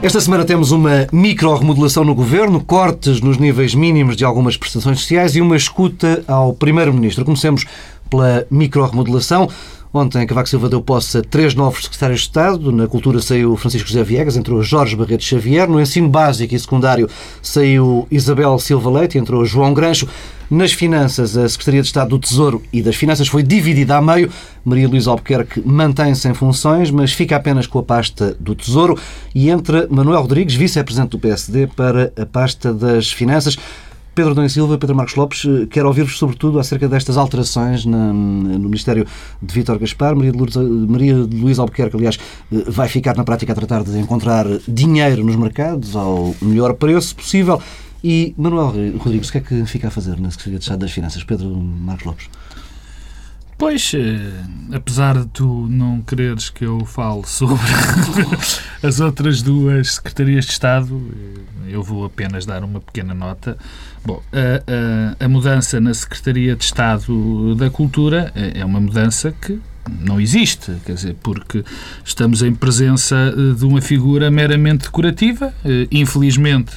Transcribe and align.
Esta 0.00 0.20
semana 0.20 0.44
temos 0.44 0.70
uma 0.70 1.08
micro-remodelação 1.12 2.04
no 2.04 2.14
governo, 2.14 2.62
cortes 2.62 3.20
nos 3.20 3.36
níveis 3.36 3.74
mínimos 3.74 4.16
de 4.16 4.24
algumas 4.24 4.56
prestações 4.56 5.00
sociais 5.00 5.34
e 5.34 5.40
uma 5.40 5.56
escuta 5.56 6.22
ao 6.28 6.54
Primeiro-Ministro. 6.54 7.24
Comecemos 7.24 7.66
pela 8.08 8.46
micro-remodelação. 8.48 9.50
Ontem, 9.92 10.26
Cavaco 10.26 10.48
Silva 10.48 10.68
deu 10.68 10.82
posse 10.82 11.18
a 11.18 11.22
três 11.22 11.54
novos 11.54 11.84
secretários 11.84 12.20
de 12.20 12.26
Estado. 12.26 12.70
Na 12.70 12.86
Cultura 12.86 13.20
saiu 13.22 13.56
Francisco 13.56 13.88
José 13.88 14.02
Viegas, 14.02 14.36
entrou 14.36 14.62
Jorge 14.62 14.94
Barreto 14.94 15.24
Xavier. 15.24 15.66
No 15.66 15.80
ensino 15.80 16.08
básico 16.08 16.54
e 16.54 16.58
secundário 16.58 17.08
saiu 17.40 18.06
Isabel 18.10 18.58
Silva 18.58 18.90
Leite, 18.90 19.16
entrou 19.16 19.44
João 19.46 19.72
Grancho. 19.72 20.06
Nas 20.50 20.72
finanças, 20.72 21.36
a 21.36 21.46
Secretaria 21.48 21.82
de 21.82 21.88
Estado 21.88 22.10
do 22.10 22.18
Tesouro 22.18 22.62
e 22.72 22.82
das 22.82 22.96
Finanças 22.96 23.28
foi 23.28 23.42
dividida 23.42 23.96
a 23.96 24.02
meio. 24.02 24.30
Maria 24.64 24.88
Luísa 24.88 25.10
Albuquerque 25.10 25.62
mantém-se 25.64 26.28
em 26.28 26.34
funções, 26.34 26.90
mas 26.90 27.12
fica 27.12 27.36
apenas 27.36 27.66
com 27.66 27.78
a 27.78 27.82
pasta 27.82 28.34
do 28.40 28.54
Tesouro 28.54 28.98
e 29.34 29.50
entra 29.50 29.86
Manuel 29.90 30.22
Rodrigues, 30.22 30.54
vice-presidente 30.54 31.10
do 31.10 31.18
PSD, 31.18 31.66
para 31.66 32.12
a 32.18 32.24
pasta 32.24 32.72
das 32.72 33.10
Finanças. 33.10 33.58
Pedro 34.18 34.34
Domingos 34.34 34.52
Silva, 34.52 34.76
Pedro 34.76 34.96
Marcos 34.96 35.14
Lopes, 35.14 35.44
eh, 35.44 35.68
quero 35.70 35.86
ouvir-vos 35.86 36.18
sobretudo 36.18 36.58
acerca 36.58 36.88
destas 36.88 37.16
alterações 37.16 37.84
na, 37.84 38.12
no 38.12 38.68
Ministério 38.68 39.06
de 39.40 39.54
Vítor 39.54 39.78
Gaspar. 39.78 40.16
Maria 40.16 40.32
de, 40.32 40.38
Lourdes, 40.38 40.56
Maria 40.56 41.24
de 41.24 41.36
Luís 41.36 41.56
Albuquerque, 41.56 41.96
aliás, 41.96 42.18
eh, 42.52 42.64
vai 42.66 42.88
ficar 42.88 43.16
na 43.16 43.22
prática 43.22 43.52
a 43.52 43.54
tratar 43.54 43.84
de 43.84 43.96
encontrar 43.96 44.44
dinheiro 44.66 45.24
nos 45.24 45.36
mercados 45.36 45.94
ao 45.94 46.34
melhor 46.42 46.74
preço 46.74 47.14
possível. 47.14 47.62
E 48.02 48.34
Manuel 48.36 48.74
Rodrigues, 48.98 49.28
o 49.28 49.32
que 49.32 49.38
é 49.38 49.40
que 49.40 49.66
fica 49.66 49.86
a 49.86 49.90
fazer 49.92 50.18
na 50.18 50.32
Secretaria 50.32 50.58
de 50.58 50.64
Estado 50.64 50.80
das 50.80 50.90
Finanças? 50.90 51.22
Pedro 51.22 51.54
Marcos 51.54 52.04
Lopes. 52.04 52.28
Pois, 53.58 53.92
eh, 53.92 54.30
apesar 54.72 55.18
de 55.18 55.26
tu 55.26 55.66
não 55.68 56.00
quereres 56.00 56.48
que 56.48 56.64
eu 56.64 56.84
fale 56.84 57.26
sobre 57.26 57.56
as 58.80 59.00
outras 59.00 59.42
duas 59.42 59.94
secretarias 59.94 60.44
de 60.44 60.52
Estado, 60.52 61.02
eh, 61.66 61.72
eu 61.74 61.82
vou 61.82 62.04
apenas 62.04 62.46
dar 62.46 62.62
uma 62.62 62.80
pequena 62.80 63.12
nota. 63.12 63.58
Bom, 64.06 64.22
a, 64.32 65.18
a, 65.20 65.24
a 65.24 65.28
mudança 65.28 65.80
na 65.80 65.92
Secretaria 65.92 66.54
de 66.54 66.62
Estado 66.62 67.56
da 67.56 67.68
Cultura 67.68 68.30
é, 68.36 68.60
é 68.60 68.64
uma 68.64 68.78
mudança 68.80 69.32
que 69.32 69.60
não 70.00 70.20
existe, 70.20 70.76
quer 70.86 70.92
dizer, 70.92 71.16
porque 71.20 71.64
estamos 72.04 72.44
em 72.44 72.54
presença 72.54 73.16
eh, 73.16 73.54
de 73.58 73.64
uma 73.64 73.80
figura 73.80 74.30
meramente 74.30 74.84
decorativa. 74.84 75.52
Infelizmente, 75.90 76.76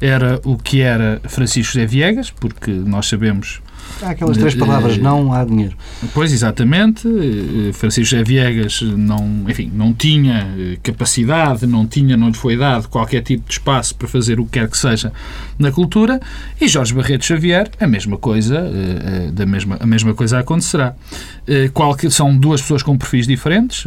era 0.00 0.40
o 0.44 0.56
que 0.56 0.80
era 0.80 1.20
Francisco 1.28 1.74
José 1.74 1.86
Viegas, 1.86 2.28
porque 2.28 2.72
nós 2.72 3.06
sabemos 3.06 3.60
Há 4.02 4.10
aquelas 4.10 4.36
três 4.36 4.54
palavras, 4.54 4.98
não 4.98 5.32
há 5.32 5.44
dinheiro. 5.44 5.76
Pois, 6.14 6.32
exatamente. 6.32 7.08
Eh, 7.08 7.72
Francisco 7.72 8.10
José 8.10 8.22
Viegas 8.22 8.82
não, 8.82 9.44
enfim, 9.48 9.70
não 9.74 9.92
tinha 9.92 10.46
eh, 10.58 10.78
capacidade, 10.82 11.66
não 11.66 11.86
tinha, 11.86 12.16
não 12.16 12.28
lhe 12.28 12.36
foi 12.36 12.56
dado 12.56 12.88
qualquer 12.88 13.22
tipo 13.22 13.46
de 13.46 13.52
espaço 13.52 13.94
para 13.94 14.08
fazer 14.08 14.38
o 14.40 14.44
que 14.44 14.52
quer 14.52 14.68
que 14.68 14.78
seja 14.78 15.12
na 15.58 15.72
cultura. 15.72 16.20
E 16.60 16.68
Jorge 16.68 16.94
Barreto 16.94 17.24
Xavier, 17.24 17.70
a 17.80 17.86
mesma 17.86 18.16
coisa, 18.16 18.60
uh, 18.60 19.32
da 19.32 19.46
mesma, 19.46 19.76
a 19.80 19.86
mesma 19.86 20.14
coisa 20.14 20.38
acontecerá. 20.38 20.94
Qual 21.72 21.94
que, 21.94 22.10
são 22.10 22.36
duas 22.36 22.60
pessoas 22.60 22.82
com 22.82 22.96
perfis 22.96 23.26
diferentes. 23.26 23.84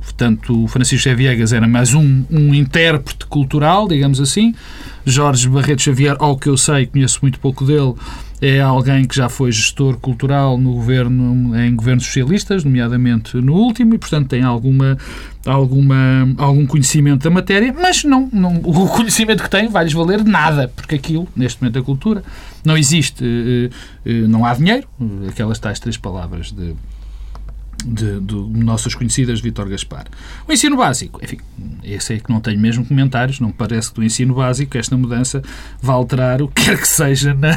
Portanto, 0.00 0.64
o 0.64 0.68
Francisco 0.68 1.04
José 1.04 1.14
Viegas 1.14 1.52
era 1.52 1.68
mais 1.68 1.94
um, 1.94 2.24
um 2.30 2.54
intérprete 2.54 3.26
cultural, 3.26 3.86
digamos 3.88 4.20
assim. 4.20 4.54
Jorge 5.04 5.48
Barreto 5.48 5.82
Xavier, 5.82 6.16
ao 6.18 6.38
que 6.38 6.48
eu 6.48 6.56
sei, 6.56 6.86
conheço 6.86 7.18
muito 7.22 7.38
pouco 7.38 7.64
dele, 7.64 7.94
é 8.44 8.60
alguém 8.60 9.06
que 9.06 9.16
já 9.16 9.30
foi 9.30 9.50
gestor 9.50 9.96
cultural 9.96 10.58
no 10.58 10.74
governo, 10.74 11.58
em 11.58 11.74
governos 11.74 12.04
socialistas, 12.04 12.62
nomeadamente 12.62 13.38
no 13.38 13.54
último, 13.54 13.94
e 13.94 13.98
portanto 13.98 14.28
tem 14.28 14.42
alguma, 14.42 14.98
alguma, 15.46 16.34
algum 16.36 16.66
conhecimento 16.66 17.24
da 17.24 17.30
matéria, 17.30 17.72
mas 17.72 18.04
não, 18.04 18.28
não, 18.30 18.56
o 18.62 18.86
conhecimento 18.88 19.42
que 19.42 19.48
tem 19.48 19.68
vai-lhes 19.68 19.94
valer 19.94 20.22
nada, 20.22 20.68
porque 20.76 20.94
aquilo, 20.94 21.26
neste 21.34 21.62
momento, 21.62 21.78
a 21.78 21.82
cultura 21.82 22.22
não 22.62 22.76
existe, 22.76 23.24
eh, 23.24 23.70
eh, 24.04 24.12
não 24.28 24.44
há 24.44 24.52
dinheiro, 24.52 24.86
aquelas 25.26 25.58
tais 25.58 25.80
três 25.80 25.96
palavras 25.96 26.52
de 26.52 26.74
de, 27.84 28.20
de 28.20 28.34
nossas 28.34 28.94
conhecidas 28.94 29.40
Vítor 29.40 29.68
Gaspar. 29.68 30.06
O 30.48 30.52
ensino 30.52 30.76
básico, 30.76 31.20
enfim, 31.22 31.38
esse 31.82 32.14
é 32.14 32.18
que 32.18 32.30
não 32.30 32.40
tenho 32.40 32.58
mesmo 32.58 32.84
comentários, 32.84 33.40
não 33.40 33.48
me 33.48 33.54
parece 33.54 33.90
que 33.90 33.96
do 33.96 34.04
ensino 34.04 34.34
básico 34.34 34.76
esta 34.78 34.96
mudança 34.96 35.42
vai 35.80 35.94
alterar 35.94 36.42
o 36.42 36.48
que 36.48 36.64
quer 36.64 36.80
que 36.80 36.88
seja 36.88 37.34
na, 37.34 37.56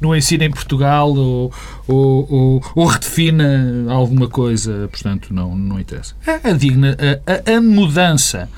no 0.00 0.14
ensino 0.14 0.44
em 0.44 0.50
Portugal 0.50 1.12
ou, 1.14 1.52
ou, 1.86 2.32
ou, 2.32 2.72
ou, 2.74 2.86
redefina 2.86 3.86
alguma 3.88 4.28
coisa, 4.28 4.88
portanto 4.90 5.32
não, 5.32 5.56
não 5.56 5.78
interessa. 5.78 6.14
A, 6.26 6.48
a 6.48 6.52
digna, 6.52 6.96
a, 7.26 7.56
a 7.56 7.60
mudança 7.60 8.48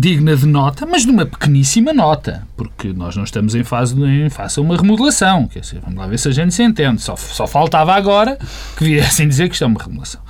digna 0.00 0.34
de 0.34 0.46
nota, 0.46 0.86
mas 0.86 1.02
de 1.02 1.10
uma 1.10 1.26
pequeníssima 1.26 1.92
nota, 1.92 2.48
porque 2.56 2.90
nós 2.90 3.14
não 3.16 3.24
estamos 3.24 3.54
em 3.54 3.62
fase 3.62 3.94
de 3.94 4.02
em 4.02 4.30
faça 4.30 4.58
uma 4.58 4.74
remodelação. 4.74 5.46
Quer 5.46 5.60
dizer, 5.60 5.80
vamos 5.80 5.98
lá 5.98 6.06
ver 6.06 6.18
se 6.18 6.26
a 6.26 6.30
gente 6.30 6.54
se 6.54 6.62
entende. 6.62 7.02
Só, 7.02 7.14
só 7.16 7.46
faltava 7.46 7.92
agora 7.92 8.38
que 8.78 8.84
viessem 8.84 9.28
dizer 9.28 9.48
que 9.48 9.54
isto 9.54 9.64
é 9.64 9.66
uma 9.66 9.78
remodelação. 9.78 10.22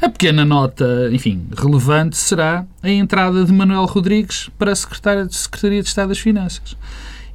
A 0.00 0.08
pequena 0.08 0.44
nota, 0.44 1.08
enfim, 1.12 1.46
relevante 1.56 2.16
será 2.16 2.66
a 2.82 2.90
entrada 2.90 3.44
de 3.44 3.52
Manuel 3.52 3.84
Rodrigues 3.84 4.50
para 4.58 4.72
a 4.72 4.76
Secretaria 4.76 5.24
de, 5.24 5.36
Secretaria 5.36 5.82
de 5.82 5.88
Estado 5.88 6.08
das 6.08 6.18
Finanças. 6.18 6.76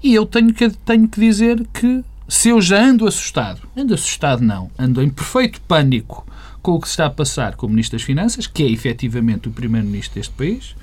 E 0.04 0.14
eu 0.14 0.26
tenho 0.26 0.54
que, 0.54 0.70
tenho 0.70 1.08
que 1.08 1.22
dizer 1.22 1.66
que 1.74 2.04
se 2.28 2.50
eu 2.50 2.62
já 2.62 2.84
ando 2.84 3.08
assustado, 3.08 3.62
ando 3.78 3.94
assustado 3.94 4.44
não, 4.44 4.70
ando 4.78 5.02
em 5.02 5.10
perfeito 5.10 5.62
pânico 5.62 6.28
com 6.62 6.74
o 6.74 6.82
que 6.82 6.88
se 6.90 6.96
está 6.96 7.06
a 7.06 7.10
passar 7.10 7.56
com 7.56 7.66
o 7.66 7.70
Ministro 7.70 7.98
das 7.98 8.06
Finanças, 8.06 8.46
que 8.46 8.62
é 8.62 8.70
efetivamente 8.70 9.48
o 9.48 9.52
Primeiro-Ministro 9.52 10.16
deste 10.16 10.34
país, 10.34 10.76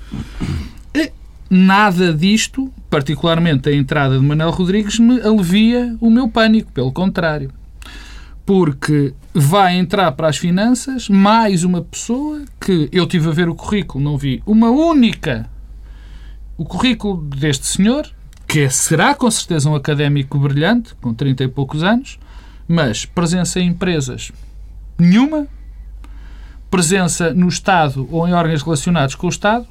nada 1.49 2.13
disto, 2.13 2.71
particularmente 2.89 3.69
a 3.69 3.75
entrada 3.75 4.17
de 4.17 4.25
Manuel 4.25 4.51
Rodrigues, 4.51 4.99
me 4.99 5.21
alivia 5.21 5.95
o 5.99 6.09
meu 6.09 6.27
pânico, 6.27 6.71
pelo 6.71 6.91
contrário. 6.91 7.51
Porque 8.45 9.13
vai 9.33 9.75
entrar 9.75 10.11
para 10.11 10.29
as 10.29 10.37
finanças 10.37 11.09
mais 11.09 11.63
uma 11.63 11.81
pessoa 11.81 12.43
que 12.59 12.89
eu 12.91 13.07
tive 13.07 13.27
a 13.29 13.31
ver 13.31 13.49
o 13.49 13.55
currículo, 13.55 14.03
não 14.03 14.17
vi 14.17 14.41
uma 14.45 14.69
única. 14.69 15.49
O 16.57 16.63
currículo 16.63 17.21
deste 17.21 17.65
senhor, 17.65 18.09
que 18.47 18.69
será 18.69 19.15
com 19.15 19.29
certeza 19.29 19.69
um 19.69 19.75
académico 19.75 20.37
brilhante, 20.37 20.93
com 21.01 21.13
30 21.13 21.43
e 21.43 21.47
poucos 21.47 21.83
anos, 21.83 22.19
mas 22.67 23.05
presença 23.05 23.59
em 23.59 23.69
empresas 23.69 24.31
nenhuma, 24.97 25.47
presença 26.69 27.33
no 27.33 27.47
Estado 27.47 28.07
ou 28.11 28.27
em 28.27 28.33
órgãos 28.33 28.61
relacionados 28.61 29.15
com 29.15 29.27
o 29.27 29.29
Estado, 29.29 29.67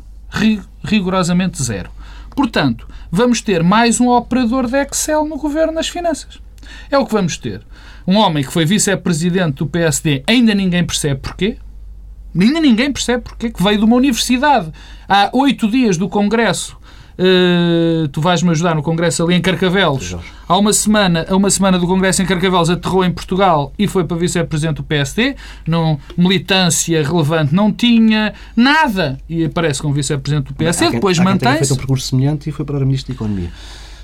rigorosamente 0.83 1.63
zero. 1.63 1.91
Portanto, 2.35 2.89
vamos 3.11 3.41
ter 3.41 3.63
mais 3.63 4.01
um 4.01 4.09
operador 4.09 4.67
de 4.67 4.77
Excel 4.83 5.25
no 5.25 5.37
governo 5.37 5.73
nas 5.73 5.89
finanças. 5.89 6.41
É 6.91 6.99
o 6.99 7.07
que 7.07 7.13
vamos 7.13 7.39
ter. 7.39 7.63
Um 8.07 8.17
homem 8.17 8.45
que 8.45 8.53
foi 8.53 8.65
vice-presidente 8.65 9.57
do 9.57 9.67
PSD, 9.67 10.25
ainda 10.27 10.55
ninguém 10.55 10.85
percebe 10.85 11.21
porquê. 11.21 11.57
Ainda 12.39 12.61
ninguém 12.61 12.93
percebe 12.93 13.23
porquê, 13.23 13.51
que 13.51 13.63
veio 13.63 13.79
de 13.79 13.85
uma 13.85 13.97
universidade. 13.97 14.73
Há 15.09 15.31
oito 15.33 15.71
dias 15.71 15.97
do 15.97 16.09
Congresso 16.09 16.77
Uh, 17.17 18.09
tu 18.09 18.21
vais-me 18.21 18.51
ajudar 18.51 18.75
no 18.75 18.83
Congresso 18.83 19.23
ali 19.23 19.35
em 19.35 19.41
Carcavelos. 19.41 20.17
Há 20.49 20.59
uma 20.59 20.73
semana, 20.73 21.25
há 21.29 21.37
uma 21.37 21.51
semana 21.51 21.79
do 21.79 21.87
Congresso 21.87 22.23
em 22.23 22.27
Carcavelos 22.27 22.69
aterrou 22.69 23.05
em 23.05 23.11
Portugal 23.11 23.73
e 23.79 23.87
foi 23.87 24.05
para 24.05 24.17
vice-presidente 24.17 24.77
do 24.77 24.83
PSD. 24.83 25.37
Não, 25.67 25.99
militância 26.17 27.03
relevante 27.03 27.55
não 27.55 27.73
tinha, 27.73 28.35
nada. 28.57 29.19
E 29.29 29.45
aparece 29.45 29.81
como 29.81 29.95
vice-presidente 29.95 30.49
do 30.49 30.55
PSD. 30.55 30.91
depois 30.91 31.19
mantém-se. 31.19 31.59
feito 31.59 31.75
um 31.75 31.77
percurso 31.77 32.09
semelhante 32.09 32.49
e 32.49 32.53
foi 32.53 32.65
para 32.65 32.79
a 32.79 32.81
Ministro 32.81 33.13
da 33.13 33.17
Economia. 33.17 33.51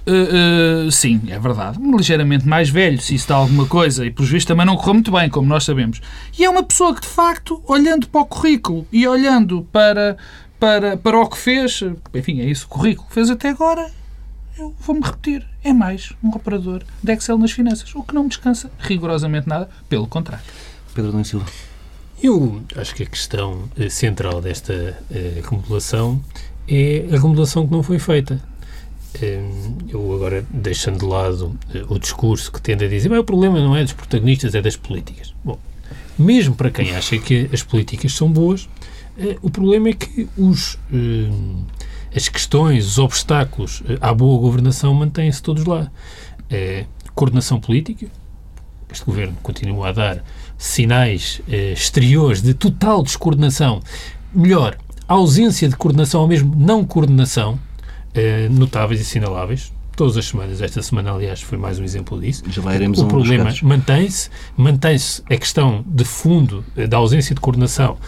Uh, 0.06 0.87
uh, 0.87 0.91
sim, 0.91 1.21
é 1.29 1.39
verdade. 1.39 1.79
Ligeiramente 1.81 2.49
mais 2.49 2.71
velho, 2.71 3.01
se 3.01 3.15
isso 3.15 3.29
dá 3.29 3.37
alguma 3.37 3.67
coisa, 3.67 4.05
e 4.06 4.11
por 4.11 4.25
visto 4.25 4.49
também 4.49 4.65
não 4.65 4.77
correu 4.77 4.95
muito 4.95 5.13
bem, 5.13 5.29
como 5.29 5.47
nós 5.47 5.65
sabemos. 5.65 6.01
E 6.39 6.45
é 6.45 6.51
uma 6.51 6.63
pessoa 6.63 6.95
que, 6.95 7.03
de 7.03 7.09
facto, 7.09 7.63
olhando 7.67 8.09
para 8.09 8.21
o 8.21 8.27
currículo 8.27 8.87
e 8.91 9.06
olhando 9.06 9.67
para, 9.71 10.17
para, 10.61 10.97
para 10.99 11.19
o 11.19 11.27
que 11.27 11.39
fez, 11.39 11.83
enfim, 12.15 12.41
é 12.41 12.45
isso, 12.45 12.67
o 12.67 12.69
currículo 12.69 13.09
que 13.09 13.15
fez 13.15 13.31
até 13.31 13.49
agora, 13.49 13.91
eu 14.59 14.75
vou-me 14.79 15.01
repetir, 15.01 15.47
é 15.65 15.73
mais 15.73 16.12
um 16.23 16.29
operador 16.29 16.85
de 17.03 17.12
Excel 17.12 17.39
nas 17.39 17.51
finanças, 17.51 17.95
o 17.95 18.03
que 18.03 18.15
não 18.15 18.25
me 18.25 18.29
descansa 18.29 18.71
rigorosamente 18.79 19.49
nada, 19.49 19.71
pelo 19.89 20.07
contrário. 20.07 20.45
Pedro 20.95 21.11
Domingos 21.12 21.29
Silva. 21.29 21.47
Eu 22.23 22.62
acho 22.77 22.95
que 22.95 23.05
a 23.05 23.07
questão 23.07 23.71
eh, 23.79 23.89
central 23.89 24.43
desta 24.43 24.99
uh, 25.11 25.49
remodelação 25.49 26.23
é 26.69 27.06
a 27.11 27.17
remodelação 27.17 27.67
que 27.67 27.73
não 27.73 27.83
foi 27.83 27.99
feita. 27.99 28.39
Uh, 29.17 29.79
eu 29.89 30.15
agora, 30.15 30.45
deixando 30.51 30.99
de 30.99 31.06
lado 31.06 31.59
uh, 31.75 31.95
o 31.95 31.99
discurso 31.99 32.53
que 32.53 32.61
tende 32.61 32.85
a 32.85 32.89
dizer, 32.89 33.11
o 33.11 33.25
problema 33.25 33.59
não 33.59 33.75
é 33.75 33.83
dos 33.83 33.95
protagonistas, 33.95 34.55
é 34.55 34.61
das 34.61 34.77
políticas. 34.77 35.33
Bom, 35.43 35.59
mesmo 36.19 36.55
para 36.55 36.71
quem 36.71 36.95
acha 36.95 37.17
que 37.19 37.49
as 37.51 37.63
políticas 37.63 38.13
são 38.13 38.31
boas, 38.31 38.69
eh, 38.69 38.80
o 39.43 39.50
problema 39.50 39.88
é 39.88 39.93
que 39.93 40.28
os, 40.37 40.78
eh, 40.93 41.31
as 42.14 42.28
questões, 42.28 42.87
os 42.87 42.99
obstáculos 42.99 43.82
eh, 43.88 43.99
à 44.00 44.14
boa 44.14 44.40
governação 44.40 44.94
mantêm-se 44.94 45.43
todos 45.43 45.64
lá. 45.64 45.90
coordenação 47.14 47.61
política, 47.61 48.06
este 48.90 49.05
governo 49.05 49.37
continua 49.43 49.88
a 49.88 49.93
dar 49.93 50.25
sinais 50.58 51.40
exteriores 51.49 52.43
de 52.43 52.55
total 52.55 53.02
descoordenação. 53.02 53.81
Melhor, 54.34 54.76
ausência 55.06 55.69
de 55.69 55.76
coordenação 55.76 56.22
ou 56.22 56.28
mesmo 56.28 56.55
não 56.56 56.84
coordenação, 56.84 57.58
notáveis 58.50 59.00
e 59.00 59.02
assinaláveis 59.02 59.72
todas 60.00 60.17
as 60.17 60.28
semanas. 60.28 60.62
Esta 60.62 60.81
semana, 60.81 61.12
aliás, 61.12 61.43
foi 61.43 61.58
mais 61.58 61.78
um 61.78 61.84
exemplo 61.84 62.19
disso. 62.19 62.43
Já 62.49 62.62
lá 62.62 62.75
iremos 62.75 63.00
o 63.00 63.05
um 63.05 63.08
problema 63.08 63.52
mantém-se, 63.62 64.31
mantém-se 64.56 65.22
a 65.26 65.37
questão 65.37 65.84
de 65.87 66.06
fundo 66.06 66.64
eh, 66.75 66.87
da 66.87 66.96
ausência 66.96 67.34
de 67.34 67.40
coordenação 67.43 67.99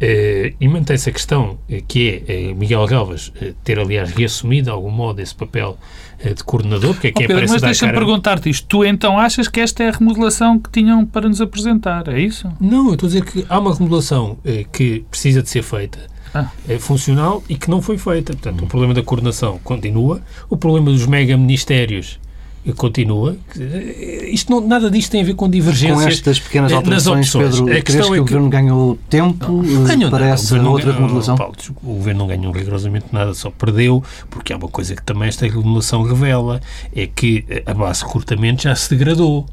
eh, 0.00 0.52
e 0.60 0.68
mantém-se 0.68 1.10
a 1.10 1.12
questão 1.12 1.58
eh, 1.68 1.82
que 1.86 2.24
é 2.26 2.50
eh, 2.50 2.54
Miguel 2.54 2.86
Galvas 2.86 3.32
ter, 3.64 3.78
aliás, 3.78 4.10
reassumido 4.10 4.64
de 4.64 4.70
algum 4.70 4.90
modo 4.90 5.20
esse 5.20 5.34
papel 5.34 5.76
de 6.24 6.42
coordenador, 6.42 6.94
porque 6.94 7.08
é 7.08 7.12
quem 7.12 7.28
Pedro, 7.28 7.36
aparece 7.36 7.52
mas 7.52 7.62
a 7.62 7.66
dar 7.66 7.68
deixa-me 7.68 7.92
cara... 7.92 8.04
perguntar-te 8.04 8.50
isto. 8.50 8.66
Tu 8.66 8.84
então 8.84 9.16
achas 9.18 9.46
que 9.46 9.60
esta 9.60 9.84
é 9.84 9.88
a 9.88 9.92
remodelação 9.92 10.58
que 10.58 10.68
tinham 10.68 11.06
para 11.06 11.28
nos 11.28 11.40
apresentar? 11.40 12.08
É 12.08 12.20
isso? 12.20 12.50
Não, 12.60 12.88
eu 12.88 12.94
estou 12.94 13.06
a 13.06 13.10
dizer 13.10 13.24
que 13.24 13.46
há 13.48 13.58
uma 13.58 13.72
remodelação 13.72 14.36
que 14.72 15.04
precisa 15.08 15.42
de 15.42 15.48
ser 15.48 15.62
feita, 15.62 16.00
Ah. 16.34 16.50
é 16.68 16.76
funcional 16.76 17.42
e 17.48 17.56
que 17.56 17.70
não 17.70 17.80
foi 17.80 17.98
feita. 17.98 18.32
Portanto, 18.32 18.64
o 18.64 18.66
problema 18.66 18.94
da 18.94 19.02
coordenação 19.02 19.60
continua, 19.62 20.20
o 20.50 20.56
problema 20.56 20.90
dos 20.90 21.06
mega-ministérios 21.06 22.18
eh, 22.24 22.27
continua. 22.74 23.36
Eh, 23.58 24.28
Isto 24.32 24.50
não, 24.50 24.60
nada 24.66 24.90
disto 24.90 25.10
tem 25.10 25.20
a 25.22 25.24
ver 25.24 25.34
com 25.34 25.46
Com 25.46 25.50
divergências 25.50 26.06
estas 26.06 26.38
pequenas 26.40 26.72
eh, 26.72 26.74
alterações. 26.74 27.30
Pedro, 27.32 27.70
A 27.72 27.80
questão 27.82 28.10
que 28.10 28.16
é 28.18 28.20
o 28.20 28.24
que- 28.24 28.32
Governo 28.32 28.48
ganhou 28.50 28.98
tempo 29.08 29.62
eh, 29.64 29.88
Ganhou 29.88 30.10
para. 30.10 30.24
O 30.24 30.28
essa 30.28 30.56
não 30.62 30.72
outra 30.72 30.92
ganhou-? 30.92 31.36
Paulo, 31.36 31.54
o 31.82 31.94
governo 31.94 32.20
não 32.20 32.26
ganhou 32.26 32.52
rigorosamente 32.52 33.06
nada, 33.12 33.32
só 33.34 33.50
perdeu, 33.50 34.02
porque 34.30 34.52
há 34.52 34.56
uma 34.56 34.68
coisa 34.68 34.94
que 34.94 35.02
também 35.02 35.28
esta 35.28 35.46
remodelação 35.46 36.02
revela, 36.02 36.60
é 36.94 37.06
que 37.06 37.44
a 37.66 37.74
base 37.74 38.00
de 38.00 38.06
recrutamento 38.06 38.62
já 38.62 38.74
se 38.74 38.90
degradou. 38.90 39.46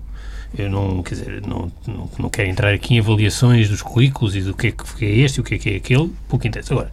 Eu 0.57 0.69
não, 0.69 1.03
quer 1.03 1.15
dizer, 1.15 1.41
não, 1.45 1.69
não, 1.85 2.09
não 2.17 2.29
quero 2.29 2.47
entrar 2.50 2.73
aqui 2.73 2.95
em 2.95 3.00
avaliações 3.00 3.67
dos 3.67 3.81
currículos 3.81 4.35
e 4.38 4.41
do 4.41 4.53
que 4.53 4.67
é 4.67 4.71
que 4.71 5.06
é 5.06 5.17
este 5.19 5.38
e 5.38 5.41
o 5.41 5.44
que 5.44 5.56
é 5.56 5.57
que 5.57 5.69
é 5.69 5.75
aquele, 5.75 6.09
pouco 6.29 6.47
interessa. 6.47 6.73
Agora, 6.73 6.91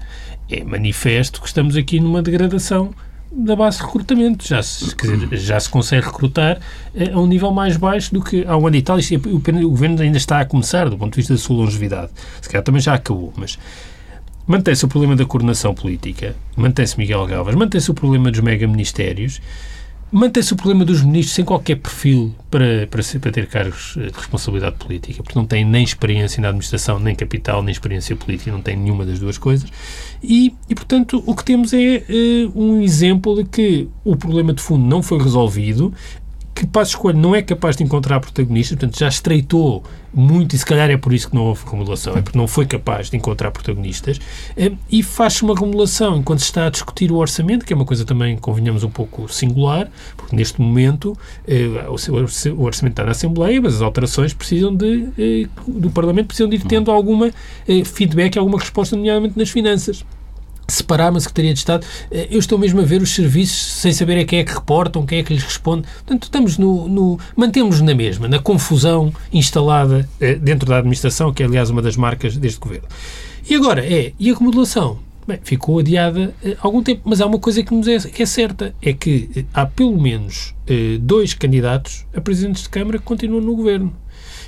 é 0.51 0.65
manifesto 0.65 1.41
que 1.41 1.47
estamos 1.47 1.77
aqui 1.77 2.01
numa 2.01 2.21
degradação 2.23 2.93
da 3.35 3.57
base 3.57 3.79
de 3.79 3.85
recrutamento. 3.85 4.47
Já 4.47 4.63
se, 4.63 4.95
dizer, 4.95 5.37
já 5.39 5.59
se 5.59 5.69
consegue 5.69 6.07
recrutar 6.07 6.61
eh, 6.95 7.11
a 7.13 7.19
um 7.19 7.27
nível 7.27 7.51
mais 7.51 7.77
baixo 7.77 8.13
do 8.13 8.23
que 8.23 8.45
há 8.47 8.57
um 8.57 8.67
ano 8.67 8.77
e 8.77 8.83
tal. 8.83 8.99
É- 8.99 9.65
o 9.65 9.71
governo 9.71 10.01
ainda 10.03 10.19
está 10.19 10.41
a 10.41 10.45
começar, 10.45 10.89
do 10.89 10.99
ponto 10.99 11.13
de 11.13 11.17
vista 11.17 11.33
da 11.33 11.39
sua 11.39 11.57
longevidade. 11.57 12.11
Se 12.41 12.49
calhar 12.49 12.63
também 12.63 12.81
já 12.81 12.95
acabou, 12.95 13.33
mas 13.37 13.59
mantém-se 14.47 14.85
o 14.85 14.89
problema 14.89 15.17
da 15.17 15.25
coordenação 15.25 15.75
política, 15.75 16.37
mantém-se 16.57 16.99
Miguel 16.99 17.27
Galvas, 17.27 17.55
mantém-se 17.55 17.91
o 17.91 17.95
problema 17.95 18.31
dos 18.31 18.41
mega-ministérios, 18.41 19.41
mantém-se 20.13 20.53
o 20.53 20.57
problema 20.57 20.85
dos 20.85 21.03
ministros 21.03 21.35
sem 21.35 21.45
qualquer 21.45 21.77
perfil 21.77 22.35
para, 22.51 22.87
para, 22.87 23.03
para 23.19 23.33
ter 23.33 23.47
cargos 23.47 23.97
eh, 23.97 24.11
de 24.11 24.13
responsabilidade 24.13 24.77
política, 24.77 25.23
porque 25.23 25.39
não 25.39 25.47
têm 25.47 25.65
nem 25.65 25.83
experiência 25.83 26.41
na 26.43 26.49
administração, 26.49 26.99
nem 26.99 27.15
capital, 27.15 27.63
nem 27.63 27.73
experiência 27.73 28.15
política, 28.15 28.53
não 28.53 28.61
têm 28.61 28.77
nenhuma 28.77 29.07
das 29.07 29.19
duas 29.19 29.39
coisas. 29.39 29.71
E, 30.23 30.55
e 30.69 30.75
portanto, 30.75 31.23
o 31.27 31.35
que 31.35 31.43
temos 31.43 31.73
é 31.73 32.05
eh, 32.09 32.49
um 32.55 32.83
exemplo 32.83 33.37
de 33.37 33.45
que 33.49 33.89
o 34.05 34.15
problema 34.15 34.53
de 34.53 34.63
fundo 34.63 34.85
não 34.85 35.03
foi 35.03 35.19
resolvido, 35.19 35.95
que 36.55 36.67
Passos 36.67 36.95
Coelho 36.95 37.19
não 37.19 37.35
é 37.35 37.43
capaz 37.43 37.77
de 37.77 37.83
encontrar 37.83 38.21
protagonistas, 38.21 38.77
portanto 38.79 38.99
já 38.99 39.09
estreitou 39.09 39.83
muito 40.13 40.55
e 40.55 40.59
se 40.59 40.67
calhar 40.67 40.91
é 40.91 40.97
por 40.97 41.13
isso 41.13 41.31
que 41.31 41.35
não 41.35 41.45
houve 41.45 41.65
remodelação, 41.65 42.17
é 42.17 42.21
porque 42.21 42.37
não 42.37 42.47
foi 42.47 42.67
capaz 42.67 43.09
de 43.09 43.17
encontrar 43.17 43.51
protagonistas 43.51 44.21
eh, 44.57 44.73
e 44.91 45.03
faz-se 45.03 45.43
uma 45.43 45.55
remodelação 45.55 46.19
enquanto 46.19 46.41
se 46.41 46.47
está 46.47 46.67
a 46.67 46.71
discutir 46.71 47.11
o 47.11 47.17
orçamento, 47.17 47.65
que 47.65 47.73
é 47.73 47.77
uma 47.77 47.87
coisa 47.87 48.05
também, 48.05 48.37
convenhamos, 48.37 48.85
um 48.85 48.91
pouco 48.91 49.33
singular, 49.33 49.91
porque 50.17 50.37
neste 50.37 50.61
momento 50.61 51.17
eh, 51.49 51.69
o 51.89 52.63
orçamento 52.63 52.93
está 52.93 53.05
na 53.05 53.13
Assembleia, 53.13 53.61
mas 53.61 53.77
as 53.77 53.83
alterações 53.83 54.35
precisam 54.35 54.75
de, 54.75 55.09
eh, 55.19 55.49
do 55.67 55.91
Parlamento 55.91 56.27
precisam 56.27 56.49
de 56.49 56.57
ir 56.57 56.65
tendo 56.65 56.91
alguma 56.91 57.31
feedback, 57.85 58.37
alguma 58.37 58.59
resposta, 58.59 58.97
nomeadamente 58.97 59.39
nas 59.39 59.51
finanças 59.51 60.05
separar 60.73 61.11
uma 61.11 61.21
Secretaria 61.21 61.53
de 61.53 61.59
Estado. 61.59 61.87
Eh, 62.11 62.29
Eu 62.31 62.39
estou 62.39 62.59
mesmo 62.59 62.81
a 62.81 62.85
ver 62.85 63.03
os 63.03 63.11
serviços 63.15 63.73
sem 63.75 63.93
saber 63.93 64.19
a 64.21 64.25
quem 64.25 64.39
é 64.41 64.45
que 64.45 64.53
reportam, 64.53 65.05
quem 65.07 65.19
é 65.19 65.23
que 65.23 65.33
lhes 65.33 65.43
responde. 65.43 65.87
Portanto, 65.99 66.25
estamos 66.25 66.59
no, 66.59 66.89
no 66.89 67.19
mantemos 67.37 67.81
na 67.81 67.95
mesma, 67.95 68.29
na 68.29 68.39
confusão 68.39 69.13
instalada 69.33 70.09
eh, 70.21 70.35
dentro 70.35 70.69
da 70.69 70.79
administração, 70.79 71.33
que 71.33 71.43
é, 71.43 71.47
aliás, 71.47 71.71
uma 71.71 71.83
das 71.83 71.97
marcas 71.97 72.37
deste 72.37 72.59
governo. 72.61 72.89
E 73.49 73.55
agora 73.55 73.85
é, 73.85 74.13
e 74.19 74.31
a 74.31 74.35
remodelação? 74.35 74.99
Bem, 75.27 75.39
ficou 75.43 75.79
adiada 75.79 76.35
eh, 76.45 76.57
há 76.61 76.67
algum 76.67 76.83
tempo, 76.83 77.03
mas 77.05 77.21
há 77.21 77.27
uma 77.27 77.39
coisa 77.39 77.63
que 77.63 77.75
nos 77.75 77.87
é, 77.87 77.99
que 77.99 78.23
é 78.23 78.27
certa, 78.27 78.75
é 78.83 78.93
que 78.93 79.47
há 79.53 79.67
pelo 79.67 80.01
menos 80.01 80.55
dois 81.01 81.35
candidatos 81.35 82.07
a 82.17 82.21
presidentes 82.21 82.63
de 82.63 82.71
Câmara 82.71 82.97
que 82.99 83.05
continuam 83.05 83.43
no 83.43 83.55
governo. 83.55 83.93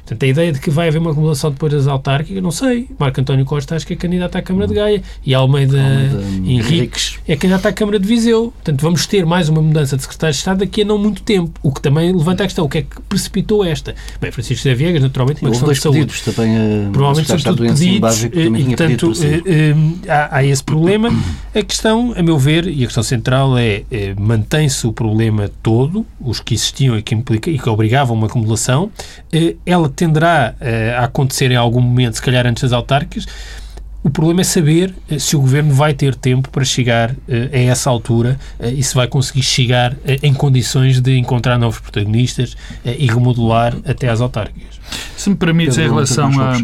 Portanto, 0.05 0.23
a 0.23 0.27
ideia 0.27 0.53
de 0.53 0.61
que 0.61 0.71
vai 0.71 0.89
haver 0.89 0.99
uma 0.99 1.11
remodelação 1.11 1.51
depois 1.51 1.73
das 1.73 1.87
autárquicas, 1.87 2.43
não 2.43 2.51
sei. 2.51 2.89
Marco 2.99 3.21
António 3.21 3.45
Costa 3.47 3.75
acho 3.75 3.87
que 3.87 3.95
é 3.95 3.97
candidato 3.97 4.37
à 4.37 4.43
Câmara 4.43 4.69
de 4.69 4.75
Gaia 4.75 5.03
e 5.25 5.35
Almeida, 5.35 5.79
Almeida 5.81 6.23
Henriques 6.45 7.19
é 7.27 7.35
candidato 7.37 7.67
à 7.67 7.73
Câmara 7.73 7.99
de 7.99 8.07
Viseu. 8.07 8.53
Portanto, 8.53 8.83
vamos 8.83 9.07
ter 9.07 9.25
mais 9.25 9.49
uma 9.49 9.63
mudança 9.63 9.97
de 9.97 10.03
secretário 10.03 10.33
de 10.35 10.39
Estado 10.39 10.59
daqui 10.59 10.83
a 10.83 10.85
não 10.85 10.99
muito 10.99 11.23
tempo. 11.23 11.59
O 11.63 11.73
que 11.73 11.81
também 11.81 12.13
levanta 12.13 12.43
a 12.45 12.47
questão, 12.47 12.67
o 12.67 12.69
que 12.69 12.79
é 12.79 12.83
que 12.83 13.01
precipitou 13.09 13.65
esta? 13.65 13.95
Bem, 14.21 14.31
Francisco 14.31 14.63
José 14.63 14.75
Viegas, 14.75 15.03
naturalmente, 15.03 15.41
uma 15.41 15.51
questão 15.51 15.73
de 15.73 15.81
saúde. 15.81 15.99
pedidos 16.01 16.35
também 16.35 16.57
a 16.57 16.91
Provavelmente 16.93 17.27
são 17.29 17.55
tudo 17.55 17.63
pedidos 17.67 18.25
que 18.25 18.39
eh, 18.39 18.45
e, 18.45 18.51
pedido 18.51 18.67
portanto, 18.77 19.15
sair. 19.15 19.43
eh, 19.47 19.75
eh, 20.07 20.11
há, 20.11 20.37
há 20.37 20.45
esse 20.45 20.63
problema. 20.63 21.09
A 21.55 21.63
questão, 21.63 22.13
a 22.17 22.23
meu 22.23 22.39
ver, 22.39 22.67
e 22.67 22.83
a 22.83 22.87
questão 22.87 23.03
central 23.03 23.57
é 23.57 23.85
eh, 23.91 24.15
mantém-se 24.19 24.87
o 24.87 24.93
problema 24.93 25.51
todo, 25.63 26.05
os 26.21 26.41
que 26.41 26.55
existiam 26.55 26.99
e 26.99 27.03
que, 27.03 27.15
implica, 27.15 27.51
e 27.51 27.59
que 27.59 27.69
obrigavam 27.69 28.17
uma 28.17 28.27
acumulação, 28.27 28.91
eh, 29.33 29.57
ela 29.65 29.89
tenderá 29.95 30.55
eh, 30.61 30.95
a 30.97 31.05
acontecer 31.05 31.51
em 31.51 31.57
algum 31.57 31.81
momento, 31.81 32.15
se 32.15 32.23
calhar 32.23 32.47
antes 32.47 32.63
das 32.63 32.73
autárquicas, 32.73 33.27
o 34.03 34.11
problema 34.11 34.43
é 34.43 34.45
saber 34.45 34.95
eh, 35.11 35.19
se 35.19 35.37
o 35.37 35.41
Governo 35.41 35.73
vai 35.73 35.95
ter 35.95 36.15
tempo 36.15 36.51
para 36.51 36.65
chegar 36.65 37.15
eh, 37.29 37.49
a 37.53 37.59
essa 37.71 37.89
altura 37.89 38.39
e 38.61 38.83
se 38.83 38.95
vai 38.95 39.07
conseguir 39.07 39.43
chegar 39.43 39.97
em 40.23 40.35
condições 40.35 41.01
de 41.01 41.17
encontrar 41.17 41.59
novos 41.59 41.81
protagonistas 41.81 42.57
e 42.85 43.07
remodelar 43.07 43.75
até 43.87 44.09
às 44.09 44.21
autárquicas. 44.21 44.81
Se 45.17 45.31
me 45.31 45.37
permites, 45.37 45.79
em 45.79 45.83
relação 45.83 46.31
a. 46.41 46.61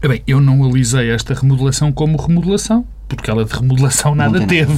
Bem, 0.00 0.22
eu 0.28 0.40
não 0.40 0.64
alisei 0.64 1.10
esta 1.10 1.34
remodelação 1.34 1.90
como 1.90 2.16
remodelação, 2.16 2.86
porque 3.08 3.28
ela 3.28 3.44
de 3.44 3.52
remodelação 3.52 4.14
nada 4.14 4.46
teve, 4.46 4.72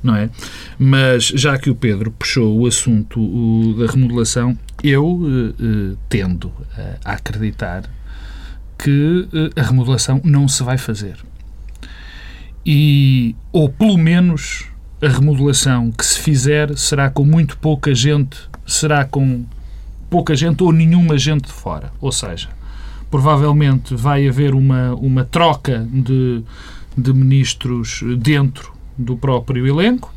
não 0.00 0.14
é? 0.14 0.30
Mas 0.78 1.24
já 1.24 1.58
que 1.58 1.68
o 1.68 1.74
Pedro 1.74 2.12
puxou 2.12 2.60
o 2.60 2.66
assunto 2.66 3.20
o, 3.20 3.74
da 3.74 3.90
remodelação, 3.90 4.56
eu 4.84 5.20
eh, 5.24 5.54
eh, 5.60 5.96
tendo 6.08 6.52
eh, 6.78 6.96
a 7.04 7.12
acreditar 7.14 7.90
que 8.78 9.28
a 9.56 9.62
remodelação 9.62 10.20
não 10.22 10.46
se 10.46 10.62
vai 10.62 10.78
fazer. 10.78 11.16
E, 12.64 13.34
ou 13.52 13.68
pelo 13.68 13.98
menos, 13.98 14.66
a 15.00 15.08
remodelação 15.08 15.90
que 15.90 16.06
se 16.06 16.20
fizer 16.20 16.76
será 16.76 17.10
com 17.10 17.24
muito 17.24 17.58
pouca 17.58 17.92
gente, 17.94 18.38
será 18.66 19.04
com 19.04 19.44
pouca 20.08 20.36
gente 20.36 20.62
ou 20.62 20.72
nenhuma 20.72 21.18
gente 21.18 21.46
de 21.46 21.52
fora. 21.52 21.92
Ou 22.00 22.12
seja, 22.12 22.48
provavelmente 23.12 23.94
vai 23.94 24.26
haver 24.26 24.54
uma, 24.54 24.94
uma 24.94 25.22
troca 25.22 25.86
de, 25.92 26.42
de 26.96 27.12
ministros 27.12 28.02
dentro 28.16 28.72
do 28.96 29.18
próprio 29.18 29.66
elenco. 29.66 30.10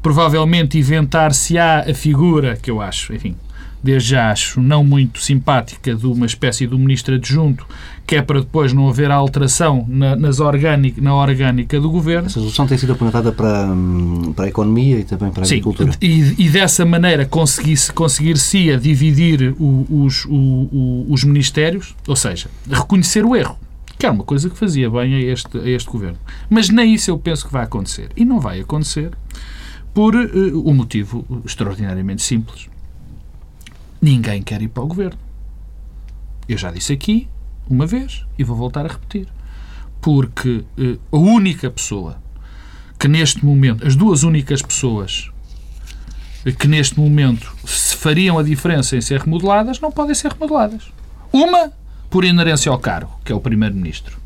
Provavelmente 0.00 0.78
inventar-se-á 0.78 1.80
a 1.90 1.92
figura, 1.92 2.56
que 2.56 2.70
eu 2.70 2.80
acho, 2.80 3.12
enfim, 3.12 3.36
desde 3.82 4.10
já 4.10 4.30
acho 4.30 4.60
não 4.60 4.84
muito 4.84 5.20
simpática, 5.20 5.94
de 5.94 6.06
uma 6.06 6.26
espécie 6.26 6.66
de 6.66 6.74
um 6.74 6.78
ministro 6.78 7.14
adjunto, 7.14 7.66
que 8.06 8.16
é 8.16 8.22
para 8.22 8.40
depois 8.40 8.72
não 8.72 8.88
haver 8.88 9.10
alteração 9.10 9.84
na, 9.88 10.14
nas 10.16 10.40
orgânica, 10.40 11.00
na 11.00 11.14
orgânica 11.14 11.80
do 11.80 11.88
governo. 11.90 12.26
Essa 12.26 12.40
solução 12.40 12.66
tem 12.66 12.76
sido 12.76 12.92
apontada 12.92 13.30
para, 13.32 13.66
hum, 13.66 14.32
para 14.34 14.46
a 14.46 14.48
economia 14.48 14.98
e 14.98 15.04
também 15.04 15.30
para 15.30 15.42
a 15.42 15.46
Sim, 15.46 15.54
agricultura. 15.54 15.92
e, 16.02 16.34
e 16.44 16.48
dessa 16.50 16.84
maneira 16.84 17.24
conseguir-se 17.24 17.92
conseguir-se 17.92 18.70
a 18.72 18.76
dividir 18.76 19.54
o- 19.58 19.86
os, 20.04 20.24
o- 20.26 21.06
os 21.08 21.24
ministérios, 21.24 21.94
ou 22.06 22.16
seja, 22.16 22.48
reconhecer 22.68 23.24
o 23.24 23.34
erro, 23.36 23.56
que 23.98 24.04
era 24.06 24.14
uma 24.14 24.24
coisa 24.24 24.50
que 24.50 24.56
fazia 24.58 24.90
bem 24.90 25.14
a 25.14 25.20
este, 25.20 25.56
a 25.58 25.68
este 25.68 25.88
governo. 25.88 26.18
Mas 26.48 26.68
nem 26.68 26.92
isso 26.94 27.10
eu 27.10 27.18
penso 27.18 27.46
que 27.46 27.52
vai 27.52 27.64
acontecer. 27.64 28.08
E 28.16 28.24
não 28.24 28.40
vai 28.40 28.60
acontecer 28.60 29.10
por 29.94 30.14
eh, 30.14 30.28
um 30.54 30.72
motivo 30.74 31.24
extraordinariamente 31.44 32.22
simples. 32.22 32.68
Ninguém 34.00 34.42
quer 34.42 34.62
ir 34.62 34.68
para 34.68 34.82
o 34.82 34.86
governo. 34.86 35.18
Eu 36.48 36.56
já 36.56 36.70
disse 36.70 36.92
aqui 36.92 37.28
uma 37.68 37.86
vez 37.86 38.24
e 38.38 38.44
vou 38.44 38.56
voltar 38.56 38.84
a 38.84 38.88
repetir. 38.88 39.28
Porque 40.00 40.64
eh, 40.78 40.98
a 41.12 41.16
única 41.16 41.70
pessoa 41.70 42.20
que 42.98 43.06
neste 43.06 43.44
momento, 43.44 43.86
as 43.86 43.94
duas 43.94 44.22
únicas 44.22 44.62
pessoas 44.62 45.30
que 46.58 46.66
neste 46.66 46.98
momento 46.98 47.54
se 47.66 47.94
fariam 47.96 48.38
a 48.38 48.42
diferença 48.42 48.96
em 48.96 49.00
ser 49.00 49.20
remodeladas, 49.20 49.78
não 49.80 49.92
podem 49.92 50.14
ser 50.14 50.32
remodeladas. 50.32 50.90
Uma, 51.32 51.72
por 52.08 52.24
inerência 52.24 52.72
ao 52.72 52.78
cargo, 52.78 53.20
que 53.24 53.30
é 53.30 53.34
o 53.34 53.40
Primeiro-Ministro. 53.40 54.18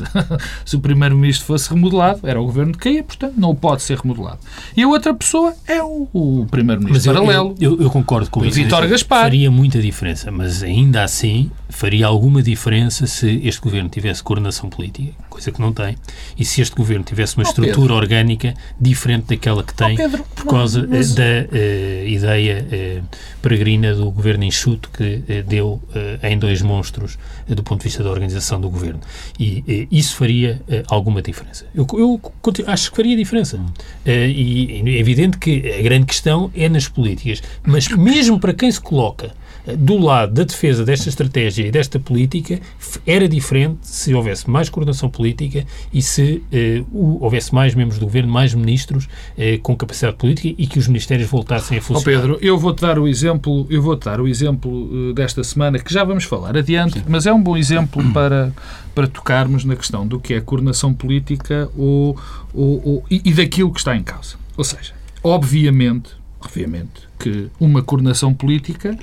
Se, 0.00 0.40
se 0.70 0.76
o 0.76 0.80
Primeiro-Ministro 0.80 1.46
fosse 1.46 1.70
remodelado, 1.70 2.20
era 2.24 2.40
o 2.40 2.44
Governo 2.44 2.72
de 2.72 2.78
caía, 2.78 3.02
portanto, 3.02 3.34
não 3.36 3.54
pode 3.54 3.82
ser 3.82 3.98
remodelado. 3.98 4.38
E 4.76 4.82
a 4.82 4.88
outra 4.88 5.14
pessoa 5.14 5.54
é 5.66 5.82
o, 5.82 6.08
o 6.12 6.46
Primeiro-Ministro 6.50 7.14
paralelo. 7.14 7.54
eu, 7.60 7.72
eu, 7.72 7.82
eu 7.82 7.90
concordo 7.90 8.30
com 8.30 8.44
isso. 8.44 8.56
Vítor 8.56 8.86
Gaspar. 8.86 9.22
Faria 9.22 9.50
muita 9.50 9.80
diferença, 9.80 10.30
mas 10.30 10.62
ainda 10.62 11.02
assim 11.02 11.50
faria 11.68 12.06
alguma 12.06 12.42
diferença 12.42 13.06
se 13.06 13.40
este 13.44 13.60
governo 13.60 13.88
tivesse 13.88 14.22
coordenação 14.22 14.68
política, 14.68 15.12
coisa 15.40 15.52
que 15.52 15.60
não 15.60 15.72
tem, 15.72 15.96
e 16.38 16.44
se 16.44 16.60
este 16.60 16.76
governo 16.76 17.02
tivesse 17.04 17.36
uma 17.36 17.44
Oh, 17.44 17.48
estrutura 17.48 17.74
Pedro. 17.80 17.94
orgânica 17.94 18.54
diferente 18.78 19.26
daquela 19.28 19.62
que 19.64 19.74
tem, 19.74 19.94
Oh, 19.94 19.96
Pedro, 19.96 20.24
por 20.34 20.44
não, 20.44 20.52
causa 20.52 20.86
mas- 20.88 21.16
eh, 21.18 21.46
da 21.48 21.56
eh, 21.58 22.04
ideia 22.08 22.66
eh, 22.70 23.00
peregrina 23.40 23.94
do 23.94 24.10
governo 24.10 24.44
enxuto 24.44 24.90
que 24.90 25.22
eh, 25.28 25.42
deu 25.42 25.80
em 26.22 26.38
dois 26.38 26.60
monstros 26.62 27.18
do 27.48 27.62
ponto 27.62 27.80
de 27.80 27.84
vista 27.84 28.02
da 28.04 28.10
organização 28.10 28.60
do 28.60 28.68
governo. 28.68 29.00
E 29.38 29.88
isso 29.90 30.16
faria 30.16 30.60
alguma 30.88 31.22
diferença. 31.22 31.64
Eu, 31.74 31.86
eu 31.94 32.20
continuo- 32.42 32.70
acho 32.70 32.90
que 32.90 32.96
faria 32.96 33.16
diferença. 33.16 33.58
Eh, 34.04 34.28
e 34.28 34.82
é 34.96 34.98
evidente 34.98 35.38
que 35.38 35.72
a 35.78 35.82
grande 35.82 36.06
questão 36.06 36.50
é 36.54 36.68
nas 36.68 36.86
políticas, 36.88 37.42
mas 37.64 37.88
mesmo 37.88 38.38
para 38.38 38.52
quem 38.52 38.70
se 38.70 38.80
coloca 38.80 39.32
do 39.76 39.98
lado 39.98 40.32
da 40.34 40.44
defesa 40.44 40.84
desta 40.84 41.08
estratégia 41.08 41.66
e 41.66 41.70
desta 41.70 41.98
política, 41.98 42.60
era 43.06 43.28
diferente 43.28 43.78
se 43.82 44.14
houvesse 44.14 44.48
mais 44.48 44.68
coordenação 44.68 45.08
política 45.10 45.64
e 45.92 46.00
se 46.02 46.42
eh, 46.52 46.82
houvesse 46.92 47.54
mais 47.54 47.74
membros 47.74 47.98
do 47.98 48.06
governo, 48.06 48.32
mais 48.32 48.54
ministros 48.54 49.08
eh, 49.36 49.58
com 49.62 49.76
capacidade 49.76 50.16
política 50.16 50.54
e 50.56 50.66
que 50.66 50.78
os 50.78 50.88
ministérios 50.88 51.28
voltassem 51.28 51.78
a 51.78 51.82
funcionar. 51.82 52.20
Pedro, 52.20 52.38
eu 52.40 52.58
vou-te 52.58 52.80
dar 52.80 52.98
o 52.98 53.06
exemplo, 53.06 53.66
eu 53.70 53.82
vou 53.82 53.96
dar 53.96 54.20
o 54.20 54.26
exemplo 54.28 55.10
eh, 55.10 55.12
desta 55.14 55.44
semana, 55.44 55.78
que 55.78 55.92
já 55.92 56.04
vamos 56.04 56.24
falar 56.24 56.56
adiante, 56.56 57.02
mas 57.08 57.26
é 57.26 57.32
um 57.32 57.42
bom 57.42 57.56
exemplo 57.56 58.02
para, 58.12 58.52
para 58.94 59.06
tocarmos 59.06 59.64
na 59.64 59.76
questão 59.76 60.06
do 60.06 60.18
que 60.18 60.34
é 60.34 60.40
coordenação 60.40 60.94
política 60.94 61.68
ou, 61.76 62.16
ou- 62.54 62.82
ou- 62.84 63.04
e, 63.10 63.20
e 63.24 63.32
daquilo 63.34 63.72
que 63.72 63.78
está 63.80 63.96
em 63.96 64.02
causa. 64.02 64.36
Ou 64.56 64.64
seja, 64.64 64.92
obviamente, 65.22 66.10
obviamente 66.40 67.08
que 67.18 67.48
uma 67.60 67.82
coordenação 67.82 68.32
política 68.32 68.98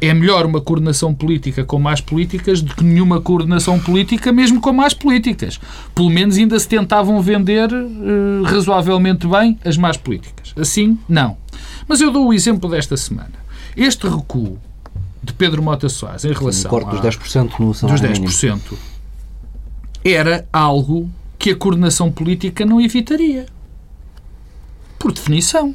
é 0.00 0.12
melhor 0.12 0.44
uma 0.46 0.60
coordenação 0.60 1.14
política 1.14 1.64
com 1.64 1.78
mais 1.78 2.00
políticas 2.00 2.60
do 2.60 2.74
que 2.74 2.84
nenhuma 2.84 3.20
coordenação 3.20 3.78
política, 3.80 4.30
mesmo 4.32 4.60
com 4.60 4.72
mais 4.72 4.92
políticas. 4.94 5.58
Pelo 5.94 6.10
menos 6.10 6.36
ainda 6.36 6.58
se 6.58 6.68
tentavam 6.68 7.20
vender 7.22 7.70
eh, 7.72 8.42
razoavelmente 8.44 9.26
bem 9.26 9.58
as 9.64 9.76
más 9.76 9.96
políticas. 9.96 10.52
Assim, 10.56 10.98
não. 11.08 11.36
Mas 11.88 12.00
eu 12.00 12.10
dou 12.10 12.28
o 12.28 12.34
exemplo 12.34 12.68
desta 12.70 12.96
semana. 12.96 13.32
Este 13.76 14.06
recuo 14.06 14.58
de 15.22 15.32
Pedro 15.32 15.62
Mota 15.62 15.88
Soares 15.88 16.24
em 16.24 16.30
Um 16.30 16.34
relação 16.34 16.70
corte 16.70 16.90
dos 16.90 17.00
à- 17.00 17.02
10% 17.02 17.50
no 17.58 17.66
dos 17.68 17.78
salário 17.78 18.02
mínimo. 18.12 18.26
10% 18.26 18.60
era 20.04 20.46
algo 20.52 21.10
que 21.38 21.50
a 21.50 21.56
coordenação 21.56 22.10
política 22.10 22.64
não 22.66 22.80
evitaria. 22.80 23.46
Por 24.98 25.12
definição. 25.12 25.74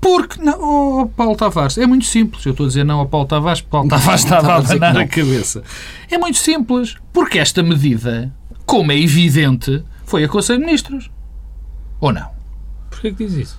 Porque, 0.00 0.42
não, 0.42 1.02
oh, 1.02 1.06
Paulo 1.08 1.36
Tavares, 1.36 1.76
é 1.76 1.86
muito 1.86 2.06
simples. 2.06 2.44
Eu 2.46 2.52
estou 2.52 2.64
a 2.64 2.68
dizer 2.68 2.84
não 2.84 3.00
ao 3.00 3.06
Paulo 3.06 3.26
Tavares, 3.26 3.60
porque 3.60 3.70
Paulo 3.70 3.88
Tavares 3.88 4.24
estava 4.24 4.54
a 4.54 4.56
abanar 4.56 4.94
não. 4.94 5.00
a 5.02 5.06
cabeça. 5.06 5.62
É 6.10 6.16
muito 6.16 6.38
simples. 6.38 6.96
Porque 7.12 7.38
esta 7.38 7.62
medida, 7.62 8.32
como 8.64 8.92
é 8.92 8.98
evidente, 8.98 9.84
foi 10.06 10.24
a 10.24 10.28
Conselho 10.28 10.60
de 10.60 10.66
Ministros. 10.66 11.10
Ou 12.00 12.12
não? 12.12 12.39
Porquê 13.00 13.12
que 13.16 13.24
diz 13.24 13.32
isso? 13.34 13.58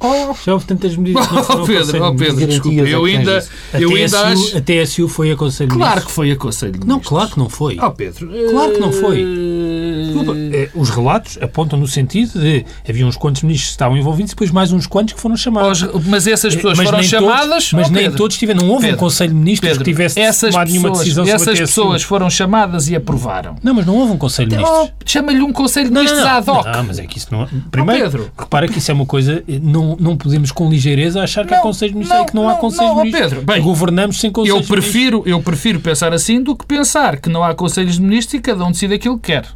Oh, 0.00 0.34
Já 0.44 0.54
houve 0.54 0.66
tantas 0.66 0.96
medidas 0.96 1.24
que 1.28 1.34
não 1.34 1.44
foram 1.44 1.62
oh 1.62 1.66
Pedro, 1.66 2.04
oh 2.04 2.14
Pedro, 2.16 2.46
desculpa. 2.48 2.80
é 2.80 2.88
Eu 2.94 3.04
ainda, 3.04 3.46
eu 3.74 3.90
A 3.90 3.96
ainda 3.96 4.08
TSU, 4.08 4.16
acho... 4.16 4.56
a 4.56 4.60
TSU 4.60 5.08
foi 5.08 5.30
a 5.30 5.36
Conselho 5.36 5.70
de 5.70 5.76
Claro 5.76 5.90
Ministros. 5.90 6.04
que 6.10 6.12
foi 6.16 6.30
a 6.32 6.36
Conselho 6.36 6.72
de 6.72 6.78
Não, 6.80 6.86
Ministros. 6.86 7.08
claro 7.08 7.30
que 7.30 7.38
não 7.38 7.48
foi. 7.48 7.78
Oh, 7.80 7.90
Pedro. 7.92 8.28
Claro 8.50 8.72
que 8.72 8.80
não 8.80 8.92
foi. 8.92 9.20
eh, 9.22 10.02
Desculpa, 10.06 10.32
eh, 10.36 10.68
Os 10.74 10.90
relatos 10.90 11.38
apontam 11.40 11.78
no 11.78 11.86
sentido 11.86 12.40
de 12.40 12.64
havia 12.88 13.06
uns 13.06 13.16
quantos 13.16 13.42
ministros 13.42 13.68
que 13.68 13.74
estavam 13.74 13.96
envolvidos 13.96 14.32
e 14.32 14.34
depois 14.34 14.50
mais 14.50 14.72
uns 14.72 14.86
quantos 14.88 15.14
que 15.14 15.20
foram 15.20 15.36
chamados. 15.36 15.82
Mas 16.06 16.26
essas 16.26 16.56
pessoas 16.56 16.76
Mas 16.78 16.86
foram 16.86 16.98
nem 16.98 17.08
chamadas. 17.08 17.48
todos, 17.48 17.72
mas 17.74 17.88
Oh, 17.88 17.92
nem 17.92 18.10
todos 18.10 18.36
tiveram. 18.36 18.62
Não 18.62 18.68
houve 18.70 18.86
um 18.86 18.88
Pedro, 18.88 18.98
Conselho 18.98 19.30
de 19.30 19.36
Ministros 19.36 19.68
Pedro, 19.70 19.84
que 19.84 19.90
tivesse 19.92 20.18
essas 20.18 20.50
tomado 20.50 20.68
nenhuma 20.68 20.88
pessoas, 20.88 21.04
decisão 21.04 21.24
sobre 21.24 21.34
Essas 21.36 21.48
a 21.48 21.52
TSU. 21.52 21.62
pessoas 21.66 22.02
foram 22.02 22.28
chamadas 22.28 22.88
e 22.88 22.96
aprovaram. 22.96 23.54
Não, 23.62 23.72
mas 23.74 23.86
não 23.86 23.94
houve 23.94 24.12
um 24.12 24.18
Conselho 24.18 24.48
de 24.48 24.56
Oh, 24.56 24.58
Ministros. 24.58 24.90
Chama-lhe 25.06 25.40
um 25.42 25.52
Conselho 25.52 25.86
de 25.88 25.94
Ministros 25.94 26.20
não, 26.24 26.28
ad 26.28 26.50
hoc. 26.50 26.66
não, 26.66 26.82
mas 26.84 26.98
é 26.98 27.06
que 27.06 27.18
isso 27.18 27.28
não. 27.30 27.46
Primeiro, 27.70 28.02
Pedro. 28.02 28.30
repara 28.36 28.66
isso 28.78 28.90
é 28.90 28.94
uma 28.94 29.06
coisa. 29.06 29.42
eh, 29.48 29.58
Não, 29.62 29.96
não 29.98 30.16
podemos 30.16 30.50
com 30.52 30.68
ligeireza 30.68 31.22
achar 31.22 31.46
que 31.46 31.52
há 31.54 31.58
Não, 31.58 31.62
Conselho 31.62 31.92
de 31.92 31.98
Ministros 31.98 32.18
não, 32.20 32.26
e 32.26 32.28
que 32.30 32.34
não, 32.34 32.48
há 32.48 32.52
não, 32.52 32.58
Conselho 32.60 32.88
não, 32.88 32.94
de 32.94 33.00
ó, 33.00 33.04
Ministros. 33.04 33.30
Pedro, 33.30 33.46
bem, 33.46 33.62
Governamos 33.62 34.20
sem 34.20 34.30
Conselho 34.30 34.56
Eu 34.56 34.60
de 34.60 34.66
prefiro, 34.68 35.22
eu 35.26 35.42
prefiro 35.42 35.80
pensar 35.80 36.12
assim 36.12 36.42
do 36.42 36.56
que 36.56 36.66
pensar 36.66 37.18
que 37.20 37.28
não 37.28 37.42
há 37.42 37.54
Conselhos 37.54 37.96
de 37.96 38.02
Ministros 38.02 38.34
e 38.34 38.40
cada 38.40 38.64
um 38.64 38.70
decide 38.72 38.94
aquilo 38.94 39.18
que 39.18 39.32
quer. 39.32 39.46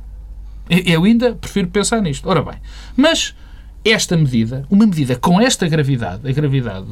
Eu 0.68 1.04
ainda 1.04 1.32
prefiro 1.34 1.68
pensar 1.68 2.00
nisto. 2.02 2.28
Ora 2.28 2.42
bem, 2.42 2.54
mas 2.96 3.34
esta 3.84 4.16
medida, 4.16 4.64
uma 4.68 4.84
medida 4.84 5.14
com 5.14 5.40
esta 5.40 5.68
gravidade, 5.68 6.28
a 6.28 6.32
gravidade, 6.32 6.86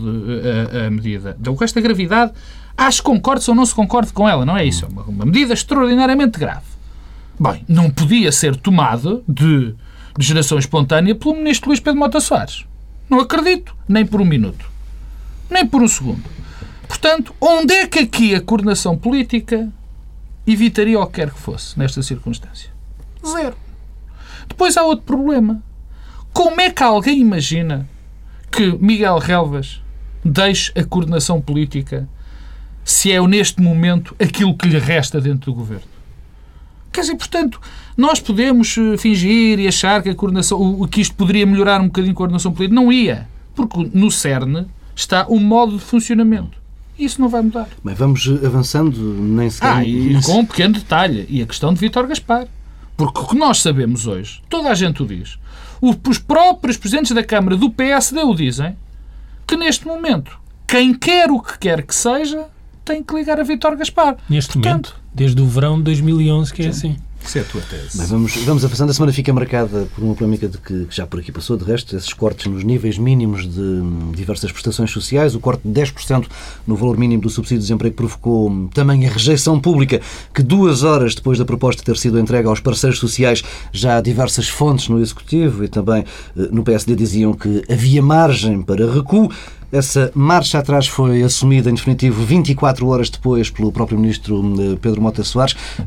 eh, 0.72 0.84
a, 0.84 0.86
a 0.86 0.90
medida, 0.90 1.36
com 1.56 1.64
esta 1.64 1.80
gravidade, 1.80 2.32
acho 2.76 2.98
que 3.02 3.04
concorde 3.10 3.44
ou 3.48 3.54
não 3.56 3.66
se 3.66 3.74
concorde 3.74 4.12
com 4.12 4.28
ela, 4.28 4.44
não 4.46 4.56
é 4.56 4.64
isso? 4.64 4.84
É 4.84 4.88
uma, 4.88 5.02
uma 5.02 5.24
medida 5.24 5.52
extraordinariamente 5.54 6.38
grave. 6.38 6.62
Bem, 7.40 7.64
não 7.68 7.90
podia 7.90 8.30
ser 8.30 8.54
tomado 8.54 9.24
de, 9.28 9.74
de 10.18 10.26
geração 10.26 10.58
espontânea 10.58 11.14
pelo 11.14 11.36
ministro 11.36 11.68
Luís 11.68 11.80
Pedro 11.80 11.98
Mota 11.98 12.20
Soares. 12.20 12.64
Não 13.08 13.20
acredito, 13.20 13.76
nem 13.88 14.06
por 14.06 14.20
um 14.20 14.24
minuto, 14.24 14.70
nem 15.50 15.66
por 15.66 15.82
um 15.82 15.88
segundo. 15.88 16.22
Portanto, 16.86 17.34
onde 17.40 17.74
é 17.74 17.86
que 17.86 17.98
aqui 17.98 18.34
a 18.34 18.40
coordenação 18.40 18.96
política 18.96 19.70
evitaria 20.46 21.00
o 21.00 21.06
que 21.06 21.14
quer 21.14 21.30
que 21.30 21.38
fosse 21.38 21.78
nesta 21.78 22.02
circunstância? 22.02 22.70
Zero. 23.26 23.56
Depois 24.48 24.76
há 24.76 24.82
outro 24.82 25.04
problema. 25.04 25.62
Como 26.32 26.60
é 26.60 26.70
que 26.70 26.82
alguém 26.82 27.20
imagina 27.20 27.88
que 28.50 28.76
Miguel 28.78 29.18
Relvas 29.18 29.82
deixe 30.24 30.72
a 30.78 30.84
coordenação 30.84 31.40
política 31.40 32.08
se 32.84 33.10
é 33.10 33.20
neste 33.26 33.60
momento 33.60 34.14
aquilo 34.18 34.56
que 34.56 34.68
lhe 34.68 34.78
resta 34.78 35.20
dentro 35.20 35.52
do 35.52 35.54
governo? 35.54 35.88
Quer 36.92 37.00
dizer, 37.00 37.16
portanto, 37.16 37.60
nós 37.96 38.20
podemos 38.20 38.76
eh, 38.76 38.96
fingir 38.96 39.58
e 39.58 39.68
achar 39.68 40.02
que 40.02 40.08
a 40.10 40.14
coordenação, 40.14 40.60
o- 40.60 40.86
que 40.88 41.00
isto 41.00 41.14
poderia 41.14 41.46
melhorar 41.46 41.80
um 41.80 41.86
bocadinho 41.86 42.12
a 42.12 42.16
coordenação 42.16 42.52
política. 42.52 42.74
Não 42.74 42.92
ia. 42.92 43.28
Porque 43.54 43.88
no 43.94 44.10
CERN 44.10 44.66
está 44.96 45.26
o 45.28 45.38
modo 45.38 45.76
de 45.78 45.82
funcionamento. 45.84 46.58
Isso 46.98 47.20
não 47.20 47.28
vai 47.28 47.42
mudar. 47.42 47.68
Bem, 47.84 47.94
vamos 47.94 48.26
eh, 48.26 48.46
avançando, 48.46 48.96
nem 48.98 49.50
sequer... 49.50 49.68
Ah, 49.76 49.84
e 49.84 50.20
com 50.22 50.40
um 50.40 50.44
pequeno 50.46 50.74
detalhe, 50.74 51.26
e 51.28 51.42
a 51.42 51.46
questão 51.46 51.72
de 51.74 51.80
Vítor 51.80 52.06
Gaspar. 52.06 52.46
Porque 52.96 53.20
o 53.20 53.26
que 53.26 53.36
nós 53.36 53.60
sabemos 53.60 54.06
hoje, 54.06 54.40
toda 54.48 54.68
a 54.70 54.74
gente 54.74 55.02
o 55.02 55.06
diz, 55.06 55.36
os 55.82 56.18
próprios 56.18 56.76
presidentes 56.76 57.10
da 57.12 57.24
Câmara 57.24 57.56
do 57.56 57.68
PSD 57.70 58.20
o 58.22 58.32
dizem, 58.34 58.76
que 59.46 59.56
neste 59.56 59.86
momento, 59.86 60.38
quem 60.66 60.94
quer 60.94 61.30
o 61.30 61.40
que 61.40 61.58
quer 61.58 61.82
que 61.82 61.94
seja, 61.94 62.44
tem 62.84 63.02
que 63.02 63.12
ligar 63.14 63.40
a 63.40 63.42
Vítor 63.42 63.76
Gaspar. 63.76 64.16
Neste 64.28 64.52
Portanto, 64.54 64.90
momento, 64.90 64.96
desde 65.12 65.42
o 65.42 65.46
verão 65.46 65.78
de 65.78 65.82
2011, 65.84 66.52
que 66.54 66.62
é 66.62 66.68
assim. 66.68 66.96
Isso 67.24 67.38
é 67.38 67.40
a 67.40 67.44
tua 67.44 67.62
tese. 67.62 67.96
Bem, 67.98 68.06
vamos, 68.06 68.36
vamos 68.44 68.64
avançando. 68.64 68.90
A 68.90 68.94
semana 68.94 69.12
fica 69.12 69.32
marcada 69.32 69.88
por 69.94 70.04
uma 70.04 70.14
polémica 70.14 70.46
de 70.46 70.58
que, 70.58 70.84
que 70.84 70.94
já 70.94 71.06
por 71.06 71.20
aqui 71.20 71.32
passou. 71.32 71.56
De 71.56 71.64
resto, 71.64 71.96
esses 71.96 72.12
cortes 72.12 72.46
nos 72.46 72.62
níveis 72.62 72.98
mínimos 72.98 73.48
de 73.48 73.60
hum, 73.60 74.12
diversas 74.14 74.52
prestações 74.52 74.90
sociais. 74.90 75.34
O 75.34 75.40
corte 75.40 75.62
de 75.66 75.80
10% 75.80 76.26
no 76.66 76.76
valor 76.76 76.98
mínimo 76.98 77.22
do 77.22 77.30
subsídio 77.30 77.58
de 77.58 77.64
desemprego 77.64 77.96
provocou 77.96 78.50
hum, 78.50 78.68
também 78.68 79.06
a 79.06 79.10
rejeição 79.10 79.58
pública 79.58 80.00
que 80.34 80.42
duas 80.42 80.82
horas 80.82 81.14
depois 81.14 81.38
da 81.38 81.44
proposta 81.44 81.82
ter 81.82 81.96
sido 81.96 82.18
entregue 82.18 82.46
aos 82.46 82.60
parceiros 82.60 82.98
sociais, 82.98 83.42
já 83.72 84.00
diversas 84.00 84.48
fontes 84.48 84.88
no 84.88 85.00
Executivo 85.00 85.64
e 85.64 85.68
também 85.68 86.04
eh, 86.36 86.48
no 86.50 86.62
PSD 86.62 86.94
diziam 86.94 87.32
que 87.32 87.62
havia 87.70 88.02
margem 88.02 88.62
para 88.62 88.90
recuo. 88.92 89.30
Essa 89.76 90.12
marcha 90.14 90.60
atrás 90.60 90.86
foi 90.86 91.22
assumida, 91.24 91.68
em 91.68 91.74
definitivo, 91.74 92.24
24 92.24 92.86
horas 92.86 93.10
depois 93.10 93.50
pelo 93.50 93.72
próprio 93.72 93.98
ministro 93.98 94.40
eh, 94.60 94.78
Pedro 94.80 95.02
Mota 95.02 95.24
Soares, 95.24 95.56
eh, 95.80 95.84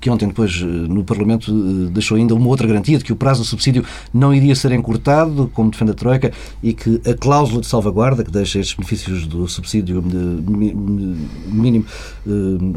que 0.00 0.08
ontem 0.08 0.28
depois 0.28 0.60
eh, 0.62 0.64
no 0.64 1.02
Parlamento 1.02 1.50
eh, 1.50 1.90
deixou 1.90 2.16
ainda 2.16 2.32
uma 2.36 2.46
outra 2.46 2.64
garantia 2.68 2.96
de 2.96 3.02
que 3.02 3.12
o 3.12 3.16
prazo 3.16 3.42
do 3.42 3.44
subsídio 3.46 3.84
não 4.14 4.32
iria 4.32 4.54
ser 4.54 4.70
encurtado, 4.70 5.50
como 5.52 5.68
defende 5.68 5.90
a 5.90 5.94
Troika, 5.94 6.30
e 6.62 6.72
que 6.72 7.00
a 7.04 7.12
cláusula 7.14 7.60
de 7.60 7.66
salvaguarda, 7.66 8.22
que 8.22 8.30
deixa 8.30 8.60
estes 8.60 8.76
benefícios 8.76 9.26
do 9.26 9.48
subsídio 9.48 10.00
mi- 10.00 10.72
mínimo 11.46 11.86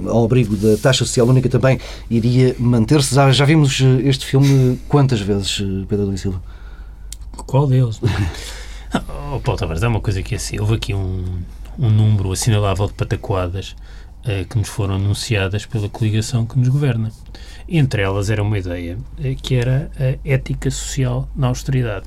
ao 0.07 0.25
abrigo 0.25 0.55
da 0.55 0.75
taxa 0.77 1.05
social 1.05 1.27
única 1.27 1.48
também 1.50 1.79
iria 2.10 2.55
manter-se. 2.57 3.13
Já, 3.13 3.45
vimos 3.45 3.79
este 4.03 4.25
filme 4.25 4.79
quantas 4.88 5.21
vezes, 5.21 5.63
Pedro 5.88 6.07
Luís 6.07 6.21
Silva? 6.21 6.41
Qual 7.45 7.67
deles? 7.67 8.00
oh, 8.93 9.39
Paulo 9.39 9.60
Tavares, 9.60 9.83
há 9.83 9.89
uma 9.89 10.01
coisa 10.01 10.21
que 10.21 10.36
é 10.36 10.38
assim. 10.38 10.60
Houve 10.60 10.75
aqui 10.75 10.93
um, 10.93 11.41
um 11.77 11.89
número 11.89 12.31
assinalável 12.31 12.88
de 12.88 12.93
patacoadas 12.93 13.75
eh, 14.25 14.45
que 14.45 14.57
nos 14.57 14.69
foram 14.69 14.95
anunciadas 14.95 15.65
pela 15.65 15.89
coligação 15.89 16.45
que 16.45 16.57
nos 16.57 16.67
governa. 16.67 17.12
Entre 17.67 18.01
elas 18.01 18.29
era 18.29 18.41
uma 18.43 18.57
ideia 18.57 18.98
eh, 19.24 19.36
que 19.36 19.55
era 19.55 19.89
a 20.00 20.27
ética 20.27 20.69
social 20.69 21.27
na 21.36 21.48
austeridade. 21.48 22.05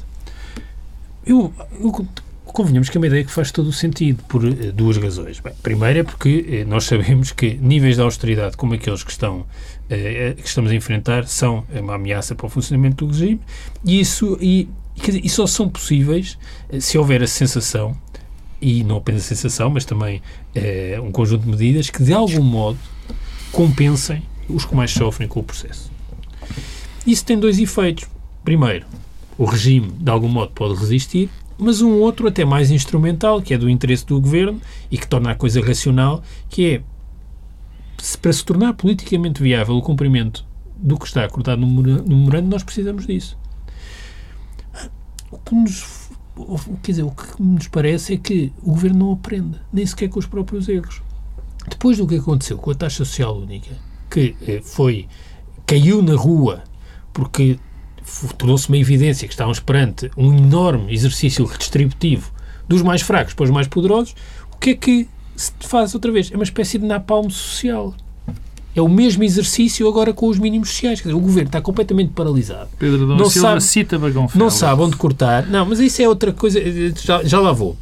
Eu, 1.26 1.53
eu 1.81 1.91
convenhamos 2.55 2.88
que 2.88 2.97
é 2.97 3.00
uma 3.00 3.09
ideia 3.09 3.25
que 3.25 3.33
faz 3.33 3.50
todo 3.50 3.67
o 3.67 3.73
sentido, 3.73 4.23
por 4.29 4.45
eh, 4.47 4.71
duas 4.73 4.97
razões. 4.97 5.41
Bem, 5.41 5.53
primeiro 5.61 5.99
é 5.99 6.03
porque 6.05 6.47
eh, 6.49 6.64
nós 6.64 6.85
sabemos 6.85 7.33
que 7.33 7.55
níveis 7.55 7.97
de 7.97 8.03
austeridade 8.03 8.57
como 8.57 8.75
aqueles 8.75 9.03
que, 9.03 9.11
estão, 9.11 9.45
eh, 9.91 10.35
que 10.37 10.47
estamos 10.47 10.71
a 10.71 10.75
enfrentar 10.75 11.26
são 11.26 11.64
uma 11.75 11.97
ameaça 11.97 12.35
para 12.35 12.47
o 12.47 12.49
funcionamento 12.49 13.05
do 13.05 13.12
regime 13.12 13.41
e 13.85 14.00
isso 14.00 14.38
e, 14.41 14.69
dizer, 15.01 15.25
e 15.25 15.29
só 15.29 15.47
são 15.47 15.69
possíveis 15.69 16.39
eh, 16.69 16.81
se 16.81 16.97
houver 16.97 17.23
a 17.23 17.27
sensação, 17.27 17.97
e 18.61 18.83
não 18.85 18.97
apenas 18.97 19.23
a 19.23 19.27
sensação, 19.27 19.71
mas 19.71 19.85
também 19.85 20.23
eh, 20.55 20.99
um 21.03 21.11
conjunto 21.11 21.43
de 21.43 21.51
medidas 21.51 21.91
que 21.91 22.03
de 22.03 22.13
algum 22.13 22.43
modo 22.43 22.79
compensem 23.53 24.23
os 24.49 24.65
que 24.65 24.75
mais 24.75 24.91
sofrem 24.91 25.29
com 25.29 25.41
o 25.41 25.43
processo. 25.43 25.91
Isso 27.07 27.25
tem 27.25 27.39
dois 27.39 27.59
efeitos. 27.59 28.09
Primeiro, 28.45 28.87
o 29.37 29.45
regime, 29.45 29.91
de 29.91 30.11
algum 30.11 30.29
modo, 30.29 30.53
pode 30.53 30.79
resistir, 30.79 31.29
mas 31.59 31.81
um 31.81 32.01
outro 32.01 32.27
até 32.27 32.45
mais 32.45 32.71
instrumental, 32.71 33.41
que 33.41 33.55
é 33.55 33.59
do 33.59 33.69
interesse 33.69 34.07
do 34.07 34.21
governo 34.21 34.61
e 34.91 34.99
que 34.99 35.07
torna 35.07 35.31
a 35.31 35.35
coisa 35.35 35.61
racional, 35.61 36.23
que 36.49 36.75
é 36.75 36.83
para 38.21 38.33
se 38.33 38.45
tornar 38.45 38.75
politicamente 38.75 39.43
viável 39.43 39.77
o 39.77 39.83
cumprimento 39.83 40.45
do 40.77 40.99
que 40.99 41.07
está 41.07 41.25
acordado 41.25 41.61
no 41.61 41.67
memorando, 41.67 42.49
nós 42.49 42.63
precisamos 42.63 43.07
disso. 43.07 43.39
O 45.35 45.38
que 45.38 45.55
nos, 45.55 46.09
quer 46.83 46.93
dizer, 46.93 47.03
o 47.03 47.11
que 47.11 47.43
nos 47.43 47.69
parece 47.69 48.14
é 48.14 48.17
que 48.17 48.53
o 48.62 48.71
governo 48.71 48.99
não 49.07 49.12
aprende, 49.12 49.61
nem 49.73 49.85
sequer 49.85 50.09
com 50.09 50.19
os 50.19 50.26
próprios 50.26 50.69
erros. 50.69 51.03
Depois 51.69 51.99
do 51.99 52.07
que 52.07 52.17
aconteceu 52.17 52.57
com 52.59 52.71
a 52.71 52.75
taxa 52.75 53.05
social 53.05 53.37
única, 53.37 53.76
que 54.11 54.37
eh, 54.47 54.61
foi 54.62 55.09
caiu 55.67 56.03
na 56.03 56.14
rua 56.14 56.62
porque 57.12 57.59
tornou-se 58.37 58.69
uma 58.69 58.76
evidência 58.76 59.26
que 59.26 59.33
estávamos 59.33 59.61
perante 59.61 60.11
um 60.17 60.37
enorme 60.37 60.93
exercício 60.93 61.45
redistributivo 61.47 62.31
dos 62.69 62.83
mais 62.83 63.03
fracos 63.03 63.35
para 63.35 63.45
os 63.45 63.50
mais 63.50 63.67
poderosos, 63.67 64.14
o 64.53 64.57
que 64.59 64.71
é 64.71 64.75
que 64.75 65.09
se 65.37 65.53
faz 65.61 65.95
outra 65.95 66.12
vez? 66.12 66.31
É 66.31 66.35
uma 66.35 66.45
espécie 66.45 66.79
de 66.79 66.87
napalm 66.87 67.29
social. 67.29 67.95
É 68.75 68.83
o 68.83 68.88
mesmo 68.88 69.23
exercício 69.23 69.88
agora 69.88 70.12
com 70.12 70.28
os 70.28 70.38
mínimos 70.38 70.71
sociais. 70.71 71.00
Quer 71.00 71.09
dizer, 71.09 71.19
o 71.19 71.21
governo 71.21 71.49
está 71.49 71.61
completamente 71.61 72.12
paralisado. 72.12 72.69
Pedro 72.78 73.07
Dom 73.07 73.16
não 73.16 73.31
Silva 73.31 73.49
sabe, 73.49 73.61
cita 73.62 73.99
Bagão 73.99 74.28
Não 74.35 74.50
sabe 74.50 74.83
onde 74.83 74.97
cortar. 74.97 75.47
Não, 75.47 75.64
mas 75.66 75.78
isso 75.78 76.02
é 76.02 76.09
outra 76.09 76.33
coisa. 76.33 76.61
Já, 77.02 77.23
já 77.23 77.40
lá 77.40 77.52
vou. 77.52 77.76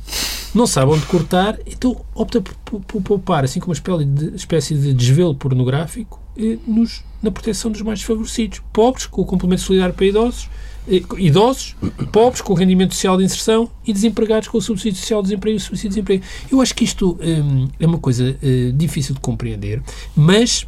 Não 0.54 0.66
sabe 0.66 0.92
onde 0.92 1.06
cortar, 1.06 1.58
então 1.66 1.96
opta 2.14 2.40
por, 2.40 2.54
por, 2.56 2.80
por 2.80 3.02
poupar, 3.02 3.42
assim 3.42 3.58
como 3.58 3.74
uma 3.74 4.36
espécie 4.36 4.74
de, 4.74 4.92
desvelo 4.92 5.34
pornográfico, 5.34 6.20
eh, 6.36 6.58
nos, 6.66 7.02
na 7.22 7.30
proteção 7.30 7.70
dos 7.70 7.80
mais 7.80 8.00
desfavorecidos. 8.00 8.60
Pobres, 8.70 9.06
com 9.06 9.22
o 9.22 9.24
complemento 9.24 9.62
solidário 9.62 9.94
para 9.94 10.04
idosos, 10.04 10.50
eh, 10.86 11.00
idosos, 11.16 11.74
pobres 12.12 12.42
com 12.42 12.52
o 12.52 12.56
rendimento 12.56 12.92
social 12.92 13.16
de 13.16 13.24
inserção 13.24 13.70
e 13.86 13.94
desempregados 13.94 14.48
com 14.48 14.58
o 14.58 14.60
subsídio 14.60 15.00
social 15.00 15.22
de 15.22 15.28
desemprego 15.28 15.56
e 15.56 15.60
subsídio 15.60 15.88
de 15.88 15.94
desemprego. 15.94 16.24
Eu 16.50 16.60
acho 16.60 16.74
que 16.74 16.84
isto 16.84 17.18
hum, 17.22 17.68
é 17.80 17.86
uma 17.86 17.98
coisa 17.98 18.36
uh, 18.42 18.72
difícil 18.72 19.14
de 19.14 19.20
compreender, 19.20 19.82
mas 20.14 20.66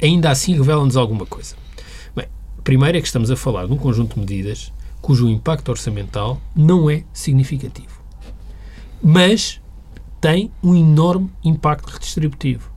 ainda 0.00 0.30
assim 0.30 0.54
revela-nos 0.54 0.96
alguma 0.96 1.26
coisa. 1.26 1.56
Bem, 2.14 2.26
primeiro 2.62 2.98
é 2.98 3.00
que 3.00 3.06
estamos 3.06 3.30
a 3.30 3.36
falar 3.36 3.66
de 3.66 3.72
um 3.72 3.76
conjunto 3.76 4.14
de 4.14 4.20
medidas 4.20 4.72
cujo 5.00 5.28
impacto 5.28 5.68
orçamental 5.70 6.40
não 6.54 6.88
é 6.88 7.02
significativo, 7.12 8.00
mas 9.02 9.60
tem 10.20 10.50
um 10.62 10.76
enorme 10.76 11.28
impacto 11.44 11.88
redistributivo. 11.88 12.70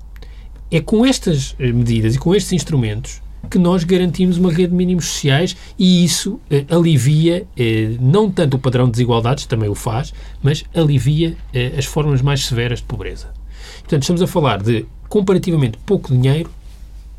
É 0.71 0.81
com 0.81 1.05
estas 1.05 1.55
eh, 1.59 1.71
medidas 1.71 2.15
e 2.15 2.17
com 2.17 2.33
estes 2.33 2.51
instrumentos 2.53 3.21
que 3.45 3.59
nós 3.59 3.83
garantimos 3.83 4.38
uma 4.38 4.51
rede 4.51 4.69
de 4.69 4.75
mínimos 4.75 5.05
sociais 5.05 5.55
e 5.77 6.03
isso 6.03 6.39
eh, 6.50 6.65
alivia 6.69 7.47
eh, 7.55 7.95
não 8.00 8.29
tanto 8.29 8.55
o 8.55 8.59
padrão 8.59 8.85
de 8.85 8.93
desigualdades, 8.93 9.45
também 9.45 9.69
o 9.69 9.75
faz, 9.75 10.13
mas 10.41 10.63
alivia 10.74 11.38
eh, 11.53 11.74
as 11.77 11.85
formas 11.85 12.21
mais 12.21 12.45
severas 12.45 12.79
de 12.79 12.85
pobreza. 12.85 13.29
Portanto, 13.79 14.01
estamos 14.01 14.21
a 14.21 14.27
falar 14.27 14.62
de 14.62 14.85
comparativamente 15.07 15.77
pouco 15.85 16.12
dinheiro 16.12 16.50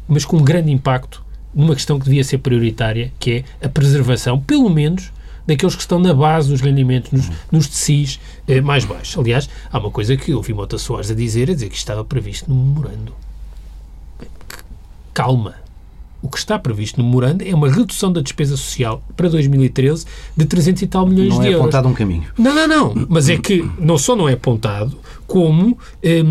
mas 0.09 0.25
com 0.25 0.37
um 0.37 0.45
grande 0.45 0.71
impacto 0.71 1.25
numa 1.55 1.75
questão 1.75 1.99
que 1.99 2.05
devia 2.05 2.23
ser 2.23 2.39
prioritária, 2.39 3.13
que 3.19 3.45
é 3.61 3.67
a 3.67 3.69
preservação, 3.69 4.39
pelo 4.39 4.69
menos, 4.69 5.11
daqueles 5.47 5.75
que 5.75 5.81
estão 5.81 5.99
na 5.99 6.13
base 6.13 6.51
dos 6.51 6.61
rendimentos, 6.61 7.11
nos, 7.11 7.31
nos 7.51 7.69
TCIs 7.69 8.21
eh, 8.47 8.61
mais 8.61 8.85
baixos. 8.85 9.17
Aliás, 9.17 9.49
há 9.73 9.79
uma 9.79 9.91
coisa 9.91 10.17
que 10.17 10.35
ouvi 10.35 10.53
Mota 10.53 10.77
Soares 10.77 11.11
a 11.11 11.15
dizer, 11.15 11.51
a 11.51 11.55
dizer 11.55 11.71
que 11.71 11.77
estava 11.77 12.05
previsto 12.05 12.53
no 12.53 12.57
memorando. 12.57 13.15
Calma. 15.15 15.55
O 16.21 16.29
que 16.29 16.39
está 16.39 16.59
previsto 16.59 17.01
no 17.01 17.07
memorando 17.07 17.45
é 17.45 17.55
uma 17.55 17.71
redução 17.71 18.13
da 18.13 18.21
despesa 18.21 18.57
social 18.57 19.03
para 19.17 19.29
2013 19.29 20.05
de 20.37 20.45
300 20.45 20.83
e 20.83 20.87
tal 20.87 21.07
milhões 21.07 21.31
não 21.31 21.41
de 21.41 21.47
é 21.47 21.51
euros. 21.51 21.59
Não 21.59 21.65
é 21.65 21.69
apontado 21.69 21.89
um 21.89 21.95
caminho. 21.95 22.25
Não, 22.37 22.55
não, 22.55 22.67
não. 22.67 23.07
Mas 23.09 23.29
é 23.29 23.39
que 23.39 23.65
não 23.79 23.97
só 23.97 24.17
não 24.17 24.29
é 24.29 24.33
apontado, 24.33 24.99
como 25.27 25.79
eh, 26.03 26.25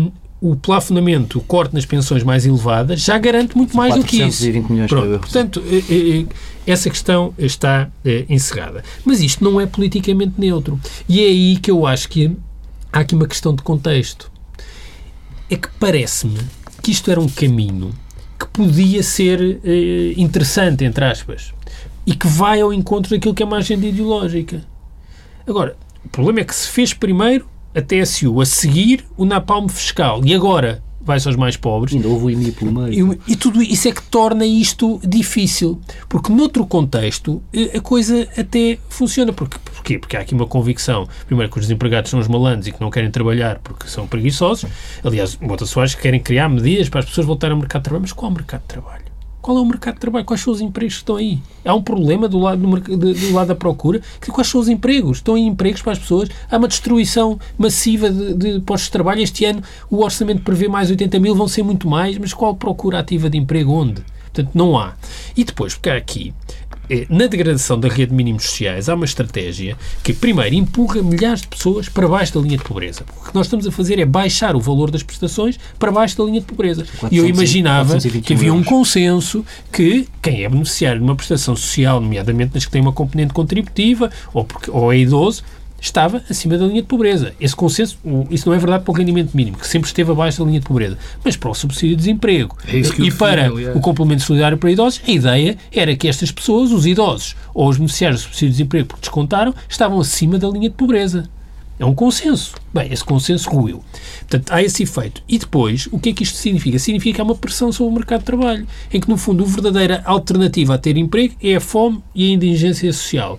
o 0.50 0.54
plafonamento, 0.54 1.38
o 1.38 1.42
corte 1.42 1.74
nas 1.74 1.84
pensões 1.84 2.22
mais 2.22 2.46
elevadas, 2.46 3.00
já 3.00 3.18
garante 3.18 3.56
muito 3.56 3.76
mais 3.76 3.94
do 3.96 4.04
que 4.04 4.22
isso. 4.22 4.44
Milhões 4.70 4.88
Pronto, 4.88 5.18
portanto, 5.18 5.62
eh, 5.66 5.82
eh, 5.90 6.20
eh, 6.20 6.26
essa 6.66 6.88
questão 6.88 7.34
está 7.36 7.90
encerrada. 8.28 8.84
Mas 9.04 9.20
isto 9.20 9.42
não 9.42 9.60
é 9.60 9.66
politicamente 9.66 10.34
neutro. 10.38 10.78
E 11.08 11.20
é 11.20 11.26
aí 11.26 11.56
que 11.56 11.70
eu 11.70 11.84
acho 11.84 12.08
que 12.08 12.36
há 12.92 13.00
aqui 13.00 13.14
uma 13.14 13.26
questão 13.26 13.54
de 13.54 13.62
contexto. 13.62 14.30
É 15.50 15.56
que 15.56 15.68
parece-me 15.80 16.38
que 16.82 16.92
isto 16.92 17.10
era 17.10 17.20
um 17.20 17.28
caminho 17.28 17.92
que 18.38 18.46
podia 18.48 19.02
ser 19.02 19.60
interessante, 20.16 20.84
entre 20.84 21.04
aspas, 21.04 21.52
e 22.06 22.14
que 22.14 22.26
vai 22.26 22.60
ao 22.60 22.72
encontro 22.72 23.10
daquilo 23.10 23.34
que 23.34 23.42
é 23.42 23.46
uma 23.46 23.58
agenda 23.58 23.86
ideológica. 23.86 24.62
Agora, 25.46 25.76
o 26.04 26.08
problema 26.08 26.40
é 26.40 26.44
que 26.44 26.54
se 26.54 26.68
fez 26.68 26.92
primeiro 26.92 27.48
a 27.76 27.82
TSU 27.82 28.40
a 28.40 28.46
seguir 28.46 29.04
o 29.18 29.26
napalm 29.26 29.68
fiscal 29.68 30.22
e 30.24 30.34
agora 30.34 30.82
vai-se 31.06 31.28
aos 31.28 31.36
mais 31.36 31.56
pobres. 31.56 31.94
Ainda 31.94 32.08
houve 32.08 32.24
o 32.24 32.30
IMI 32.30 32.50
pelo 32.50 32.72
meio. 32.72 33.12
E, 33.26 33.32
e, 33.32 33.36
tudo 33.36 33.62
isso 33.62 33.86
é 33.86 33.92
que 33.92 34.02
torna 34.02 34.44
isto 34.44 35.00
difícil. 35.06 35.80
Porque 36.08 36.32
noutro 36.32 36.66
contexto 36.66 37.40
eh, 37.54 37.78
a 37.78 37.80
coisa 37.80 38.26
até 38.36 38.76
funciona. 38.88 39.32
Porque, 39.32 39.56
porquê? 39.58 39.98
Porque 39.98 40.16
há 40.16 40.20
aqui 40.20 40.34
uma 40.34 40.46
convicção, 40.46 41.08
primeiro, 41.26 41.52
que 41.52 41.58
os 41.58 41.66
desempregados 41.66 42.10
são 42.10 42.18
os 42.18 42.26
malandros 42.26 42.66
e 42.66 42.72
que 42.72 42.80
não 42.80 42.90
querem 42.90 43.10
trabalhar 43.10 43.60
porque 43.62 43.86
são 43.86 44.08
preguiçosos. 44.08 44.68
Aliás, 45.04 45.38
Mota 45.40 45.64
Soares 45.64 45.94
querem 45.94 46.18
criar 46.18 46.48
medidas 46.48 46.88
para 46.88 47.00
as 47.00 47.06
pessoas 47.06 47.26
voltarem 47.26 47.54
ao 47.54 47.60
mercado 47.60 47.82
de 47.82 47.84
trabalho. 47.84 48.02
Mas 48.02 48.12
qual 48.12 48.30
é 48.30 48.34
o 48.34 48.36
mercado 48.36 48.62
de 48.62 48.68
trabalho? 48.68 49.05
Qual 49.46 49.58
é 49.58 49.60
o 49.60 49.64
mercado 49.64 49.94
de 49.94 50.00
trabalho? 50.00 50.24
Quais 50.24 50.40
são 50.40 50.52
os 50.52 50.60
empregos 50.60 50.94
que 50.94 51.02
estão 51.02 51.14
aí? 51.14 51.38
Há 51.64 51.72
um 51.72 51.80
problema 51.80 52.26
do 52.28 52.36
lado, 52.36 52.60
do, 52.60 53.14
do 53.14 53.32
lado 53.32 53.46
da 53.46 53.54
procura. 53.54 54.02
Que, 54.20 54.32
quais 54.32 54.48
são 54.48 54.60
os 54.60 54.68
empregos? 54.68 55.18
Estão 55.18 55.38
em 55.38 55.46
empregos 55.46 55.80
para 55.82 55.92
as 55.92 56.00
pessoas? 56.00 56.28
Há 56.50 56.56
uma 56.56 56.66
destruição 56.66 57.38
massiva 57.56 58.10
de, 58.10 58.34
de 58.34 58.60
postos 58.62 58.86
de 58.86 58.90
trabalho. 58.90 59.22
Este 59.22 59.44
ano 59.44 59.62
o 59.88 60.02
orçamento 60.02 60.42
prevê 60.42 60.66
mais 60.66 60.90
80 60.90 61.20
mil, 61.20 61.32
vão 61.32 61.46
ser 61.46 61.62
muito 61.62 61.88
mais, 61.88 62.18
mas 62.18 62.34
qual 62.34 62.56
procura 62.56 62.98
ativa 62.98 63.30
de 63.30 63.38
emprego? 63.38 63.70
Onde? 63.70 64.02
Portanto, 64.32 64.50
não 64.52 64.76
há. 64.76 64.94
E 65.36 65.44
depois, 65.44 65.74
porque 65.74 65.90
aqui 65.90 66.34
na 67.08 67.26
degradação 67.26 67.78
da 67.78 67.88
rede 67.88 68.10
de 68.10 68.14
mínimos 68.14 68.44
sociais 68.44 68.88
há 68.88 68.94
uma 68.94 69.04
estratégia 69.04 69.76
que, 70.02 70.12
primeiro, 70.12 70.54
empurra 70.54 71.02
milhares 71.02 71.42
de 71.42 71.48
pessoas 71.48 71.88
para 71.88 72.08
baixo 72.08 72.34
da 72.34 72.40
linha 72.40 72.56
de 72.56 72.64
pobreza. 72.64 73.04
O 73.20 73.28
que 73.28 73.34
nós 73.34 73.46
estamos 73.46 73.66
a 73.66 73.72
fazer 73.72 73.98
é 73.98 74.04
baixar 74.04 74.54
o 74.54 74.60
valor 74.60 74.90
das 74.90 75.02
prestações 75.02 75.58
para 75.78 75.90
baixo 75.90 76.16
da 76.16 76.24
linha 76.24 76.40
de 76.40 76.46
pobreza. 76.46 76.86
E 77.10 77.18
eu 77.18 77.26
imaginava 77.26 77.98
que 77.98 78.34
havia 78.34 78.52
um 78.52 78.62
consenso 78.62 79.44
que 79.72 80.08
quem 80.22 80.44
é 80.44 80.48
beneficiário 80.48 81.00
de 81.00 81.04
uma 81.04 81.16
prestação 81.16 81.56
social, 81.56 82.00
nomeadamente 82.00 82.54
nas 82.54 82.64
que 82.64 82.70
tem 82.70 82.80
uma 82.80 82.92
componente 82.92 83.32
contributiva 83.32 84.10
ou, 84.32 84.44
porque, 84.44 84.70
ou 84.70 84.92
é 84.92 84.98
idoso, 84.98 85.42
estava 85.80 86.22
acima 86.28 86.56
da 86.58 86.66
linha 86.66 86.82
de 86.82 86.88
pobreza. 86.88 87.34
Esse 87.40 87.54
consenso, 87.54 87.98
isso 88.30 88.48
não 88.48 88.54
é 88.54 88.58
verdade 88.58 88.84
para 88.84 88.92
o 88.92 88.94
rendimento 88.94 89.36
mínimo, 89.36 89.56
que 89.58 89.66
sempre 89.66 89.88
esteve 89.88 90.10
abaixo 90.10 90.38
da 90.38 90.46
linha 90.46 90.60
de 90.60 90.66
pobreza, 90.66 90.98
mas 91.24 91.36
para 91.36 91.50
o 91.50 91.54
subsídio 91.54 91.96
de 91.96 91.96
desemprego 91.96 92.56
é 92.66 92.78
e 92.78 93.10
para 93.10 93.52
o 93.74 93.80
complemento 93.80 94.22
solidário 94.22 94.58
para 94.58 94.70
idosos, 94.70 95.00
a 95.06 95.10
ideia 95.10 95.56
era 95.72 95.96
que 95.96 96.08
estas 96.08 96.30
pessoas, 96.30 96.72
os 96.72 96.86
idosos 96.86 97.36
ou 97.54 97.68
os 97.68 97.76
beneficiários 97.76 98.20
do 98.20 98.24
subsídio 98.24 98.48
de 98.48 98.52
desemprego 98.52 98.88
porque 98.88 99.02
descontaram, 99.02 99.54
estavam 99.68 100.00
acima 100.00 100.38
da 100.38 100.48
linha 100.48 100.68
de 100.68 100.74
pobreza. 100.74 101.28
É 101.78 101.84
um 101.84 101.94
consenso. 101.94 102.54
Bem, 102.72 102.90
esse 102.90 103.04
consenso 103.04 103.50
ruiu. 103.50 103.84
Portanto, 104.20 104.50
há 104.50 104.62
esse 104.62 104.82
efeito. 104.82 105.22
E 105.28 105.38
depois, 105.38 105.86
o 105.92 105.98
que 105.98 106.08
é 106.08 106.12
que 106.14 106.22
isto 106.22 106.36
significa? 106.36 106.78
Significa 106.78 107.16
que 107.16 107.20
há 107.20 107.24
uma 107.24 107.34
pressão 107.34 107.70
sobre 107.70 107.92
o 107.92 107.94
mercado 107.94 108.20
de 108.20 108.26
trabalho, 108.26 108.66
em 108.90 108.98
que, 108.98 109.08
no 109.08 109.18
fundo, 109.18 109.44
a 109.44 109.46
verdadeira 109.46 110.02
alternativa 110.06 110.74
a 110.74 110.78
ter 110.78 110.96
emprego 110.96 111.34
é 111.42 111.56
a 111.56 111.60
fome 111.60 112.02
e 112.14 112.30
a 112.30 112.34
indigência 112.34 112.90
social. 112.92 113.38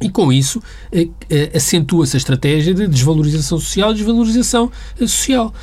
E 0.00 0.10
com 0.10 0.32
isso 0.32 0.62
eh, 0.92 1.08
eh, 1.30 1.52
acentua-se 1.54 2.16
a 2.16 2.18
estratégia 2.18 2.74
de 2.74 2.86
desvalorização 2.86 3.58
social 3.58 3.92
e 3.92 3.94
desvalorização 3.94 4.70
eh, 5.00 5.06
social, 5.06 5.54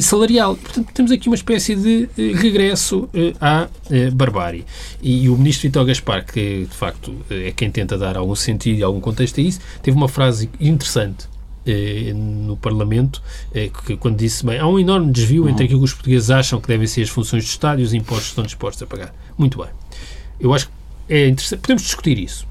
salarial. 0.00 0.56
Portanto, 0.56 0.90
temos 0.94 1.12
aqui 1.12 1.28
uma 1.28 1.34
espécie 1.34 1.74
de 1.74 2.08
regresso 2.16 3.08
à 3.40 3.68
barbárie. 4.12 4.64
E 5.02 5.28
o 5.28 5.36
ministro 5.36 5.68
Vitor 5.68 5.84
Gaspar, 5.84 6.24
que 6.24 6.66
de 6.68 6.76
facto 6.76 7.14
é 7.28 7.52
quem 7.52 7.70
tenta 7.70 7.98
dar 7.98 8.16
algum 8.16 8.34
sentido 8.34 8.78
e 8.78 8.82
algum 8.82 9.00
contexto 9.00 9.38
a 9.40 9.42
isso, 9.42 9.60
teve 9.82 9.96
uma 9.96 10.08
frase 10.08 10.48
interessante 10.60 11.26
no 12.14 12.56
Parlamento, 12.56 13.22
que 13.86 13.96
quando 13.96 14.16
disse, 14.16 14.44
bem, 14.46 14.58
há 14.58 14.66
um 14.66 14.78
enorme 14.78 15.12
desvio 15.12 15.48
entre 15.48 15.64
aquilo 15.64 15.80
que 15.80 15.84
os 15.84 15.92
portugueses 15.92 16.30
acham 16.30 16.60
que 16.60 16.68
devem 16.68 16.86
ser 16.86 17.02
as 17.02 17.10
funções 17.10 17.44
do 17.44 17.48
Estado 17.48 17.80
e 17.80 17.84
os 17.84 17.92
impostos 17.92 18.26
que 18.26 18.30
estão 18.30 18.44
dispostos 18.44 18.82
a 18.82 18.86
pagar. 18.86 19.14
Muito 19.36 19.58
bem. 19.58 19.68
Eu 20.40 20.54
acho 20.54 20.66
que 20.66 20.72
é 21.10 21.28
interessante. 21.28 21.60
Podemos 21.60 21.82
discutir 21.82 22.18
isso. 22.18 22.46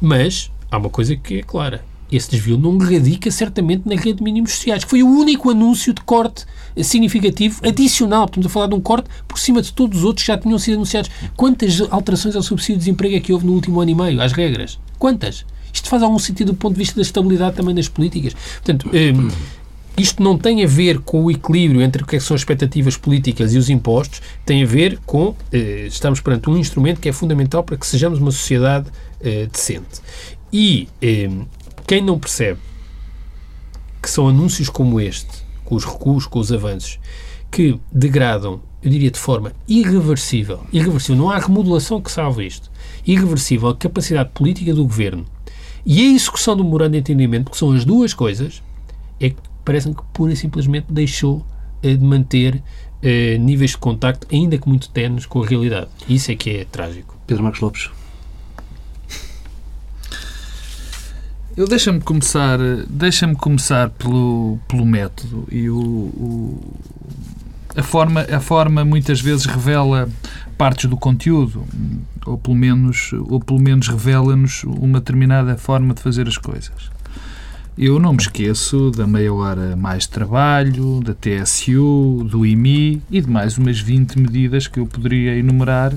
Mas 0.00 0.50
há 0.70 0.78
uma 0.78 0.90
coisa 0.90 1.16
que 1.16 1.38
é 1.38 1.42
clara. 1.42 1.84
Esse 2.10 2.30
desvio 2.30 2.58
não 2.58 2.76
radica 2.76 3.30
certamente 3.30 3.88
na 3.88 3.94
rede 3.94 4.14
de 4.14 4.24
mínimos 4.24 4.52
sociais, 4.52 4.82
que 4.82 4.90
foi 4.90 5.02
o 5.02 5.08
único 5.08 5.48
anúncio 5.48 5.94
de 5.94 6.00
corte 6.00 6.44
significativo 6.82 7.60
adicional. 7.64 8.24
Estamos 8.24 8.46
a 8.46 8.48
falar 8.48 8.66
de 8.66 8.74
um 8.74 8.80
corte 8.80 9.08
por 9.28 9.38
cima 9.38 9.62
de 9.62 9.72
todos 9.72 9.98
os 9.98 10.04
outros 10.04 10.24
que 10.24 10.32
já 10.32 10.36
tinham 10.36 10.58
sido 10.58 10.74
anunciados. 10.74 11.08
Quantas 11.36 11.80
alterações 11.88 12.34
ao 12.34 12.42
subsídio 12.42 12.74
de 12.74 12.80
desemprego 12.80 13.14
é 13.14 13.20
que 13.20 13.32
houve 13.32 13.46
no 13.46 13.52
último 13.52 13.80
ano 13.80 13.92
e 13.92 13.94
meio, 13.94 14.20
às 14.20 14.32
regras? 14.32 14.78
Quantas? 14.98 15.46
Isto 15.72 15.88
faz 15.88 16.02
algum 16.02 16.18
sentido 16.18 16.48
do 16.48 16.54
ponto 16.54 16.72
de 16.74 16.80
vista 16.80 16.96
da 16.96 17.02
estabilidade 17.02 17.54
também 17.54 17.74
das 17.74 17.88
políticas. 17.88 18.34
Portanto, 18.34 18.90
eh, 18.92 19.12
isto 19.96 20.22
não 20.22 20.38
tem 20.38 20.64
a 20.64 20.66
ver 20.66 21.00
com 21.00 21.24
o 21.24 21.30
equilíbrio 21.30 21.82
entre 21.82 22.02
o 22.02 22.06
que, 22.06 22.16
é 22.16 22.18
que 22.18 22.24
são 22.24 22.34
as 22.34 22.40
expectativas 22.40 22.96
políticas 22.96 23.54
e 23.54 23.58
os 23.58 23.68
impostos, 23.68 24.22
tem 24.44 24.62
a 24.62 24.66
ver 24.66 24.98
com. 25.04 25.34
Eh, 25.52 25.86
estamos 25.86 26.20
perante 26.20 26.48
um 26.48 26.56
instrumento 26.56 27.00
que 27.00 27.08
é 27.08 27.12
fundamental 27.12 27.62
para 27.62 27.76
que 27.76 27.86
sejamos 27.86 28.18
uma 28.18 28.30
sociedade 28.30 28.90
eh, 29.20 29.46
decente. 29.50 30.00
E 30.52 30.88
eh, 31.02 31.28
quem 31.86 32.02
não 32.02 32.18
percebe 32.18 32.60
que 34.00 34.08
são 34.08 34.28
anúncios 34.28 34.68
como 34.68 35.00
este, 35.00 35.44
com 35.64 35.74
os 35.74 35.84
recuos, 35.84 36.26
com 36.26 36.38
os 36.38 36.50
avanços, 36.50 36.98
que 37.50 37.78
degradam, 37.92 38.60
eu 38.82 38.90
diria 38.90 39.10
de 39.10 39.18
forma 39.18 39.52
irreversível, 39.68 40.60
irreversível, 40.72 41.16
não 41.16 41.30
há 41.30 41.38
remodelação 41.38 42.00
que 42.00 42.10
salve 42.10 42.46
isto, 42.46 42.70
irreversível 43.06 43.68
a 43.68 43.76
capacidade 43.76 44.30
política 44.32 44.72
do 44.72 44.84
governo 44.84 45.26
e 45.84 46.00
a 46.00 46.14
execução 46.14 46.56
do 46.56 46.64
memorando 46.64 46.92
de 46.92 46.98
entendimento, 46.98 47.50
que 47.50 47.56
são 47.56 47.72
as 47.72 47.84
duas 47.84 48.14
coisas, 48.14 48.62
é 49.18 49.30
que 49.30 49.49
parece-me 49.64 49.94
que 49.94 50.02
pura 50.12 50.32
e 50.32 50.36
simplesmente 50.36 50.86
deixou 50.90 51.44
eh, 51.82 51.94
de 51.94 52.04
manter 52.04 52.62
eh, 53.02 53.38
níveis 53.38 53.70
de 53.72 53.78
contacto, 53.78 54.26
ainda 54.30 54.58
que 54.58 54.68
muito 54.68 54.88
tenos, 54.90 55.26
com 55.26 55.42
a 55.42 55.46
realidade. 55.46 55.88
Isso 56.08 56.30
é 56.30 56.36
que 56.36 56.50
é 56.50 56.64
trágico. 56.64 57.16
Pedro 57.26 57.44
Marcos 57.44 57.60
Lopes. 57.60 57.90
Eu 61.56 61.66
deixa-me 61.66 62.00
começar, 62.00 62.58
deixa-me 62.88 63.34
começar 63.34 63.90
pelo, 63.90 64.58
pelo 64.68 64.86
método 64.86 65.46
e 65.50 65.68
o, 65.68 65.76
o, 65.76 66.74
a 67.76 67.82
forma 67.82 68.22
a 68.22 68.40
forma 68.40 68.84
muitas 68.84 69.20
vezes 69.20 69.46
revela 69.46 70.08
partes 70.56 70.88
do 70.88 70.96
conteúdo 70.96 71.64
ou 72.24 72.38
pelo 72.38 72.56
menos 72.56 73.12
ou 73.12 73.40
pelo 73.40 73.58
menos 73.58 73.88
revela-nos 73.88 74.62
uma 74.64 75.00
determinada 75.00 75.56
forma 75.56 75.92
de 75.92 76.00
fazer 76.00 76.28
as 76.28 76.38
coisas. 76.38 76.90
Eu 77.82 77.98
não 77.98 78.12
me 78.12 78.18
esqueço 78.18 78.90
da 78.90 79.06
meia 79.06 79.32
hora 79.32 79.74
mais 79.74 80.02
de 80.02 80.10
trabalho, 80.10 81.00
da 81.00 81.14
TSU, 81.14 82.28
do 82.30 82.44
IMI 82.44 83.00
e 83.10 83.22
de 83.22 83.30
mais 83.30 83.56
umas 83.56 83.80
20 83.80 84.18
medidas 84.18 84.68
que 84.68 84.78
eu 84.78 84.86
poderia 84.86 85.34
enumerar 85.34 85.94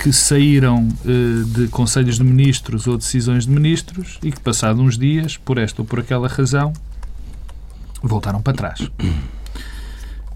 que 0.00 0.10
saíram 0.14 0.88
eh, 1.04 1.44
de 1.46 1.68
conselhos 1.68 2.16
de 2.16 2.24
ministros 2.24 2.86
ou 2.86 2.96
decisões 2.96 3.44
de 3.44 3.50
ministros 3.50 4.18
e 4.22 4.32
que, 4.32 4.40
passados 4.40 4.80
uns 4.80 4.96
dias, 4.96 5.36
por 5.36 5.58
esta 5.58 5.82
ou 5.82 5.86
por 5.86 6.00
aquela 6.00 6.26
razão, 6.26 6.72
voltaram 8.02 8.40
para 8.40 8.54
trás. 8.54 8.90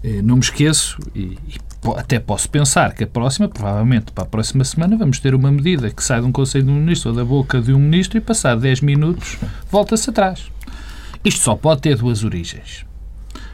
Eh, 0.01 0.21
não 0.21 0.35
me 0.35 0.41
esqueço 0.41 0.97
e, 1.13 1.37
e 1.45 1.57
até 1.97 2.21
posso 2.21 2.49
pensar 2.49 2.93
que 2.93 3.03
a 3.03 3.07
próxima, 3.07 3.49
provavelmente 3.49 4.13
para 4.13 4.23
a 4.23 4.27
próxima 4.27 4.63
semana, 4.63 4.95
vamos 4.95 5.19
ter 5.19 5.35
uma 5.35 5.51
medida 5.51 5.89
que 5.89 6.01
sai 6.01 6.21
de 6.21 6.25
um 6.25 6.31
Conselho 6.31 6.63
de 6.63 6.71
Ministro 6.71 7.09
ou 7.09 7.15
da 7.17 7.25
boca 7.25 7.59
de 7.59 7.73
um 7.73 7.79
Ministro 7.79 8.17
e, 8.17 8.21
passado 8.21 8.61
10 8.61 8.79
minutos, 8.79 9.37
volta-se 9.69 10.09
atrás. 10.09 10.49
Isto 11.23 11.41
só 11.41 11.55
pode 11.55 11.81
ter 11.81 11.97
duas 11.97 12.23
origens. 12.23 12.85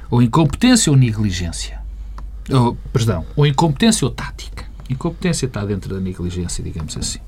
Ou 0.10 0.22
incompetência 0.22 0.92
ou 0.92 0.98
negligência. 0.98 1.80
Ou, 2.50 2.76
perdão, 2.94 3.26
ou 3.36 3.46
incompetência 3.46 4.06
ou 4.06 4.12
tática. 4.12 4.66
Incompetência 4.90 5.48
está 5.48 5.66
dentro 5.66 5.94
da 5.94 6.00
negligência, 6.00 6.64
digamos 6.64 6.96
assim. 6.96 7.20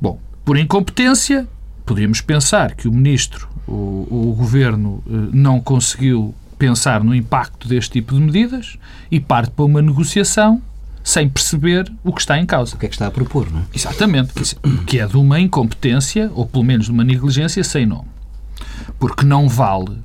Bom, 0.00 0.18
por 0.44 0.58
incompetência, 0.58 1.46
poderíamos 1.84 2.20
pensar 2.22 2.74
que 2.74 2.88
o 2.88 2.92
Ministro, 2.92 3.48
o, 3.66 4.06
o 4.10 4.34
Governo, 4.36 5.02
eh, 5.06 5.10
não 5.32 5.60
conseguiu 5.60 6.34
pensar 6.58 7.04
no 7.04 7.14
impacto 7.14 7.68
deste 7.68 7.92
tipo 7.92 8.14
de 8.14 8.20
medidas 8.20 8.78
e 9.10 9.20
parte 9.20 9.50
para 9.50 9.64
uma 9.64 9.82
negociação 9.82 10.62
sem 11.02 11.28
perceber 11.28 11.90
o 12.04 12.12
que 12.12 12.20
está 12.20 12.38
em 12.38 12.46
causa. 12.46 12.74
O 12.74 12.78
que 12.78 12.86
é 12.86 12.88
que 12.88 12.94
está 12.94 13.06
a 13.06 13.10
propor, 13.10 13.50
não 13.50 13.60
é? 13.60 13.62
Exatamente, 13.74 14.32
que 14.86 14.98
é 14.98 15.06
de 15.06 15.16
uma 15.16 15.40
incompetência, 15.40 16.30
ou 16.34 16.46
pelo 16.46 16.64
menos 16.64 16.86
de 16.86 16.92
uma 16.92 17.04
negligência 17.04 17.64
sem 17.64 17.86
nome. 17.86 18.08
Porque 18.98 19.24
não 19.24 19.48
vale, 19.48 19.98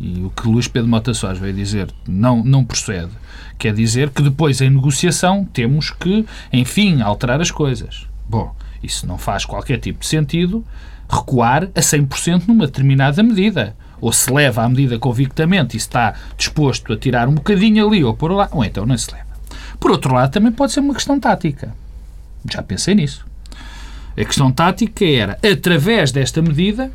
e 0.00 0.22
o 0.22 0.30
que 0.30 0.48
Luís 0.48 0.68
Pedro 0.68 0.88
Mota 0.88 1.14
Soares 1.14 1.40
veio 1.40 1.54
dizer 1.54 1.92
não, 2.06 2.44
não 2.44 2.64
procede, 2.64 3.10
quer 3.58 3.74
dizer 3.74 4.10
que 4.10 4.22
depois, 4.22 4.60
em 4.60 4.70
negociação, 4.70 5.44
temos 5.44 5.90
que, 5.90 6.24
enfim, 6.52 7.00
alterar 7.00 7.40
as 7.40 7.50
coisas. 7.50 8.06
Bom, 8.28 8.54
isso 8.82 9.06
não 9.06 9.18
faz 9.18 9.44
qualquer 9.44 9.78
tipo 9.78 10.00
de 10.00 10.06
sentido 10.06 10.64
recuar 11.08 11.64
a 11.74 11.80
100% 11.80 12.46
numa 12.46 12.66
determinada 12.66 13.22
medida. 13.22 13.76
Ou 14.00 14.12
se 14.12 14.32
leva 14.32 14.62
a 14.62 14.68
medida 14.68 14.98
convictamente 14.98 15.76
e 15.76 15.78
está 15.78 16.14
disposto 16.36 16.92
a 16.92 16.96
tirar 16.96 17.28
um 17.28 17.34
bocadinho 17.34 17.86
ali 17.86 18.02
ou 18.02 18.14
por 18.14 18.32
lá, 18.32 18.48
ou 18.52 18.64
então 18.64 18.86
não 18.86 18.96
se 18.96 19.12
leva. 19.12 19.26
Por 19.78 19.90
outro 19.90 20.14
lado, 20.14 20.30
também 20.30 20.52
pode 20.52 20.72
ser 20.72 20.80
uma 20.80 20.94
questão 20.94 21.20
tática. 21.20 21.74
Já 22.50 22.62
pensei 22.62 22.94
nisso. 22.94 23.26
A 24.16 24.24
questão 24.24 24.50
tática 24.50 25.04
era, 25.04 25.38
através 25.42 26.12
desta 26.12 26.40
medida, 26.40 26.90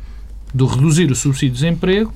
do 0.54 0.66
reduzir 0.66 1.10
o 1.10 1.14
subsídio 1.14 1.54
de 1.54 1.60
desemprego, 1.62 2.12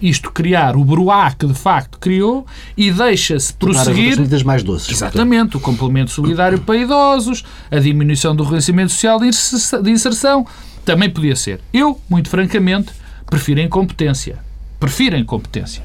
isto 0.00 0.30
criar 0.30 0.76
o 0.76 0.84
bruá 0.84 1.32
que 1.32 1.46
de 1.46 1.54
facto 1.54 1.98
criou 1.98 2.46
e 2.76 2.90
deixa-se 2.90 3.52
prosseguir. 3.54 4.12
As 4.12 4.18
medidas 4.18 4.42
mais 4.42 4.62
doces. 4.62 4.90
Exatamente, 4.90 5.56
o 5.56 5.60
complemento 5.60 6.10
solidário 6.10 6.60
para 6.60 6.76
idosos, 6.76 7.44
a 7.70 7.78
diminuição 7.78 8.34
do 8.34 8.42
reconhecimento 8.42 8.92
social 8.92 9.18
de 9.18 9.90
inserção, 9.90 10.46
também 10.84 11.08
podia 11.10 11.36
ser. 11.36 11.60
Eu, 11.72 12.00
muito 12.08 12.28
francamente, 12.28 12.92
prefiro 13.26 13.60
a 13.60 13.64
incompetência. 13.64 14.38
Prefiro 14.78 15.16
a 15.16 15.18
incompetência. 15.18 15.84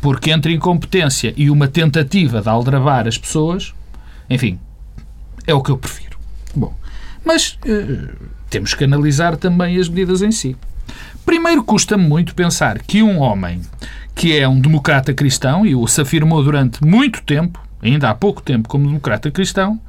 Porque 0.00 0.30
entre 0.30 0.52
incompetência 0.52 1.34
e 1.36 1.50
uma 1.50 1.68
tentativa 1.68 2.40
de 2.40 2.48
aldrabar 2.48 3.06
as 3.06 3.18
pessoas, 3.18 3.74
enfim, 4.30 4.58
é 5.46 5.54
o 5.54 5.62
que 5.62 5.70
eu 5.70 5.78
prefiro. 5.78 6.18
Bom, 6.54 6.74
mas 7.24 7.58
uh, 7.66 8.16
temos 8.48 8.74
que 8.74 8.84
analisar 8.84 9.36
também 9.36 9.78
as 9.78 9.88
medidas 9.88 10.22
em 10.22 10.30
si. 10.30 10.56
Primeiro, 11.24 11.62
custa-me 11.62 12.06
muito 12.06 12.34
pensar 12.34 12.78
que 12.80 13.02
um 13.02 13.18
homem 13.18 13.60
que 14.18 14.36
é 14.36 14.48
um 14.48 14.60
democrata 14.60 15.14
cristão, 15.14 15.64
e 15.64 15.76
o 15.76 15.86
se 15.86 16.00
afirmou 16.00 16.42
durante 16.42 16.84
muito 16.84 17.22
tempo, 17.22 17.62
ainda 17.80 18.10
há 18.10 18.14
pouco 18.14 18.42
tempo, 18.42 18.68
como 18.68 18.86
democrata 18.86 19.30
cristão, 19.30 19.80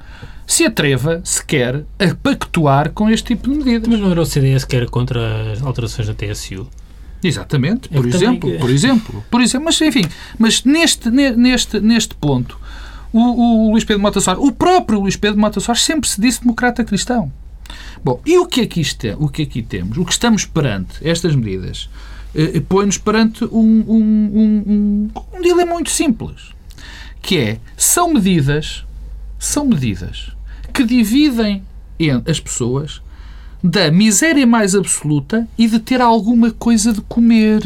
se 0.45 0.65
atreva 0.65 1.19
sequer 1.23 1.83
a 1.97 2.15
pactuar 2.21 2.91
com 2.91 3.09
este 3.09 3.35
tipo 3.35 3.49
de 3.49 3.57
medidas. 3.57 3.88
Mas 3.88 3.99
não 3.99 4.12
era 4.12 4.21
o 4.21 4.25
CDS 4.25 4.65
que 4.65 4.75
era 4.75 4.85
contra 4.85 5.51
as 5.51 5.62
alterações 5.63 6.07
da 6.07 6.13
TSU? 6.13 6.67
Exatamente, 7.23 7.89
por 7.89 8.05
é 8.05 8.09
exemplo, 8.09 8.39
também... 8.41 8.59
por 8.59 8.69
exemplo, 8.69 9.23
por 9.31 9.41
exemplo, 9.41 9.65
mas 9.65 9.81
enfim, 9.81 10.05
mas 10.38 10.63
neste, 10.63 11.09
neste, 11.09 11.79
neste 11.79 12.15
ponto, 12.15 12.57
o, 13.12 13.19
o 13.67 13.71
Luís 13.71 13.83
Pedro 13.83 14.01
Mota 14.01 14.21
Soares, 14.21 14.41
o 14.41 14.51
próprio 14.51 14.99
Luís 14.99 15.15
Pedro 15.15 15.39
Mota 15.39 15.59
Soares 15.59 15.81
sempre 15.81 16.07
se 16.07 16.21
disse 16.21 16.41
democrata 16.41 16.83
cristão. 16.83 17.31
Bom, 18.03 18.21
e 18.25 18.38
o 18.38 18.45
que 18.45 18.62
aqui, 18.62 18.82
está, 18.82 19.15
o 19.17 19.27
que 19.27 19.43
aqui 19.43 19.62
temos? 19.62 19.97
O 19.97 20.05
que 20.05 20.12
estamos 20.12 20.45
perante 20.45 21.08
estas 21.08 21.36
medidas 21.36 21.89
eh, 22.34 22.58
eh, 22.58 22.60
põe-nos 22.62 22.97
perante 22.97 23.43
um, 23.45 23.84
um, 23.88 23.91
um, 24.36 25.10
um, 25.34 25.41
dilema 25.41 25.73
muito 25.73 25.89
simples, 25.89 26.53
que 27.21 27.38
é, 27.38 27.60
são 27.75 28.13
medidas, 28.13 28.86
são 29.38 29.65
medidas 29.65 30.32
que 30.73 30.84
dividem 30.84 31.63
as 32.25 32.39
pessoas 32.39 33.01
da 33.62 33.91
miséria 33.91 34.47
mais 34.47 34.73
absoluta 34.73 35.45
e 35.58 35.67
de 35.67 35.79
ter 35.79 35.99
alguma 35.99 36.51
coisa 36.51 36.93
de 36.93 37.01
comer. 37.01 37.62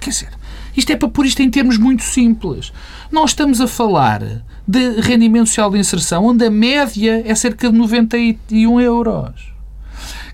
Quer 0.00 0.10
dizer, 0.10 0.28
isto 0.76 0.92
é 0.92 0.96
para 0.96 1.08
pôr 1.08 1.26
isto 1.26 1.42
em 1.42 1.50
termos 1.50 1.76
muito 1.76 2.04
simples. 2.04 2.72
Nós 3.10 3.30
estamos 3.30 3.60
a 3.60 3.66
falar 3.66 4.22
de 4.68 5.00
rendimento 5.00 5.46
social 5.46 5.70
de 5.70 5.78
inserção, 5.78 6.26
onde 6.26 6.44
a 6.44 6.50
média 6.50 7.22
é 7.26 7.34
cerca 7.34 7.70
de 7.70 7.78
91 7.78 8.78
euros. 8.82 9.50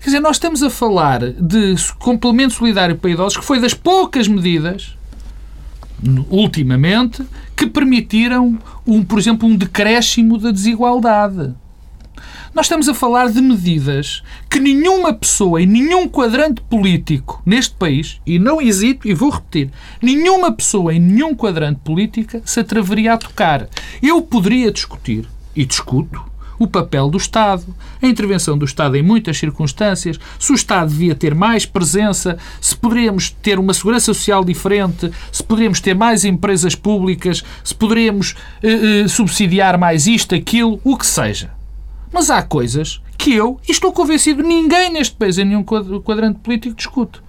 Quer 0.01 0.05
dizer, 0.05 0.19
nós 0.19 0.35
estamos 0.35 0.61
a 0.61 0.69
falar 0.69 1.21
de 1.31 1.75
complemento 1.97 2.53
solidário 2.53 2.97
para 2.97 3.09
idosos, 3.09 3.37
que 3.37 3.45
foi 3.45 3.61
das 3.61 3.73
poucas 3.73 4.27
medidas, 4.27 4.95
ultimamente, 6.29 7.23
que 7.55 7.65
permitiram, 7.65 8.59
um, 8.85 9.01
por 9.01 9.17
exemplo, 9.17 9.47
um 9.47 9.55
decréscimo 9.55 10.37
da 10.37 10.51
desigualdade. 10.51 11.55
Nós 12.55 12.67
estamos 12.67 12.87
a 12.87 12.93
falar 12.93 13.29
de 13.29 13.41
medidas 13.41 14.23
que 14.49 14.61
nenhuma 14.61 15.13
pessoa 15.13 15.61
em 15.61 15.65
nenhum 15.65 16.07
quadrante 16.07 16.61
político 16.61 17.41
neste 17.45 17.75
país, 17.75 18.21
e 18.25 18.39
não 18.39 18.61
hesito, 18.61 19.05
e 19.05 19.13
vou 19.13 19.29
repetir, 19.29 19.69
nenhuma 20.01 20.49
pessoa 20.53 20.93
em 20.93 20.99
nenhum 21.01 21.35
quadrante 21.35 21.81
político 21.83 22.41
se 22.45 22.61
atreveria 22.61 23.11
a 23.11 23.17
tocar. 23.17 23.67
Eu 24.01 24.21
poderia 24.21 24.71
discutir, 24.71 25.27
e 25.53 25.65
discuto, 25.65 26.23
o 26.57 26.65
papel 26.65 27.09
do 27.09 27.17
Estado, 27.17 27.65
a 28.01 28.07
intervenção 28.07 28.57
do 28.57 28.63
Estado 28.63 28.95
em 28.95 29.03
muitas 29.03 29.37
circunstâncias, 29.37 30.17
se 30.39 30.53
o 30.53 30.55
Estado 30.55 30.89
devia 30.91 31.13
ter 31.13 31.35
mais 31.35 31.65
presença, 31.65 32.37
se 32.61 32.73
poderíamos 32.73 33.31
ter 33.31 33.59
uma 33.59 33.73
segurança 33.73 34.05
social 34.05 34.45
diferente, 34.45 35.11
se 35.29 35.43
poderíamos 35.43 35.81
ter 35.81 35.93
mais 35.93 36.23
empresas 36.23 36.73
públicas, 36.73 37.43
se 37.65 37.75
poderíamos 37.75 38.33
eh, 38.63 39.03
eh, 39.03 39.07
subsidiar 39.09 39.77
mais 39.77 40.07
isto, 40.07 40.33
aquilo, 40.33 40.79
o 40.85 40.95
que 40.95 41.05
seja. 41.05 41.51
Mas 42.15 42.29
há 42.29 42.41
coisas 42.41 43.01
que 43.17 43.33
eu, 43.33 43.59
e 43.67 43.73
estou 43.73 43.91
convencido, 43.91 44.41
ninguém 44.41 44.89
neste 44.89 45.13
país, 45.17 45.37
em 45.37 45.43
nenhum 45.43 45.65
quadrante 45.65 46.39
político, 46.39 46.73
discute. 46.73 47.19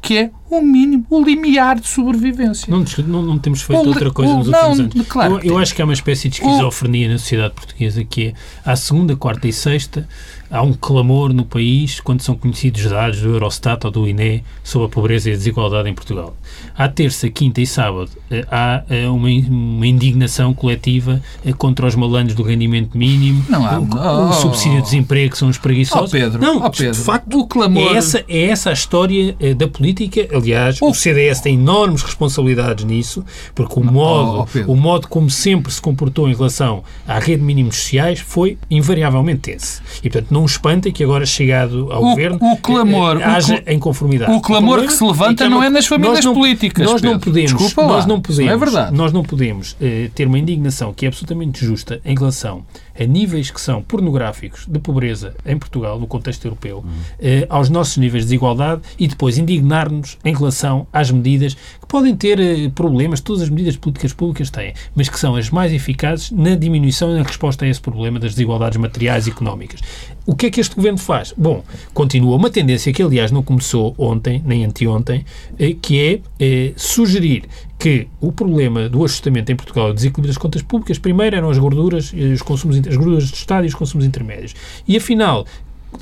Que 0.00 0.18
é 0.18 0.30
o 0.50 0.60
mínimo, 0.60 1.06
o 1.08 1.22
limiar 1.22 1.78
de 1.78 1.86
sobrevivência. 1.86 2.66
Não, 2.68 2.84
não, 3.06 3.22
não 3.22 3.38
temos 3.38 3.62
feito 3.62 3.84
o, 3.84 3.86
outra 3.86 4.10
coisa 4.10 4.32
o, 4.32 4.38
nos 4.38 4.48
últimos 4.48 4.78
não, 4.78 4.84
anos. 4.84 5.06
Claro 5.06 5.34
eu, 5.34 5.52
eu 5.52 5.58
acho 5.58 5.72
que 5.72 5.80
há 5.80 5.84
uma 5.84 5.94
espécie 5.94 6.28
de 6.28 6.42
esquizofrenia 6.42 7.08
na 7.08 7.18
sociedade 7.18 7.54
portuguesa 7.54 8.02
que 8.02 8.26
é 8.26 8.34
à 8.68 8.74
segunda, 8.74 9.14
quarta 9.14 9.46
e 9.46 9.52
sexta 9.52 10.08
há 10.52 10.60
um 10.62 10.74
clamor 10.74 11.32
no 11.32 11.46
país 11.46 11.98
quando 11.98 12.20
são 12.20 12.36
conhecidos 12.36 12.84
dados 12.84 13.20
do 13.20 13.30
Eurostat 13.30 13.86
ou 13.86 13.90
do 13.90 14.06
INE 14.06 14.44
sobre 14.62 14.86
a 14.86 14.90
pobreza 14.90 15.30
e 15.30 15.32
a 15.32 15.36
desigualdade 15.36 15.88
em 15.88 15.94
Portugal. 15.94 16.36
À 16.76 16.88
terça, 16.88 17.28
quinta 17.30 17.60
e 17.62 17.66
sábado 17.66 18.10
eh, 18.30 18.44
há 18.50 18.82
eh, 18.90 19.08
uma, 19.08 19.28
uma 19.28 19.86
indignação 19.86 20.52
coletiva 20.52 21.22
eh, 21.44 21.52
contra 21.52 21.86
os 21.86 21.94
malandros 21.94 22.34
do 22.34 22.42
rendimento 22.42 22.96
mínimo, 22.96 23.44
não 23.48 23.66
há, 23.66 23.78
o, 23.78 23.88
oh, 23.92 24.28
o 24.28 24.32
subsídio 24.34 24.78
de 24.78 24.84
desemprego, 24.84 25.32
que 25.32 25.38
são 25.38 25.48
os 25.48 25.56
preguiçosos. 25.56 26.10
Oh 26.10 26.12
Pedro, 26.12 26.40
não, 26.40 26.58
oh 26.58 26.70
Pedro, 26.70 26.92
de 26.92 27.00
facto, 27.00 27.40
o 27.40 27.46
clamor... 27.46 27.94
é, 27.94 27.96
essa, 27.96 28.24
é 28.28 28.44
essa 28.44 28.70
a 28.70 28.72
história 28.74 29.34
da 29.56 29.66
política. 29.66 30.28
Aliás, 30.36 30.80
o, 30.82 30.90
o 30.90 30.94
CDS 30.94 31.40
tem 31.40 31.54
enormes 31.54 32.02
responsabilidades 32.02 32.84
nisso, 32.84 33.24
porque 33.54 33.80
o 33.80 33.82
modo, 33.82 34.46
oh, 34.66 34.72
o 34.72 34.76
modo 34.76 35.08
como 35.08 35.30
sempre 35.30 35.72
se 35.72 35.80
comportou 35.80 36.28
em 36.28 36.34
relação 36.34 36.84
à 37.06 37.18
rede 37.18 37.38
de 37.38 37.44
mínimos 37.44 37.76
sociais 37.76 38.20
foi 38.20 38.58
invariavelmente 38.70 39.50
esse. 39.50 39.80
E, 40.02 40.10
portanto, 40.10 40.30
não 40.30 40.41
espanta 40.44 40.90
que 40.90 41.02
agora, 41.02 41.26
chegado 41.26 41.92
ao 41.92 42.02
o, 42.02 42.10
governo, 42.10 42.38
o 42.40 42.56
clamor, 42.56 43.22
haja 43.22 43.62
em 43.66 43.78
conformidade. 43.78 44.32
O 44.32 44.40
clamor 44.40 44.80
o 44.80 44.86
que 44.86 44.92
se 44.92 45.04
levanta 45.04 45.44
é 45.44 45.48
não 45.48 45.62
é 45.62 45.70
nas 45.70 45.86
famílias 45.86 46.24
não, 46.24 46.34
políticas. 46.34 46.86
Nós 46.86 47.02
não 47.02 47.18
podemos, 47.18 47.52
Desculpa 47.52 47.86
nós 47.86 48.06
não 48.06 48.20
podemos, 48.20 48.46
não 48.46 48.54
é 48.54 48.56
verdade. 48.56 48.96
Nós 48.96 49.12
não 49.12 49.22
podemos 49.22 49.72
uh, 49.72 49.76
ter 50.14 50.26
uma 50.26 50.38
indignação 50.38 50.92
que 50.92 51.04
é 51.04 51.08
absolutamente 51.08 51.64
justa 51.64 52.00
em 52.04 52.14
relação 52.14 52.64
a 52.98 53.04
níveis 53.04 53.50
que 53.50 53.60
são 53.60 53.82
pornográficos 53.82 54.66
de 54.66 54.78
pobreza 54.78 55.34
em 55.46 55.58
Portugal, 55.58 55.98
no 55.98 56.06
contexto 56.06 56.44
europeu, 56.44 56.78
uhum. 56.78 56.90
eh, 57.18 57.46
aos 57.48 57.68
nossos 57.68 57.96
níveis 57.96 58.24
de 58.24 58.30
desigualdade 58.30 58.82
e 58.98 59.08
depois 59.08 59.38
indignar-nos 59.38 60.18
em 60.24 60.34
relação 60.34 60.86
às 60.92 61.10
medidas 61.10 61.54
que 61.54 61.86
podem 61.88 62.14
ter 62.14 62.38
eh, 62.38 62.68
problemas, 62.68 63.20
todas 63.20 63.42
as 63.42 63.48
medidas 63.48 63.76
políticas 63.76 64.12
públicas 64.12 64.50
têm, 64.50 64.74
mas 64.94 65.08
que 65.08 65.18
são 65.18 65.36
as 65.36 65.50
mais 65.50 65.72
eficazes 65.72 66.30
na 66.30 66.54
diminuição 66.54 67.10
e 67.10 67.18
na 67.18 67.22
resposta 67.22 67.64
a 67.64 67.68
esse 67.68 67.80
problema 67.80 68.18
das 68.18 68.32
desigualdades 68.32 68.78
materiais 68.78 69.26
e 69.26 69.30
económicas. 69.30 69.80
O 70.26 70.31
que 70.34 70.46
é 70.46 70.50
que 70.50 70.60
este 70.60 70.74
governo 70.74 70.98
faz? 70.98 71.34
Bom, 71.36 71.64
continua 71.92 72.36
uma 72.36 72.50
tendência 72.50 72.92
que, 72.92 73.02
aliás, 73.02 73.30
não 73.30 73.42
começou 73.42 73.94
ontem, 73.98 74.42
nem 74.44 74.64
anteontem, 74.64 75.24
eh, 75.58 75.74
que 75.80 75.98
é 76.00 76.20
eh, 76.38 76.72
sugerir 76.76 77.44
que 77.78 78.06
o 78.20 78.30
problema 78.30 78.88
do 78.88 79.04
ajustamento 79.04 79.50
em 79.50 79.56
Portugal, 79.56 79.90
o 79.90 79.94
desequilíbrio 79.94 80.28
das 80.28 80.38
contas 80.38 80.62
públicas, 80.62 80.98
primeiro 80.98 81.34
eram 81.34 81.50
as 81.50 81.58
gorduras, 81.58 82.12
os 82.12 82.40
consumos, 82.40 82.78
as 82.78 82.96
gorduras 82.96 83.28
de 83.28 83.34
Estado 83.34 83.64
e 83.64 83.68
os 83.68 83.74
consumos 83.74 84.06
intermédios. 84.06 84.54
E 84.86 84.96
afinal, 84.96 85.44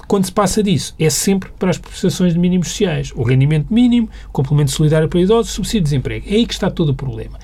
quando 0.06 0.24
se 0.24 0.32
passa 0.32 0.62
disso, 0.62 0.94
é 0.98 1.10
sempre 1.10 1.50
para 1.58 1.70
as 1.70 1.78
prestações 1.78 2.32
de 2.32 2.38
mínimos 2.38 2.68
sociais. 2.68 3.12
O 3.14 3.22
rendimento 3.22 3.72
mínimo, 3.72 4.08
complemento 4.32 4.70
solidário 4.70 5.08
para 5.08 5.20
idosos, 5.20 5.52
subsídio 5.52 5.80
de 5.80 5.84
desemprego. 5.84 6.26
É 6.28 6.34
aí 6.34 6.46
que 6.46 6.52
está 6.52 6.70
todo 6.70 6.90
o 6.90 6.94
problema. 6.94 7.38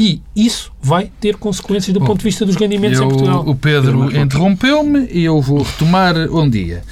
E 0.00 0.22
isso 0.36 0.70
vai 0.80 1.10
ter 1.20 1.34
consequências 1.34 1.92
do 1.92 1.98
Bom, 1.98 2.06
ponto 2.06 2.18
de 2.18 2.26
vista 2.26 2.46
dos 2.46 2.54
rendimentos 2.54 3.00
eu, 3.00 3.06
em 3.06 3.08
Portugal. 3.08 3.48
O 3.48 3.56
Pedro 3.56 4.16
interrompeu-me 4.16 5.08
e 5.10 5.24
eu 5.24 5.42
vou 5.42 5.60
retomar 5.60 6.14
um 6.16 6.48
dia. 6.48 6.84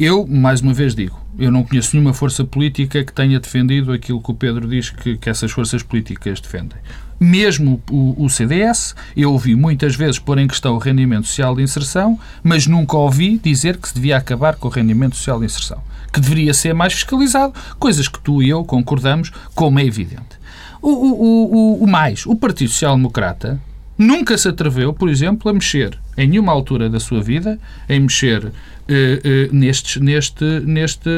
Eu, 0.00 0.26
mais 0.26 0.62
uma 0.62 0.72
vez 0.72 0.94
digo, 0.94 1.20
eu 1.38 1.52
não 1.52 1.62
conheço 1.62 1.90
nenhuma 1.94 2.14
força 2.14 2.42
política 2.42 3.04
que 3.04 3.12
tenha 3.12 3.38
defendido 3.38 3.92
aquilo 3.92 4.18
que 4.18 4.30
o 4.30 4.34
Pedro 4.34 4.66
diz 4.66 4.88
que, 4.88 5.18
que 5.18 5.28
essas 5.28 5.52
forças 5.52 5.82
políticas 5.82 6.40
defendem. 6.40 6.78
Mesmo 7.20 7.82
o, 7.90 8.24
o, 8.24 8.30
CDS, 8.30 8.94
eu 9.14 9.30
ouvi 9.30 9.54
muitas 9.54 9.94
vezes 9.94 10.18
pôr 10.18 10.38
em 10.38 10.48
questão 10.48 10.74
o 10.74 10.78
rendimento 10.78 11.26
social 11.26 11.54
de 11.54 11.62
inserção, 11.62 12.18
mas 12.42 12.66
nunca 12.66 12.96
ouvi 12.96 13.38
dizer 13.44 13.76
que 13.76 13.88
se 13.88 13.94
devia 13.94 14.16
acabar 14.16 14.56
com 14.56 14.68
o 14.68 14.70
rendimento 14.70 15.16
social 15.16 15.38
de 15.38 15.44
inserção. 15.44 15.82
Que 16.10 16.18
deveria 16.18 16.54
ser 16.54 16.72
mais 16.72 16.94
fiscalizado, 16.94 17.52
coisas 17.78 18.08
que 18.08 18.18
tu 18.20 18.42
e 18.42 18.48
eu 18.48 18.64
concordamos, 18.64 19.30
como 19.54 19.78
é 19.78 19.84
evidente. 19.84 20.42
O, 20.86 20.90
o, 20.90 21.54
o, 21.80 21.84
o 21.84 21.86
mais, 21.86 22.26
o 22.26 22.36
Partido 22.36 22.68
Social 22.68 22.94
Democrata 22.94 23.58
nunca 23.96 24.36
se 24.36 24.48
atreveu, 24.48 24.92
por 24.92 25.08
exemplo, 25.08 25.50
a 25.50 25.54
mexer, 25.54 25.98
em 26.14 26.28
nenhuma 26.28 26.52
altura 26.52 26.90
da 26.90 27.00
sua 27.00 27.22
vida, 27.22 27.58
em 27.88 28.00
mexer 28.00 28.52
eh, 28.86 29.18
eh, 29.24 29.48
nestes, 29.50 30.02
neste, 30.02 30.44
neste, 30.44 31.08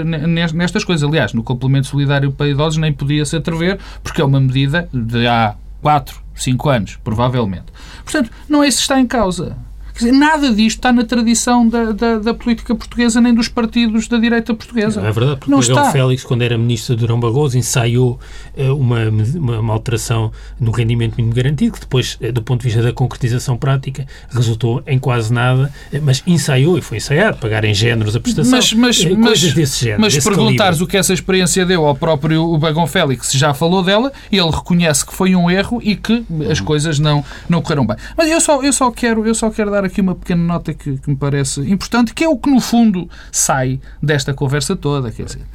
nestas 0.54 0.84
coisas. 0.84 1.02
Aliás, 1.02 1.32
no 1.32 1.42
complemento 1.42 1.88
solidário 1.88 2.30
para 2.30 2.46
idosos 2.46 2.78
nem 2.78 2.92
podia 2.92 3.24
se 3.24 3.34
atrever, 3.34 3.80
porque 4.04 4.20
é 4.20 4.24
uma 4.24 4.38
medida 4.38 4.88
de 4.94 5.26
há 5.26 5.56
4, 5.82 6.16
5 6.36 6.68
anos, 6.68 6.98
provavelmente. 7.02 7.66
Portanto, 8.04 8.30
não 8.48 8.62
é 8.62 8.68
isso 8.68 8.78
que 8.78 8.82
está 8.82 9.00
em 9.00 9.06
causa. 9.06 9.56
Dizer, 9.98 10.12
nada 10.12 10.50
disto 10.50 10.78
está 10.78 10.92
na 10.92 11.04
tradição 11.04 11.66
da, 11.68 11.92
da, 11.92 12.18
da, 12.18 12.34
política 12.34 12.74
portuguesa 12.74 13.20
nem 13.20 13.34
dos 13.34 13.48
partidos 13.48 14.06
da 14.08 14.18
direita 14.18 14.54
portuguesa. 14.54 15.00
É 15.00 15.10
verdade, 15.10 15.38
porque 15.38 15.50
não 15.50 15.58
o 15.58 15.60
está. 15.60 15.90
Félix, 15.90 16.22
quando 16.24 16.42
era 16.42 16.58
ministro 16.58 16.94
de 16.94 17.00
Durão 17.00 17.18
Barroso, 17.18 17.56
ensaiou 17.56 18.20
uh, 18.56 18.74
uma, 18.74 19.08
uma, 19.08 19.60
uma, 19.60 19.72
alteração 19.72 20.30
no 20.60 20.70
rendimento 20.70 21.16
mínimo 21.16 21.34
garantido, 21.34 21.72
que 21.72 21.80
depois, 21.80 22.18
uh, 22.20 22.32
do 22.32 22.42
ponto 22.42 22.60
de 22.60 22.66
vista 22.66 22.82
da 22.82 22.92
concretização 22.92 23.56
prática, 23.56 24.06
resultou 24.30 24.82
em 24.86 24.98
quase 24.98 25.32
nada, 25.32 25.72
uh, 25.92 25.98
mas 26.02 26.22
ensaiou 26.26 26.76
e 26.76 26.82
foi 26.82 26.98
ensaiado, 26.98 27.38
pagar 27.38 27.64
em 27.64 27.74
géneros 27.74 28.14
a 28.14 28.20
prestação, 28.20 28.52
mas, 28.52 28.72
mas, 28.72 29.04
mas, 29.04 29.54
desse 29.54 29.84
género. 29.84 30.02
Mas 30.02 30.22
perguntares 30.22 30.80
o 30.80 30.86
que 30.86 30.96
essa 30.96 31.14
experiência 31.14 31.64
deu 31.64 31.86
ao 31.86 31.94
próprio 31.94 32.56
Bagão 32.58 32.86
Félix, 32.86 33.32
já 33.32 33.54
falou 33.54 33.82
dela, 33.82 34.12
ele 34.30 34.50
reconhece 34.50 35.06
que 35.06 35.14
foi 35.14 35.34
um 35.34 35.50
erro 35.50 35.80
e 35.82 35.96
que 35.96 36.24
as 36.50 36.58
uhum. 36.58 36.64
coisas 36.66 36.98
não, 36.98 37.24
não 37.48 37.62
correram 37.62 37.86
bem. 37.86 37.96
Mas 38.16 38.28
eu 38.30 38.40
só, 38.40 38.62
eu 38.62 38.72
só, 38.72 38.90
quero, 38.90 39.26
eu 39.26 39.34
só 39.34 39.50
quero 39.50 39.70
dar 39.70 39.85
aqui 39.86 40.00
uma 40.00 40.14
pequena 40.14 40.42
nota 40.42 40.74
que, 40.74 40.98
que, 40.98 41.10
me 41.10 41.16
parece 41.16 41.60
importante, 41.60 42.14
que 42.14 42.24
é 42.24 42.28
o 42.28 42.36
que 42.36 42.50
no 42.50 42.60
fundo 42.60 43.08
sai 43.32 43.80
desta 44.02 44.34
conversa 44.34 44.76
toda. 44.76 45.10
Quer 45.10 45.24
dizer, 45.24 45.46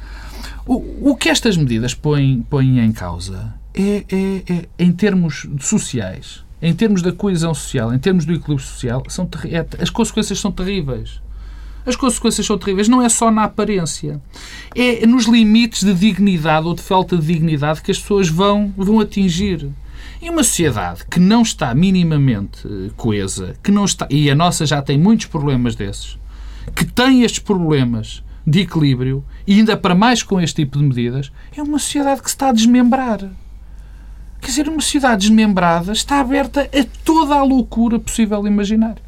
o, 0.66 1.10
o 1.10 1.16
que 1.16 1.28
estas 1.28 1.56
medidas 1.56 1.94
põem, 1.94 2.44
põem 2.48 2.80
em 2.80 2.92
causa 2.92 3.54
é, 3.74 4.04
é, 4.10 4.52
é, 4.52 4.68
em 4.78 4.92
termos 4.92 5.48
sociais, 5.60 6.44
em 6.60 6.74
termos 6.74 7.02
da 7.02 7.12
coesão 7.12 7.54
social, 7.54 7.92
em 7.92 7.98
termos 7.98 8.24
do 8.24 8.32
equilíbrio 8.32 8.66
social, 8.66 9.02
são 9.08 9.28
é, 9.44 9.66
as 9.82 9.90
consequências 9.90 10.38
são 10.38 10.52
terríveis. 10.52 11.20
As 11.84 11.96
consequências 11.96 12.46
são 12.46 12.56
terríveis, 12.56 12.88
não 12.88 13.02
é 13.02 13.08
só 13.08 13.30
na 13.30 13.44
aparência. 13.44 14.20
É 14.76 15.04
nos 15.04 15.24
limites 15.26 15.82
de 15.82 15.92
dignidade 15.92 16.66
ou 16.66 16.74
de 16.74 16.82
falta 16.82 17.16
de 17.16 17.26
dignidade 17.26 17.82
que 17.82 17.90
as 17.90 17.98
pessoas 17.98 18.28
vão, 18.28 18.72
vão 18.76 19.00
atingir. 19.00 19.68
E 20.22 20.30
uma 20.30 20.44
sociedade 20.44 21.04
que 21.10 21.18
não 21.18 21.42
está 21.42 21.74
minimamente 21.74 22.64
eh, 22.64 22.90
coesa, 22.96 23.56
que 23.60 23.72
não 23.72 23.84
está, 23.84 24.06
e 24.08 24.30
a 24.30 24.36
nossa 24.36 24.64
já 24.64 24.80
tem 24.80 24.96
muitos 24.96 25.26
problemas 25.26 25.74
desses, 25.74 26.16
que 26.76 26.84
tem 26.84 27.24
estes 27.24 27.40
problemas 27.40 28.22
de 28.46 28.60
equilíbrio, 28.60 29.24
e 29.44 29.54
ainda 29.54 29.76
para 29.76 29.96
mais 29.96 30.22
com 30.22 30.40
este 30.40 30.62
tipo 30.62 30.78
de 30.78 30.84
medidas, 30.84 31.32
é 31.56 31.60
uma 31.60 31.76
sociedade 31.76 32.22
que 32.22 32.30
se 32.30 32.36
está 32.36 32.50
a 32.50 32.52
desmembrar. 32.52 33.18
Quer 34.40 34.46
dizer, 34.46 34.68
uma 34.68 34.80
sociedade 34.80 35.22
desmembrada 35.22 35.90
está 35.90 36.20
aberta 36.20 36.62
a 36.72 36.86
toda 37.04 37.34
a 37.34 37.42
loucura 37.42 37.98
possível 37.98 38.46
imaginar. 38.46 38.98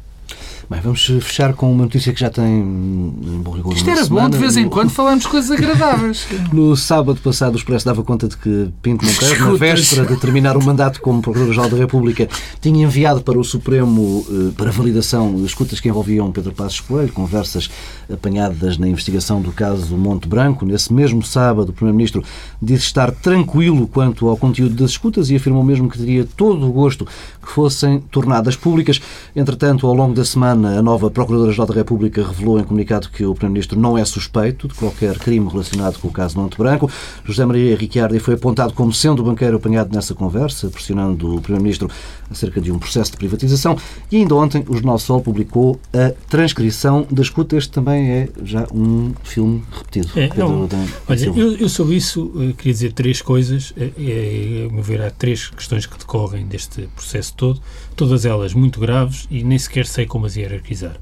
Bem, 0.67 0.81
vamos 0.81 1.05
fechar 1.05 1.53
com 1.53 1.71
uma 1.71 1.83
notícia 1.83 2.11
que 2.11 2.19
já 2.19 2.29
tem 2.29 2.43
um 2.43 3.39
bom 3.43 3.51
rigor. 3.51 3.75
Isto 3.75 3.87
era 3.87 4.03
semana. 4.03 4.29
bom, 4.29 4.29
de 4.31 4.37
vez 4.39 4.57
em 4.57 4.67
quando 4.67 4.89
falamos 4.89 5.27
coisas 5.27 5.51
agradáveis. 5.51 6.25
No 6.51 6.75
sábado 6.75 7.19
passado, 7.21 7.53
o 7.53 7.57
Expresso 7.57 7.85
dava 7.85 8.03
conta 8.03 8.27
de 8.27 8.37
que 8.37 8.69
Pinto 8.81 9.05
Monteiro, 9.05 9.51
na 9.51 9.57
véspera 9.57 10.05
de 10.05 10.15
terminar 10.19 10.55
o 10.55 10.63
mandato 10.63 11.01
como 11.01 11.21
Procurador-Geral 11.21 11.69
da 11.69 11.77
República, 11.77 12.29
tinha 12.61 12.85
enviado 12.85 13.21
para 13.21 13.37
o 13.37 13.43
Supremo, 13.43 14.25
eh, 14.29 14.51
para 14.55 14.71
validação, 14.71 15.43
escutas 15.45 15.79
que 15.79 15.89
envolviam 15.89 16.31
Pedro 16.31 16.53
Passos 16.53 16.79
Coelho, 16.79 17.11
conversas 17.11 17.69
apanhadas 18.11 18.77
na 18.77 18.87
investigação 18.87 19.41
do 19.41 19.51
caso 19.51 19.97
Monte 19.97 20.27
Branco. 20.27 20.65
Nesse 20.65 20.93
mesmo 20.93 21.23
sábado, 21.23 21.69
o 21.69 21.73
Primeiro-Ministro 21.73 22.23
disse 22.61 22.85
estar 22.85 23.11
tranquilo 23.11 23.87
quanto 23.87 24.29
ao 24.29 24.37
conteúdo 24.37 24.75
das 24.75 24.91
escutas 24.91 25.29
e 25.29 25.35
afirmou 25.35 25.63
mesmo 25.63 25.89
que 25.89 25.97
teria 25.97 26.25
todo 26.37 26.67
o 26.67 26.71
gosto 26.71 27.05
que 27.05 27.51
fossem 27.51 27.99
tornadas 27.99 28.55
públicas. 28.55 29.01
Entretanto, 29.35 29.85
ao 29.85 29.93
longo 29.93 30.13
da 30.13 30.23
semana, 30.23 30.54
semana, 30.55 30.79
a 30.79 30.81
nova 30.81 31.11
Procuradora-Geral 31.11 31.67
da 31.67 31.73
República 31.73 32.25
revelou 32.25 32.59
em 32.59 32.63
comunicado 32.63 33.09
que 33.09 33.25
o 33.25 33.33
Primeiro-Ministro 33.33 33.79
não 33.79 33.97
é 33.97 34.05
suspeito 34.05 34.67
de 34.67 34.73
qualquer 34.73 35.17
crime 35.19 35.47
relacionado 35.49 35.99
com 35.99 36.07
o 36.07 36.11
caso 36.11 36.39
Monte 36.39 36.57
Branco. 36.57 36.89
José 37.25 37.45
Maria 37.45 37.75
Ricciardi 37.75 38.19
foi 38.19 38.35
apontado 38.35 38.73
como 38.73 38.93
sendo 38.93 39.21
o 39.21 39.25
banqueiro 39.25 39.57
apanhado 39.57 39.93
nessa 39.93 40.15
conversa, 40.15 40.69
pressionando 40.69 41.35
o 41.35 41.41
Primeiro-Ministro 41.41 41.89
acerca 42.29 42.61
de 42.61 42.71
um 42.71 42.79
processo 42.79 43.11
de 43.11 43.17
privatização. 43.17 43.77
E 44.11 44.17
ainda 44.17 44.35
ontem 44.35 44.63
o 44.67 44.73
Jornal 44.73 44.97
Sol 44.97 45.21
publicou 45.21 45.79
a 45.93 46.13
transcrição 46.29 47.05
da 47.11 47.21
escuta. 47.21 47.57
Este 47.57 47.71
também 47.71 48.09
é 48.09 48.29
já 48.43 48.65
um 48.73 49.13
filme 49.23 49.63
repetido. 49.71 50.09
É, 50.15 50.29
não, 50.37 50.69
olha, 51.07 51.25
eu, 51.25 51.57
eu, 51.57 51.69
sobre 51.69 51.95
isso 51.95 52.31
eh, 52.37 52.53
queria 52.57 52.73
dizer 52.73 52.93
três 52.93 53.21
coisas. 53.21 53.73
É, 53.77 53.91
é, 53.97 54.69
é, 54.71 54.81
ver, 54.81 55.01
há 55.01 55.11
três 55.11 55.49
questões 55.49 55.85
que 55.85 55.97
decorrem 55.97 56.45
deste 56.45 56.87
processo 56.95 57.33
todo, 57.35 57.61
todas 57.95 58.25
elas 58.25 58.53
muito 58.53 58.79
graves 58.79 59.27
e 59.29 59.43
nem 59.43 59.57
sequer 59.57 59.85
sei 59.85 60.05
como 60.05 60.25
as 60.25 60.37
hierarquizar. 60.45 60.97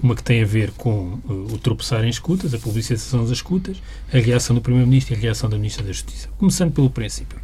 Uma 0.00 0.14
que 0.14 0.22
tem 0.22 0.42
a 0.42 0.46
ver 0.46 0.72
com 0.72 1.18
uh, 1.24 1.54
o 1.54 1.58
tropeçar 1.58 2.04
em 2.04 2.08
escutas, 2.08 2.52
a 2.52 2.58
publicização 2.58 3.22
das 3.22 3.30
escutas, 3.30 3.78
a 4.12 4.18
reação 4.18 4.54
do 4.54 4.60
Primeiro-Ministro 4.60 5.14
e 5.14 5.16
a 5.16 5.20
reação 5.20 5.48
da 5.48 5.56
Ministra 5.56 5.84
da 5.84 5.92
Justiça. 5.92 6.28
Começando 6.38 6.72
pelo 6.72 6.90
princípio. 6.90 7.38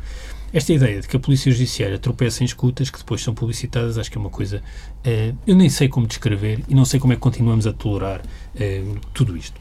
esta 0.52 0.72
ideia 0.72 1.00
de 1.00 1.08
que 1.08 1.16
a 1.16 1.20
Polícia 1.20 1.50
Judiciária 1.50 1.98
tropeça 1.98 2.42
em 2.42 2.46
escutas 2.46 2.90
que 2.90 2.98
depois 2.98 3.22
são 3.22 3.34
publicitadas, 3.34 3.96
acho 3.96 4.10
que 4.10 4.18
é 4.18 4.20
uma 4.20 4.28
coisa. 4.28 4.62
Uh, 4.98 5.36
eu 5.46 5.56
nem 5.56 5.70
sei 5.70 5.88
como 5.88 6.06
descrever 6.06 6.62
e 6.68 6.74
não 6.74 6.84
sei 6.84 7.00
como 7.00 7.14
é 7.14 7.16
que 7.16 7.22
continuamos 7.22 7.66
a 7.66 7.72
tolerar 7.72 8.20
uh, 8.20 9.00
tudo 9.14 9.34
isto. 9.34 9.58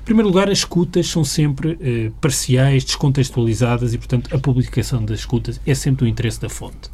Em 0.00 0.04
primeiro 0.04 0.28
lugar, 0.28 0.50
as 0.50 0.58
escutas 0.58 1.06
são 1.06 1.24
sempre 1.24 1.72
uh, 1.72 2.12
parciais, 2.20 2.84
descontextualizadas 2.84 3.94
e, 3.94 3.98
portanto, 3.98 4.34
a 4.34 4.38
publicação 4.38 5.02
das 5.02 5.20
escutas 5.20 5.58
é 5.66 5.74
sempre 5.74 6.04
do 6.04 6.08
interesse 6.08 6.38
da 6.38 6.50
fonte. 6.50 6.90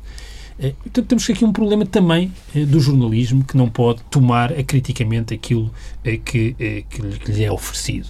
Portanto, 0.82 1.06
temos 1.06 1.30
aqui 1.30 1.44
um 1.44 1.52
problema 1.52 1.86
também 1.86 2.32
uh, 2.54 2.66
do 2.66 2.80
jornalismo 2.80 3.44
que 3.44 3.56
não 3.56 3.68
pode 3.68 4.02
tomar 4.10 4.52
acriticamente 4.52 5.32
aquilo 5.34 5.72
que, 6.24 6.54
que, 6.88 7.02
lhe 7.32 7.44
é 7.44 7.50
oferecido. 7.50 8.08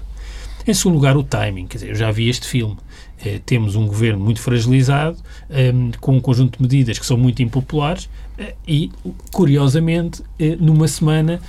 Em 0.67 0.75
segundo 0.75 0.95
lugar, 0.95 1.17
o 1.17 1.23
timing. 1.23 1.67
Quer 1.67 1.79
dizer, 1.79 1.91
eu 1.91 1.95
já 1.95 2.11
vi 2.11 2.29
este 2.29 2.47
filme. 2.47 2.77
Eh, 3.25 3.41
temos 3.45 3.77
um 3.77 3.87
governo 3.87 4.23
muito 4.25 4.41
fragilizado, 4.41 5.19
eh, 5.51 5.73
com 6.01 6.17
um 6.17 6.21
conjunto 6.21 6.57
de 6.57 6.63
medidas 6.63 6.99
que 6.99 7.05
são 7.05 7.19
muito 7.19 7.43
impopulares 7.43 8.09
eh, 8.39 8.55
e, 8.67 8.91
curiosamente, 9.31 10.23
numa 10.59 10.89
semana 10.89 11.41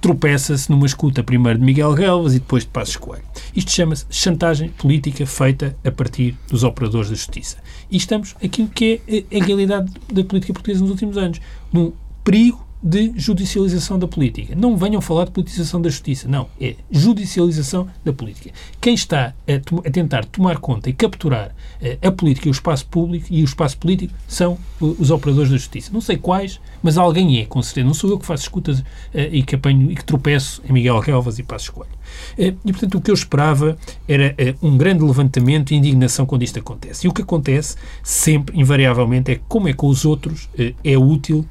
tropeça-se 0.00 0.70
numa 0.70 0.86
escuta 0.86 1.24
primeiro 1.24 1.58
de 1.58 1.64
Miguel 1.64 1.92
Relvas 1.92 2.34
e 2.34 2.38
depois 2.38 2.62
de 2.62 2.70
Passos 2.70 2.96
Coelho. 2.96 3.24
Isto 3.54 3.72
chama-se 3.72 4.06
chantagem 4.10 4.68
política 4.68 5.26
feita 5.26 5.76
a 5.84 5.90
partir 5.90 6.36
dos 6.48 6.62
operadores 6.62 7.08
da 7.08 7.16
justiça. 7.16 7.56
E 7.90 7.96
estamos 7.96 8.36
aqui 8.42 8.66
que 8.68 9.00
é 9.08 9.40
a 9.40 9.44
realidade 9.44 9.92
da 10.12 10.22
política 10.22 10.52
portuguesa 10.52 10.82
nos 10.82 10.90
últimos 10.90 11.16
anos, 11.16 11.40
num 11.72 11.92
perigo 12.22 12.67
de 12.82 13.12
judicialização 13.16 13.98
da 13.98 14.06
política. 14.06 14.54
Não 14.54 14.76
venham 14.76 15.00
falar 15.00 15.24
de 15.24 15.32
politização 15.32 15.80
da 15.82 15.88
justiça, 15.88 16.28
não. 16.28 16.48
É 16.60 16.76
judicialização 16.90 17.88
da 18.04 18.12
política. 18.12 18.50
Quem 18.80 18.94
está 18.94 19.34
a, 19.46 19.88
a 19.88 19.90
tentar 19.90 20.24
tomar 20.24 20.58
conta 20.58 20.88
e 20.88 20.92
capturar 20.92 21.48
uh, 21.48 22.06
a 22.06 22.12
política 22.12 22.48
e 22.48 22.50
o 22.50 22.52
espaço 22.52 22.86
público 22.86 23.26
e 23.30 23.42
o 23.42 23.44
espaço 23.44 23.76
político 23.78 24.14
são 24.26 24.58
uh, 24.80 24.96
os 24.98 25.10
operadores 25.10 25.50
da 25.50 25.56
justiça. 25.56 25.90
Não 25.92 26.00
sei 26.00 26.16
quais, 26.16 26.60
mas 26.82 26.96
alguém 26.96 27.40
é, 27.40 27.44
com 27.44 27.60
certeza. 27.62 27.86
Não 27.86 27.94
sou 27.94 28.10
eu 28.10 28.18
que 28.18 28.26
faço 28.26 28.44
escutas 28.44 28.80
uh, 28.80 28.84
e 29.14 29.42
que 29.42 29.56
apanho 29.56 29.90
e 29.90 29.96
que 29.96 30.04
tropeço 30.04 30.62
em 30.68 30.72
Miguel 30.72 31.00
Relvas 31.00 31.38
e 31.38 31.42
Passo 31.42 31.64
Escolho. 31.64 31.97
E, 32.36 32.52
portanto, 32.52 32.96
o 32.96 33.00
que 33.00 33.10
eu 33.10 33.14
esperava 33.14 33.76
era 34.06 34.34
um 34.62 34.76
grande 34.76 35.02
levantamento 35.02 35.72
e 35.72 35.76
indignação 35.76 36.26
quando 36.26 36.42
isto 36.42 36.58
acontece. 36.58 37.06
E 37.06 37.10
o 37.10 37.12
que 37.12 37.22
acontece, 37.22 37.76
sempre, 38.02 38.58
invariavelmente, 38.58 39.32
é 39.32 39.40
como 39.48 39.68
é 39.68 39.72
que 39.72 39.84
os 39.84 40.04
outros 40.04 40.48
é 40.84 40.96
útil 40.96 41.44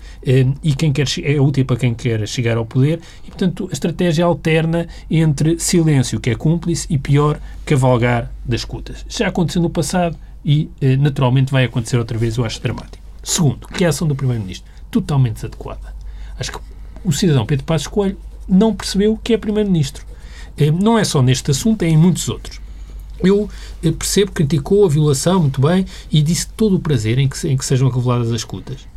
e 0.63 0.75
quem 0.75 0.91
quer 0.91 1.07
é 1.23 1.39
útil 1.39 1.65
para 1.65 1.77
quem 1.77 1.93
quer 1.93 2.27
chegar 2.27 2.57
ao 2.57 2.65
poder 2.65 2.99
e, 3.25 3.27
portanto, 3.27 3.67
a 3.69 3.73
estratégia 3.73 4.25
alterna 4.25 4.87
entre 5.09 5.59
silêncio, 5.59 6.19
que 6.19 6.29
é 6.29 6.35
cúmplice, 6.35 6.87
e 6.89 6.97
pior, 6.97 7.39
cavalgar 7.65 8.31
das 8.45 8.61
escutas. 8.61 9.05
Já 9.09 9.27
aconteceu 9.27 9.61
no 9.61 9.69
passado 9.69 10.17
e, 10.43 10.69
eh, 10.79 10.95
naturalmente, 10.95 11.51
vai 11.51 11.65
acontecer 11.65 11.97
outra 11.97 12.17
vez, 12.17 12.37
eu 12.37 12.45
acho 12.45 12.61
dramático. 12.61 13.03
Segundo, 13.23 13.67
que 13.67 13.83
a 13.83 13.89
ação 13.89 14.07
do 14.07 14.15
Primeiro-Ministro? 14.15 14.71
Totalmente 14.89 15.35
desadequada. 15.35 15.93
Acho 16.39 16.53
que 16.53 16.59
o 17.03 17.11
cidadão 17.11 17.45
Pedro 17.45 17.65
Passos 17.65 17.87
Coelho 17.87 18.17
não 18.47 18.73
percebeu 18.73 19.19
que 19.21 19.33
é 19.33 19.37
Primeiro-Ministro. 19.37 20.05
Eh, 20.57 20.71
não 20.71 20.97
é 20.97 21.03
só 21.03 21.21
neste 21.21 21.51
assunto, 21.51 21.83
é 21.83 21.89
em 21.89 21.97
muitos 21.97 22.27
outros. 22.29 22.59
Eu 23.23 23.49
eh, 23.83 23.91
percebo, 23.91 24.31
criticou 24.31 24.85
a 24.85 24.89
violação 24.89 25.41
muito 25.41 25.61
bem 25.61 25.85
e 26.11 26.21
disse 26.21 26.47
todo 26.47 26.75
o 26.75 26.79
prazer 26.79 27.17
em 27.19 27.27
que, 27.27 27.47
em 27.47 27.57
que 27.57 27.65
sejam 27.65 27.89
reveladas 27.89 28.29
as 28.29 28.37
escutas 28.37 28.87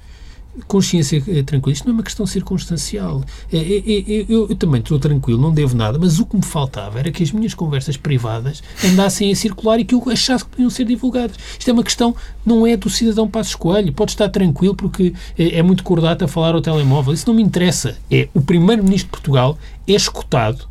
consciência 0.67 1.23
é 1.29 1.43
tranquila. 1.43 1.73
Isto 1.73 1.87
não 1.87 1.93
é 1.93 1.97
uma 1.99 2.03
questão 2.03 2.27
circunstancial. 2.27 3.23
É, 3.53 3.57
é, 3.57 3.79
é, 3.79 4.27
eu, 4.29 4.49
eu, 4.49 4.57
também 4.57 4.81
estou 4.81 4.99
tranquilo, 4.99 5.41
não 5.41 5.53
devo 5.53 5.77
nada, 5.77 5.99
mas 5.99 6.19
o 6.19 6.27
que 6.27 6.37
me 6.37 6.45
faltava 6.45 6.99
era 6.99 7.11
que 7.11 7.23
as 7.23 7.33
minhas 7.33 7.55
conversas 7.55 7.97
privadas 7.97 8.63
andassem 8.85 9.31
a 9.31 9.37
circular 9.37 9.79
e 9.79 9.85
que 9.85 9.95
eu 9.95 10.03
achasse 10.11 10.45
que 10.45 10.51
podiam 10.51 10.71
ser 10.71 10.85
divulgadas. 10.85 11.37
Isto 11.59 11.71
é 11.71 11.73
uma 11.73 11.85
questão, 11.85 12.15
não 12.45 12.67
é 12.67 12.77
do 12.77 12.91
cidadão 12.91 13.29
Passos 13.29 13.55
Coelho. 13.55 13.93
Pode 13.93 14.13
estar 14.13 14.29
tranquilo 14.29 14.75
porque 14.75 15.15
é, 15.39 15.59
é 15.59 15.63
muito 15.63 15.85
cordato 15.85 16.25
a 16.25 16.29
falar 16.29 16.55
ao 16.55 16.61
telemóvel. 16.61 17.15
Isso 17.15 17.27
não 17.27 17.35
me 17.35 17.43
interessa. 17.43 17.97
É 18.11 18.29
o 18.35 18.41
Primeiro-Ministro 18.41 19.07
de 19.07 19.11
Portugal 19.11 19.59
é 19.87 19.93
escutado 19.93 20.70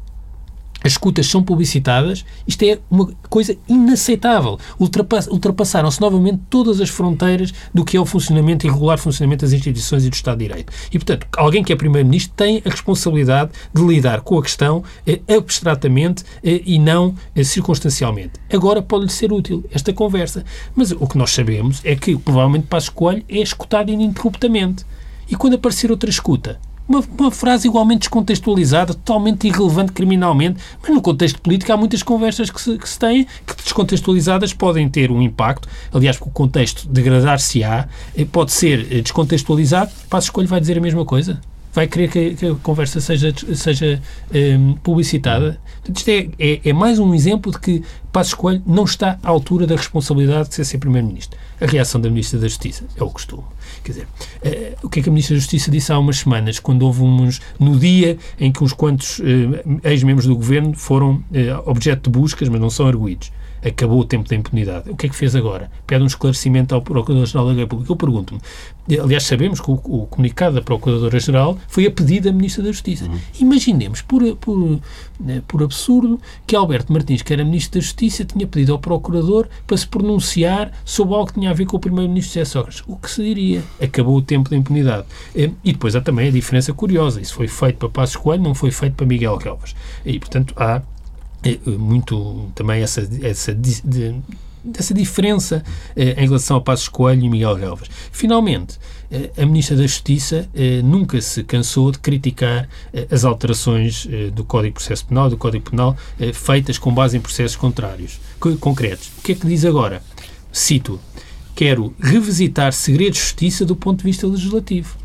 as 0.84 0.94
escutas 0.94 1.28
são 1.28 1.44
publicitadas, 1.44 2.26
isto 2.48 2.64
é 2.64 2.80
uma 2.90 3.08
coisa 3.30 3.58
inaceitável. 3.68 4.58
Ultrapassaram-se 4.80 6.00
novamente 6.00 6.42
todas 6.50 6.80
as 6.80 6.90
fronteiras 6.90 7.54
do 7.74 7.84
que 7.84 7.98
é 7.98 8.00
o 8.00 8.06
funcionamento 8.06 8.66
e 8.66 8.70
regular 8.70 8.98
funcionamento 8.98 9.46
das 9.46 9.54
instituições 9.54 10.06
e 10.06 10.10
do 10.10 10.14
Estado 10.14 10.38
de 10.38 10.48
Direito. 10.48 10.74
E, 10.92 10.98
portanto, 10.98 11.28
alguém 11.38 11.64
que 11.64 11.74
é 11.74 11.76
Primeiro-Ministro 11.76 12.34
tem 12.36 12.62
a 12.66 12.70
responsabilidade 12.70 13.52
de 13.74 13.82
lidar 13.82 14.22
com 14.22 14.38
a 14.38 14.42
questão 14.42 14.84
eh, 15.06 15.20
abstratamente 15.28 16.24
eh, 16.44 16.62
e 16.66 16.80
não 16.80 17.14
eh, 17.36 17.44
circunstancialmente. 17.44 18.34
Agora 18.52 18.82
pode-lhe 18.82 19.12
ser 19.12 19.34
útil 19.34 19.64
esta 19.72 19.92
conversa. 19.92 20.46
Mas 20.76 20.92
o 20.92 21.08
que 21.08 21.18
nós 21.18 21.32
sabemos 21.32 21.82
é 21.84 21.96
que, 21.96 22.18
provavelmente, 22.18 22.68
Passos 22.68 22.90
Coelho 22.90 23.24
é 23.28 23.40
escutado 23.40 23.90
ininterruptamente. 23.90 24.86
E 25.30 25.36
quando 25.36 25.56
aparecer 25.56 25.92
outra 25.92 26.10
escuta, 26.10 26.60
uma, 26.90 27.04
uma, 27.18 27.32
frase 27.32 27.68
igualmente 27.68 28.00
descontextualizada, 28.00 28.94
totalmente 28.96 29.48
irrelevante 29.48 29.92
criminalmente, 29.92 30.60
mas 30.82 30.92
no 30.92 31.02
contexto 31.02 31.40
político 31.40 31.72
há 31.72 31.78
muitas 31.78 32.02
conversas 32.02 32.50
que 32.50 32.60
se, 32.60 32.78
que 32.78 32.90
se 32.90 32.98
têm 32.98 33.28
que 33.46 33.56
descontextualizadas 33.64 34.54
podem 34.54 34.90
ter 34.90 35.12
um 35.12 35.22
impacto. 35.22 35.70
Aliás, 35.94 36.18
o 36.20 36.32
contexto 36.32 36.88
degradar-se-á, 36.88 37.88
eh, 38.18 38.26
pode 38.26 38.52
ser 38.52 38.92
eh, 38.92 39.02
descontextualizado. 39.02 39.92
Passo 40.10 40.28
Escolho 40.28 40.48
vai 40.48 40.60
dizer 40.60 40.78
a 40.78 40.82
mesma 40.82 41.06
coisa? 41.06 41.40
Vai 41.74 41.88
querer 41.88 42.10
que, 42.10 42.36
que, 42.36 42.46
a 42.46 42.56
conversa 42.56 43.00
seja, 43.00 43.34
seja 43.56 44.02
um, 44.32 44.38
ehm, 44.38 44.74
publicitada. 44.84 45.60
Isto 45.96 46.10
é, 46.10 46.30
é, 46.40 46.62
é, 46.66 46.74
mais 46.74 47.00
um 47.00 47.14
exemplo 47.14 47.52
de 47.52 47.60
que 47.60 47.84
Passos 48.12 48.34
Coelho 48.34 48.62
não 48.66 48.84
está 48.84 49.20
à 49.24 49.30
altura 49.30 49.66
da 49.66 49.76
responsabilidade 49.76 50.50
de 50.50 50.56
ser, 50.56 50.66
ser 50.66 50.78
Primeiro-Ministro. 50.78 51.38
A 51.62 51.66
reação 51.66 52.00
da 52.02 52.10
Ministra 52.10 52.40
da 52.40 52.48
Justiça 52.48 52.86
é 52.96 53.04
o 53.04 53.10
costume. 53.10 53.44
Quer 53.84 53.92
dizer, 53.92 54.04
uh, 54.04 54.86
o 54.86 54.90
que 54.90 55.00
é 55.00 55.04
que 55.04 55.10
a 55.10 55.12
Ministra 55.12 55.36
da 55.36 55.40
Justiça 55.40 55.72
disse 55.72 55.92
há 55.92 56.00
umas 56.00 56.18
semanas, 56.18 56.60
quando 56.60 56.84
houve 56.84 57.02
uns. 57.02 57.42
no 57.60 57.78
dia 57.78 58.18
em 58.40 58.52
que 58.52 58.64
uns 58.64 58.74
quantos 58.74 59.20
uh, 59.20 59.24
ex-membros 59.84 60.26
do 60.26 60.36
governo 60.36 60.74
foram 60.74 61.16
uh, 61.16 61.24
objeto 61.70 62.10
de 62.10 62.20
buscas, 62.20 62.50
mas 62.50 62.60
não 62.60 62.70
são 62.70 62.88
arguídos? 62.88 63.32
Acabou 63.64 64.00
o 64.00 64.06
tempo 64.06 64.28
da 64.28 64.36
impunidade. 64.36 64.90
O 64.90 64.96
que 64.96 65.06
é 65.06 65.10
que 65.10 65.16
fez 65.16 65.36
agora? 65.36 65.70
Pede 65.86 66.04
um 66.04 66.08
esclarecimento 66.08 66.74
ao 66.74 66.82
Procurador-Geral 66.82 67.48
da 67.48 67.54
República. 67.54 67.92
Eu 67.92 67.96
pergunto-me, 67.96 68.40
aliás, 68.98 69.24
sabemos 69.24 69.60
que 69.60 69.70
o, 69.70 69.74
o, 69.74 70.08
comunicado 70.08 70.56
da 70.56 70.62
Procuradora-Geral 70.62 71.58
foi 71.68 71.86
a 71.86 71.92
pedido 71.92 72.26
da 72.26 72.32
Ministra 72.32 72.64
da 72.64 72.72
Justiça. 72.72 73.06
Uhum. 73.06 73.20
Imaginemos, 73.40 74.02
por, 74.02 74.24
por, 74.38 74.80
né, 75.20 75.42
por 75.48 75.64
absurdo, 75.64 76.20
que 76.46 76.56
Alberto 76.56 76.92
Martins, 76.92 77.22
que 77.22 77.34
era 77.34 77.44
Ministro 77.44 77.80
da 77.80 77.86
Justiça, 77.86 78.26
tinha 78.26 78.48
pedido 78.48 78.74
ao 78.74 78.80
Procurador 78.80 79.48
para 79.68 79.78
se 79.78 79.88
pronunciar 79.88 80.72
sobre 80.86 81.14
algo 81.16 81.28
que 81.28 81.34
tinha 81.40 81.50
a 81.50 81.54
ver 81.54 81.66
com 81.66 81.78
o 81.78 81.80
Primeiro-Ministro 81.80 82.34
José 82.34 82.46
Sócrates. 82.46 82.84
O 82.88 82.96
que 82.96 83.10
se 83.10 83.24
diria? 83.24 83.64
Acabou 83.82 84.18
o 84.18 84.22
tempo 84.22 84.50
da 84.50 84.56
impunidade. 84.56 85.06
Eh, 85.36 85.52
e 85.64 85.74
depois 85.74 85.96
há 85.96 86.02
também 86.02 86.28
a 86.28 86.32
diferença 86.32 86.74
curiosa. 86.74 87.22
Isso 87.22 87.34
foi 87.34 87.48
feito 87.48 87.78
para 87.78 87.90
Passos 87.90 88.16
Coelho, 88.16 88.44
não 88.44 88.56
foi 88.56 88.72
feito 88.72 88.94
para 88.96 89.06
Miguel 89.06 89.38
Galvas. 89.38 89.76
E, 90.06 90.20
portanto, 90.20 90.54
há 90.58 90.82
muito 91.78 92.52
também 92.54 92.82
essa, 92.82 93.08
essa, 93.24 93.54
de, 93.54 93.72
essa 94.78 94.94
diferença 94.94 95.64
eh, 95.96 96.16
em 96.18 96.28
relação 96.28 96.58
ao 96.58 96.62
Passos 96.62 96.90
Coelho 96.90 97.24
e 97.24 97.30
Miguel 97.30 97.56
Galvas. 97.56 97.90
Finalmente, 98.12 98.78
eh, 99.10 99.32
a 99.38 99.46
Ministra 99.46 99.78
da 99.78 99.84
Justiça 99.84 100.50
eh, 100.54 100.82
nunca 100.84 101.22
se 101.22 101.44
cansou 101.44 101.92
de 101.92 102.00
criticar 102.00 102.68
as 103.12 103.24
alterações 103.24 104.08
do 104.34 104.44
Código 104.44 104.74
de 104.74 104.74
Processo 104.74 105.06
Penal, 105.06 105.30
do 105.30 105.38
Código 105.38 105.70
Penal, 105.70 105.96
feitas 106.34 106.78
com 106.78 106.94
base 106.94 107.18
em 107.18 107.22
processos 107.22 107.56
contrários, 107.56 108.20
concretos. 108.60 109.12
O 109.18 109.22
que 109.22 109.32
é 109.34 109.36
que 109.36 109.48
diz 109.48 109.64
agora? 109.66 110.02
Cito, 110.52 111.00
quero 111.56 111.94
revisitar 112.00 112.74
segredos 112.74 113.18
de 113.18 113.24
justiça 113.24 113.66
do 113.66 113.76
ponto 113.76 114.00
de 114.00 114.04
vista 114.04 114.28
legislativo. 114.28 114.96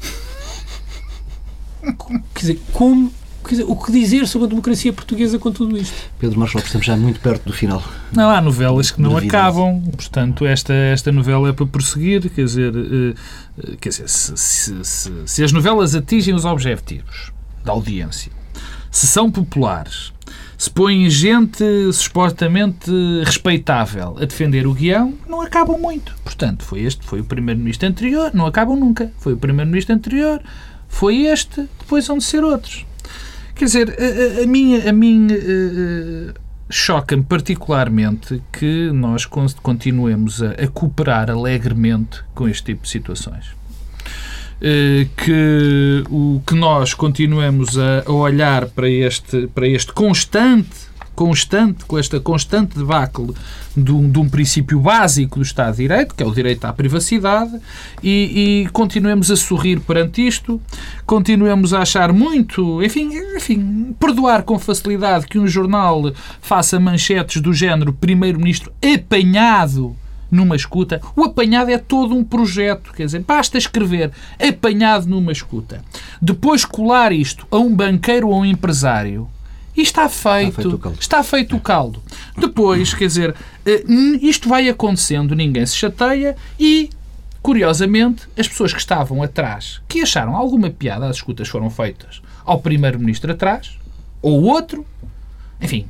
Quer 2.35 2.41
dizer, 2.41 2.61
como 2.73 3.13
Dizer, 3.49 3.65
o 3.69 3.77
que 3.77 3.93
dizer 3.93 4.27
sobre 4.27 4.47
a 4.47 4.49
democracia 4.49 4.93
portuguesa 4.93 5.39
com 5.39 5.53
tudo 5.53 5.77
isto? 5.77 5.95
Pedro 6.19 6.39
Marcos 6.39 6.55
Lopes, 6.55 6.69
estamos 6.69 6.87
já 6.87 6.97
muito 6.97 7.21
perto 7.21 7.45
do 7.45 7.53
final. 7.53 7.83
Não, 8.13 8.31
há 8.31 8.41
novelas 8.41 8.91
que 8.91 9.01
não 9.01 9.17
acabam, 9.17 9.83
portanto, 9.93 10.47
esta, 10.47 10.73
esta 10.73 11.13
novela 11.13 11.49
é 11.49 11.53
para 11.53 11.67
prosseguir, 11.67 12.29
quer 12.31 12.45
dizer, 12.45 12.75
uh, 12.75 13.77
quer 13.81 13.91
dizer 13.91 14.09
se, 14.09 14.37
se, 14.37 14.85
se, 14.85 15.13
se 15.27 15.45
as 15.45 15.53
novelas 15.53 15.95
atingem 15.95 16.35
os 16.35 16.45
objetivos 16.45 17.33
da 17.65 17.73
audiência, 17.73 18.33
se 18.91 19.07
são 19.07 19.31
populares, 19.31 20.13
se 20.57 20.71
põem 20.71 21.11
gente 21.11 21.65
supostamente 21.93 22.91
respeitável 23.25 24.17
a 24.21 24.25
defender 24.25 24.67
o 24.67 24.73
guião, 24.73 25.15
não 25.29 25.41
acabam 25.41 25.79
muito. 25.79 26.15
Portanto, 26.25 26.65
foi 26.65 26.81
este, 26.83 27.05
foi 27.05 27.21
o 27.21 27.25
primeiro-ministro 27.25 27.89
anterior, 27.89 28.31
não 28.33 28.47
acabam 28.47 28.77
nunca. 28.77 29.13
Foi 29.19 29.33
o 29.33 29.37
primeiro-ministro 29.37 29.95
anterior, 29.95 30.41
foi 30.89 31.27
este, 31.27 31.69
depois 31.79 32.07
vão 32.07 32.19
de 32.19 32.25
ser 32.25 32.45
outros. 32.45 32.87
Quer 33.55 33.65
dizer, 33.67 33.97
a, 33.99 34.43
a 34.43 34.47
minha, 34.47 34.91
a 34.91 34.93
minha 34.93 35.37
uh, 35.37 36.35
choca-me 36.69 37.23
particularmente 37.23 38.43
que 38.53 38.91
nós 38.93 39.27
continuemos 39.27 40.43
a, 40.43 40.51
a, 40.51 40.67
cooperar 40.69 41.31
alegremente 41.31 42.23
com 42.35 42.49
este 42.49 42.65
tipo 42.65 42.83
de 42.83 42.89
situações. 42.89 43.47
Uh, 44.57 45.09
que 45.17 46.05
o 46.11 46.43
que 46.47 46.55
nós 46.55 46.95
continuemos 46.95 47.79
a, 47.79 48.03
a 48.07 48.13
olhar 48.13 48.67
para 48.67 48.89
este, 48.89 49.47
para 49.49 49.69
este 49.69 49.93
constante 49.93 50.94
constante, 51.15 51.85
com 51.85 51.99
esta 51.99 52.21
constante 52.21 52.77
debacle 52.77 53.35
de 53.77 53.93
um, 53.93 54.11
de 54.11 54.19
um 54.19 54.29
princípio 54.29 54.81
básico 54.81 55.39
do 55.39 55.43
Estado 55.43 55.73
de 55.73 55.83
Direito, 55.83 56.15
que 56.15 56.23
é 56.23 56.27
o 56.27 56.35
direito 56.35 56.65
à 56.65 56.73
privacidade, 56.73 57.59
e, 58.03 58.65
e 58.65 58.69
continuemos 58.71 59.31
a 59.31 59.37
sorrir 59.37 59.81
perante 59.81 60.27
isto, 60.27 60.61
continuemos 61.07 61.73
a 61.73 61.81
achar 61.81 62.13
muito, 62.13 62.83
enfim, 62.83 63.11
enfim, 63.37 63.95
perdoar 63.99 64.43
com 64.43 64.59
facilidade 64.59 65.27
que 65.27 65.39
um 65.39 65.47
jornal 65.47 66.13
faça 66.41 66.79
manchetes 66.79 67.41
do 67.41 67.53
género 67.53 67.93
Primeiro-Ministro 67.93 68.73
apanhado 68.83 69.97
numa 70.31 70.57
escuta. 70.57 71.01
O 71.15 71.25
apanhado 71.25 71.71
é 71.71 71.79
todo 71.79 72.15
um 72.15 72.25
projeto, 72.25 72.93
quer 72.93 73.07
dizer, 73.07 73.21
basta 73.21 73.57
escrever 73.57 74.11
apanhado 74.39 75.07
numa 75.07 75.33
escuta. 75.33 75.83
Depois 76.21 76.65
colar 76.65 77.13
isto 77.13 77.47
a 77.51 77.57
um 77.57 77.75
banqueiro 77.75 78.29
ou 78.29 78.35
a 78.35 78.39
um 78.39 78.45
empresário. 78.45 79.29
E 79.77 79.83
está 79.83 80.09
feito, 80.09 80.61
está 80.61 80.63
feito 80.63 80.75
o 80.75 80.79
caldo. 80.79 80.99
Está 81.01 81.23
feito 81.23 81.57
o 81.57 81.61
caldo. 81.61 82.03
Depois, 82.37 82.95
quer 82.95 83.07
dizer, 83.07 83.35
eh, 83.67 83.85
isto 84.23 84.49
vai 84.49 84.69
acontecendo, 84.69 85.35
ninguém 85.35 85.67
se 85.67 85.77
chateia 85.77 86.37
e, 86.59 86.91
curiosamente, 87.43 88.29
as 88.39 88.47
pessoas 88.47 88.73
que 88.73 88.79
estavam 88.79 89.23
atrás, 89.23 89.81
que 89.89 90.01
acharam 90.01 90.37
alguma 90.37 90.71
piada, 90.71 91.07
as 91.07 91.17
escutas 91.17 91.49
foram 91.49 91.71
feitas 91.71 92.23
ao 92.45 92.61
primeiro-ministro 92.61 93.33
atrás, 93.33 93.79
ou 94.23 94.43
outro, 94.45 94.87
enfim, 95.61 95.87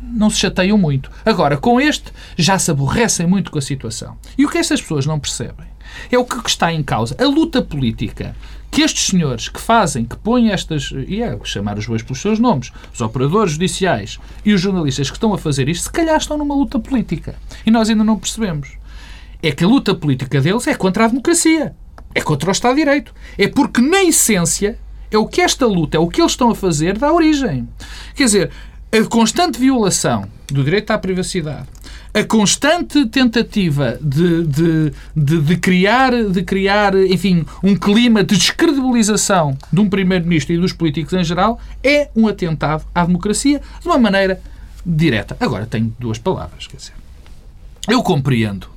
não 0.00 0.30
se 0.30 0.38
chateiam 0.38 0.78
muito. 0.78 1.10
Agora, 1.24 1.56
com 1.56 1.80
este, 1.80 2.12
já 2.36 2.58
se 2.58 2.70
aborrecem 2.70 3.26
muito 3.26 3.50
com 3.50 3.58
a 3.58 3.62
situação. 3.62 4.16
E 4.36 4.44
o 4.44 4.48
que 4.48 4.58
estas 4.58 4.80
pessoas 4.80 5.06
não 5.06 5.18
percebem 5.18 5.66
é 6.10 6.18
o 6.18 6.24
que 6.24 6.48
está 6.48 6.72
em 6.72 6.82
causa. 6.82 7.16
A 7.18 7.24
luta 7.24 7.62
política 7.62 8.34
que 8.70 8.82
estes 8.82 9.06
senhores 9.06 9.48
que 9.48 9.60
fazem, 9.60 10.04
que 10.04 10.16
põem 10.16 10.50
estas, 10.50 10.92
e 11.06 11.22
é 11.22 11.38
chamar 11.44 11.78
os 11.78 11.86
bois 11.86 12.02
pelos 12.02 12.20
seus 12.20 12.38
nomes, 12.38 12.70
os 12.92 13.00
operadores 13.00 13.52
judiciais 13.52 14.18
e 14.44 14.52
os 14.52 14.60
jornalistas 14.60 15.10
que 15.10 15.16
estão 15.16 15.32
a 15.32 15.38
fazer 15.38 15.68
isto, 15.68 15.84
se 15.84 15.92
calhar 15.92 16.16
estão 16.16 16.36
numa 16.36 16.54
luta 16.54 16.78
política. 16.78 17.34
E 17.64 17.70
nós 17.70 17.88
ainda 17.88 18.04
não 18.04 18.18
percebemos. 18.18 18.76
É 19.42 19.52
que 19.52 19.64
a 19.64 19.68
luta 19.68 19.94
política 19.94 20.40
deles 20.40 20.66
é 20.66 20.74
contra 20.74 21.04
a 21.04 21.08
democracia. 21.08 21.74
É 22.14 22.20
contra 22.20 22.48
o 22.48 22.52
Estado 22.52 22.74
de 22.74 22.84
Direito. 22.84 23.14
É 23.36 23.48
porque, 23.48 23.80
na 23.80 24.02
essência, 24.02 24.78
é 25.10 25.16
o 25.16 25.26
que 25.26 25.40
esta 25.40 25.66
luta, 25.66 25.96
é 25.96 26.00
o 26.00 26.08
que 26.08 26.20
eles 26.20 26.32
estão 26.32 26.50
a 26.50 26.54
fazer, 26.54 26.98
dá 26.98 27.12
origem. 27.12 27.68
Quer 28.14 28.24
dizer, 28.24 28.50
a 28.90 29.04
constante 29.04 29.58
violação 29.58 30.26
do 30.48 30.64
direito 30.64 30.90
à 30.90 30.98
privacidade, 30.98 31.66
a 32.18 32.24
constante 32.24 33.06
tentativa 33.06 33.96
de, 34.00 34.44
de, 34.44 34.92
de, 35.14 35.40
de, 35.40 35.56
criar, 35.56 36.12
de 36.24 36.42
criar, 36.42 36.94
enfim, 36.96 37.44
um 37.62 37.76
clima 37.76 38.24
de 38.24 38.36
descredibilização 38.36 39.56
de 39.72 39.80
um 39.80 39.88
primeiro-ministro 39.88 40.54
e 40.54 40.58
dos 40.58 40.72
políticos 40.72 41.12
em 41.12 41.22
geral 41.22 41.60
é 41.82 42.08
um 42.16 42.26
atentado 42.26 42.84
à 42.92 43.04
democracia 43.04 43.60
de 43.80 43.86
uma 43.86 43.98
maneira 43.98 44.40
direta. 44.84 45.36
Agora, 45.38 45.64
tenho 45.64 45.94
duas 45.98 46.18
palavras, 46.18 46.66
quer 46.66 46.76
dizer. 46.76 46.92
Eu 47.88 48.02
compreendo 48.02 48.68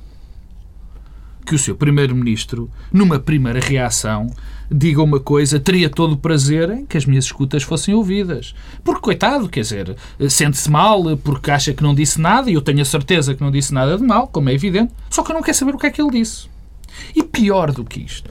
que 1.44 1.54
o 1.54 1.58
seu 1.58 1.74
primeiro-ministro, 1.74 2.70
numa 2.92 3.18
primeira 3.18 3.60
reação, 3.60 4.32
diga 4.70 5.02
uma 5.02 5.20
coisa, 5.20 5.60
teria 5.60 5.90
todo 5.90 6.12
o 6.12 6.16
prazer 6.16 6.70
em 6.70 6.86
que 6.86 6.96
as 6.96 7.04
minhas 7.04 7.24
escutas 7.24 7.62
fossem 7.62 7.94
ouvidas. 7.94 8.54
Porque, 8.82 9.00
coitado, 9.00 9.48
quer 9.48 9.60
dizer, 9.60 9.96
sente-se 10.28 10.70
mal 10.70 11.16
porque 11.18 11.50
acha 11.50 11.74
que 11.74 11.82
não 11.82 11.94
disse 11.94 12.20
nada, 12.20 12.50
e 12.50 12.54
eu 12.54 12.62
tenho 12.62 12.80
a 12.80 12.84
certeza 12.84 13.34
que 13.34 13.42
não 13.42 13.50
disse 13.50 13.74
nada 13.74 13.96
de 13.96 14.04
mal, 14.04 14.28
como 14.28 14.48
é 14.48 14.54
evidente, 14.54 14.92
só 15.10 15.22
que 15.22 15.30
eu 15.30 15.34
não 15.34 15.42
quero 15.42 15.56
saber 15.56 15.74
o 15.74 15.78
que 15.78 15.86
é 15.86 15.90
que 15.90 16.00
ele 16.00 16.10
disse. 16.10 16.46
E 17.14 17.22
pior 17.22 17.72
do 17.72 17.84
que 17.84 18.00
isto, 18.00 18.30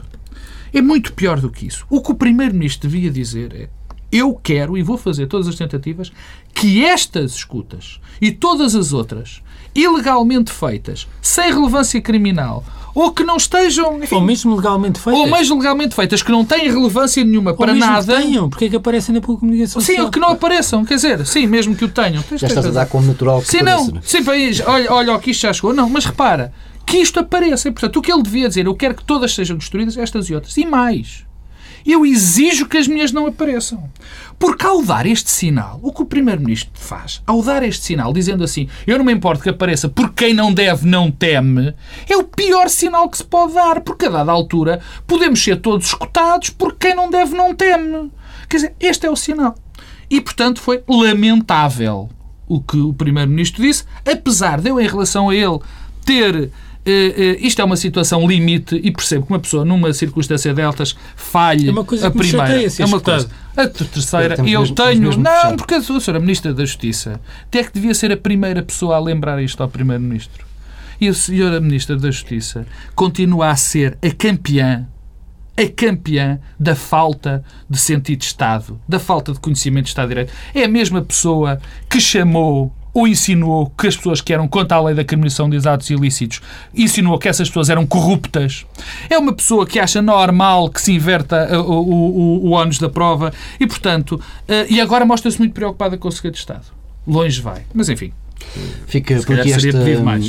é 0.72 0.80
muito 0.80 1.12
pior 1.12 1.40
do 1.40 1.50
que 1.50 1.66
isso. 1.66 1.86
O 1.90 2.00
que 2.00 2.12
o 2.12 2.14
primeiro-ministro 2.14 2.88
devia 2.88 3.10
dizer 3.10 3.54
é 3.54 3.68
eu 4.10 4.34
quero 4.34 4.76
e 4.76 4.82
vou 4.82 4.98
fazer 4.98 5.26
todas 5.26 5.48
as 5.48 5.54
tentativas 5.54 6.12
que 6.52 6.84
estas 6.84 7.32
escutas 7.32 7.98
e 8.20 8.30
todas 8.30 8.74
as 8.74 8.92
outras 8.92 9.42
ilegalmente 9.74 10.52
feitas, 10.52 11.06
sem 11.20 11.52
relevância 11.52 12.00
criminal, 12.00 12.64
ou 12.94 13.12
que 13.12 13.24
não 13.24 13.36
estejam. 13.36 14.02
Enfim, 14.02 14.14
ou 14.14 14.20
mesmo 14.20 14.54
legalmente 14.54 15.00
feitas. 15.00 15.20
Ou 15.20 15.30
mesmo 15.30 15.56
legalmente 15.56 15.94
feitas, 15.94 16.22
que 16.22 16.30
não 16.30 16.44
têm 16.44 16.70
relevância 16.70 17.24
nenhuma 17.24 17.54
para 17.54 17.70
ou 17.70 17.76
mesmo 17.76 17.90
nada. 17.90 18.16
Que 18.16 18.22
tenham, 18.22 18.50
porque 18.50 18.64
é 18.66 18.68
que 18.68 18.76
aparecem 18.76 19.14
na 19.14 19.20
comunicação 19.20 19.80
Sim, 19.80 19.92
social? 19.94 20.10
que 20.10 20.20
não 20.20 20.28
apareçam, 20.30 20.84
quer 20.84 20.96
dizer, 20.96 21.26
sim, 21.26 21.46
mesmo 21.46 21.74
que 21.74 21.84
o 21.84 21.88
tenham. 21.88 22.22
Já 22.36 22.46
estás 22.46 22.66
a 22.66 22.70
dar 22.70 22.86
como 22.86 23.06
natural 23.06 23.40
que 23.40 23.48
Sim, 23.48 23.62
não. 23.62 23.86
Né? 23.88 24.00
Sim, 24.02 24.18
olha, 24.66 24.92
olha, 24.92 25.18
que 25.18 25.30
isto 25.30 25.42
já 25.42 25.52
chegou. 25.52 25.72
Não, 25.72 25.88
mas 25.88 26.04
repara, 26.04 26.52
que 26.86 26.98
isto 26.98 27.18
apareça. 27.18 27.68
E, 27.68 27.72
portanto, 27.72 27.96
o 27.96 28.02
que 28.02 28.12
ele 28.12 28.22
devia 28.22 28.48
dizer, 28.48 28.66
eu 28.66 28.74
quero 28.74 28.94
que 28.94 29.04
todas 29.04 29.34
sejam 29.34 29.56
destruídas, 29.56 29.96
estas 29.96 30.28
e 30.28 30.34
outras. 30.34 30.56
E 30.56 30.66
mais 30.66 31.24
eu 31.84 32.06
exijo 32.06 32.66
que 32.66 32.78
as 32.78 32.86
minhas 32.86 33.12
não 33.12 33.26
apareçam. 33.26 33.90
Porque 34.42 34.66
ao 34.66 34.82
dar 34.82 35.06
este 35.06 35.30
sinal, 35.30 35.78
o 35.84 35.92
que 35.92 36.02
o 36.02 36.04
Primeiro-Ministro 36.04 36.72
faz, 36.74 37.22
ao 37.24 37.40
dar 37.44 37.62
este 37.62 37.84
sinal, 37.84 38.12
dizendo 38.12 38.42
assim, 38.42 38.68
eu 38.84 38.98
não 38.98 39.04
me 39.04 39.12
importo 39.12 39.40
que 39.40 39.48
apareça 39.48 39.88
porque 39.88 40.24
quem 40.24 40.34
não 40.34 40.52
deve 40.52 40.84
não 40.84 41.12
teme, 41.12 41.72
é 42.08 42.16
o 42.16 42.24
pior 42.24 42.68
sinal 42.68 43.08
que 43.08 43.18
se 43.18 43.24
pode 43.24 43.54
dar, 43.54 43.82
porque 43.82 44.06
a 44.06 44.10
dada 44.10 44.32
altura 44.32 44.80
podemos 45.06 45.40
ser 45.40 45.60
todos 45.60 45.86
escutados 45.86 46.50
porque 46.50 46.88
quem 46.88 46.96
não 46.96 47.08
deve 47.08 47.36
não 47.36 47.54
teme. 47.54 48.10
Quer 48.48 48.56
dizer, 48.56 48.74
este 48.80 49.06
é 49.06 49.10
o 49.12 49.14
sinal. 49.14 49.54
E, 50.10 50.20
portanto, 50.20 50.60
foi 50.60 50.82
lamentável 50.88 52.10
o 52.48 52.60
que 52.60 52.78
o 52.78 52.92
Primeiro-Ministro 52.92 53.62
disse, 53.62 53.84
apesar 54.04 54.60
de 54.60 54.70
eu, 54.70 54.80
em 54.80 54.88
relação 54.88 55.30
a 55.30 55.36
ele, 55.36 55.60
ter 56.04 56.50
isto 56.84 57.62
é 57.62 57.64
uma 57.64 57.76
situação 57.76 58.26
limite 58.26 58.80
e 58.82 58.90
percebo 58.90 59.26
que 59.26 59.32
uma 59.32 59.38
pessoa, 59.38 59.64
numa 59.64 59.92
circunstância 59.92 60.52
deltas, 60.52 60.96
falhe 61.14 61.68
é 61.68 61.70
uma 61.70 61.84
coisa 61.84 62.08
a 62.08 62.10
primeira. 62.10 62.62
é 62.62 62.84
uma 62.84 63.00
coisa. 63.00 63.28
A 63.56 63.68
terceira, 63.68 64.36
e 64.44 64.52
eu 64.52 64.66
tenho. 64.74 65.16
Não, 65.16 65.56
porque 65.56 65.74
a 65.74 65.82
senhora 65.82 66.18
Ministra 66.18 66.52
da 66.52 66.64
Justiça 66.64 67.20
até 67.44 67.62
que 67.62 67.72
devia 67.72 67.94
ser 67.94 68.10
a 68.10 68.16
primeira 68.16 68.62
pessoa 68.62 68.96
a 68.96 68.98
lembrar 68.98 69.40
isto 69.42 69.62
ao 69.62 69.68
Primeiro-Ministro. 69.68 70.44
E 71.00 71.08
a 71.08 71.14
senhora 71.14 71.60
Ministra 71.60 71.96
da 71.96 72.10
Justiça 72.10 72.66
continua 72.94 73.50
a 73.50 73.56
ser 73.56 73.98
a 74.02 74.10
campeã 74.10 74.86
a 75.56 75.68
campeã 75.68 76.40
da 76.58 76.74
falta 76.74 77.44
de 77.68 77.78
sentido 77.78 78.20
de 78.20 78.24
Estado, 78.24 78.80
da 78.88 78.98
falta 78.98 79.32
de 79.32 79.40
conhecimento 79.40 79.84
de 79.84 79.90
Estado 79.90 80.08
de 80.08 80.14
Direito. 80.14 80.32
É 80.54 80.64
a 80.64 80.68
mesma 80.68 81.02
pessoa 81.02 81.60
que 81.90 82.00
chamou 82.00 82.72
ou 82.94 83.06
insinuou 83.06 83.70
que 83.70 83.86
as 83.86 83.96
pessoas 83.96 84.20
que 84.20 84.32
eram 84.32 84.46
contra 84.46 84.76
a 84.76 84.80
lei 84.82 84.94
da 84.94 85.04
criminalização 85.04 85.48
de 85.48 85.66
atos 85.66 85.90
ilícitos 85.90 86.40
insinuou 86.74 87.18
que 87.18 87.28
essas 87.28 87.48
pessoas 87.48 87.70
eram 87.70 87.86
corruptas. 87.86 88.66
É 89.08 89.18
uma 89.18 89.32
pessoa 89.32 89.66
que 89.66 89.78
acha 89.78 90.02
normal 90.02 90.68
que 90.68 90.80
se 90.80 90.92
inverta 90.92 91.48
uh, 91.58 91.62
o, 91.62 91.92
o, 91.92 92.46
o 92.48 92.50
ónus 92.52 92.78
da 92.78 92.88
prova 92.88 93.32
e, 93.58 93.66
portanto, 93.66 94.12
uh, 94.12 94.66
e 94.68 94.80
agora 94.80 95.04
mostra-se 95.04 95.38
muito 95.38 95.54
preocupada 95.54 95.96
com 95.96 96.08
o 96.08 96.12
segredo 96.12 96.34
de 96.34 96.40
Estado. 96.40 96.64
Longe 97.06 97.40
vai. 97.40 97.62
Mas, 97.74 97.88
enfim, 97.88 98.12
Fica 98.86 99.14
por 99.22 99.40
aqui 99.40 99.52
esta, 99.52 99.68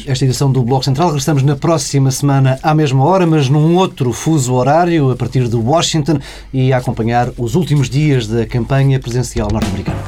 esta 0.07 0.25
edição 0.25 0.51
do 0.51 0.63
Bloco 0.63 0.85
Central. 0.85 1.07
Regressamos 1.07 1.43
na 1.43 1.55
próxima 1.55 2.11
semana 2.11 2.57
à 2.63 2.73
mesma 2.73 3.03
hora, 3.03 3.25
mas 3.25 3.49
num 3.49 3.75
outro 3.75 4.13
fuso 4.13 4.53
horário, 4.53 5.11
a 5.11 5.15
partir 5.15 5.47
de 5.47 5.55
Washington, 5.55 6.19
e 6.53 6.71
a 6.71 6.77
acompanhar 6.77 7.31
os 7.37 7.55
últimos 7.55 7.89
dias 7.89 8.27
da 8.27 8.45
campanha 8.45 8.99
presidencial 8.99 9.49
norte-americana. 9.51 9.99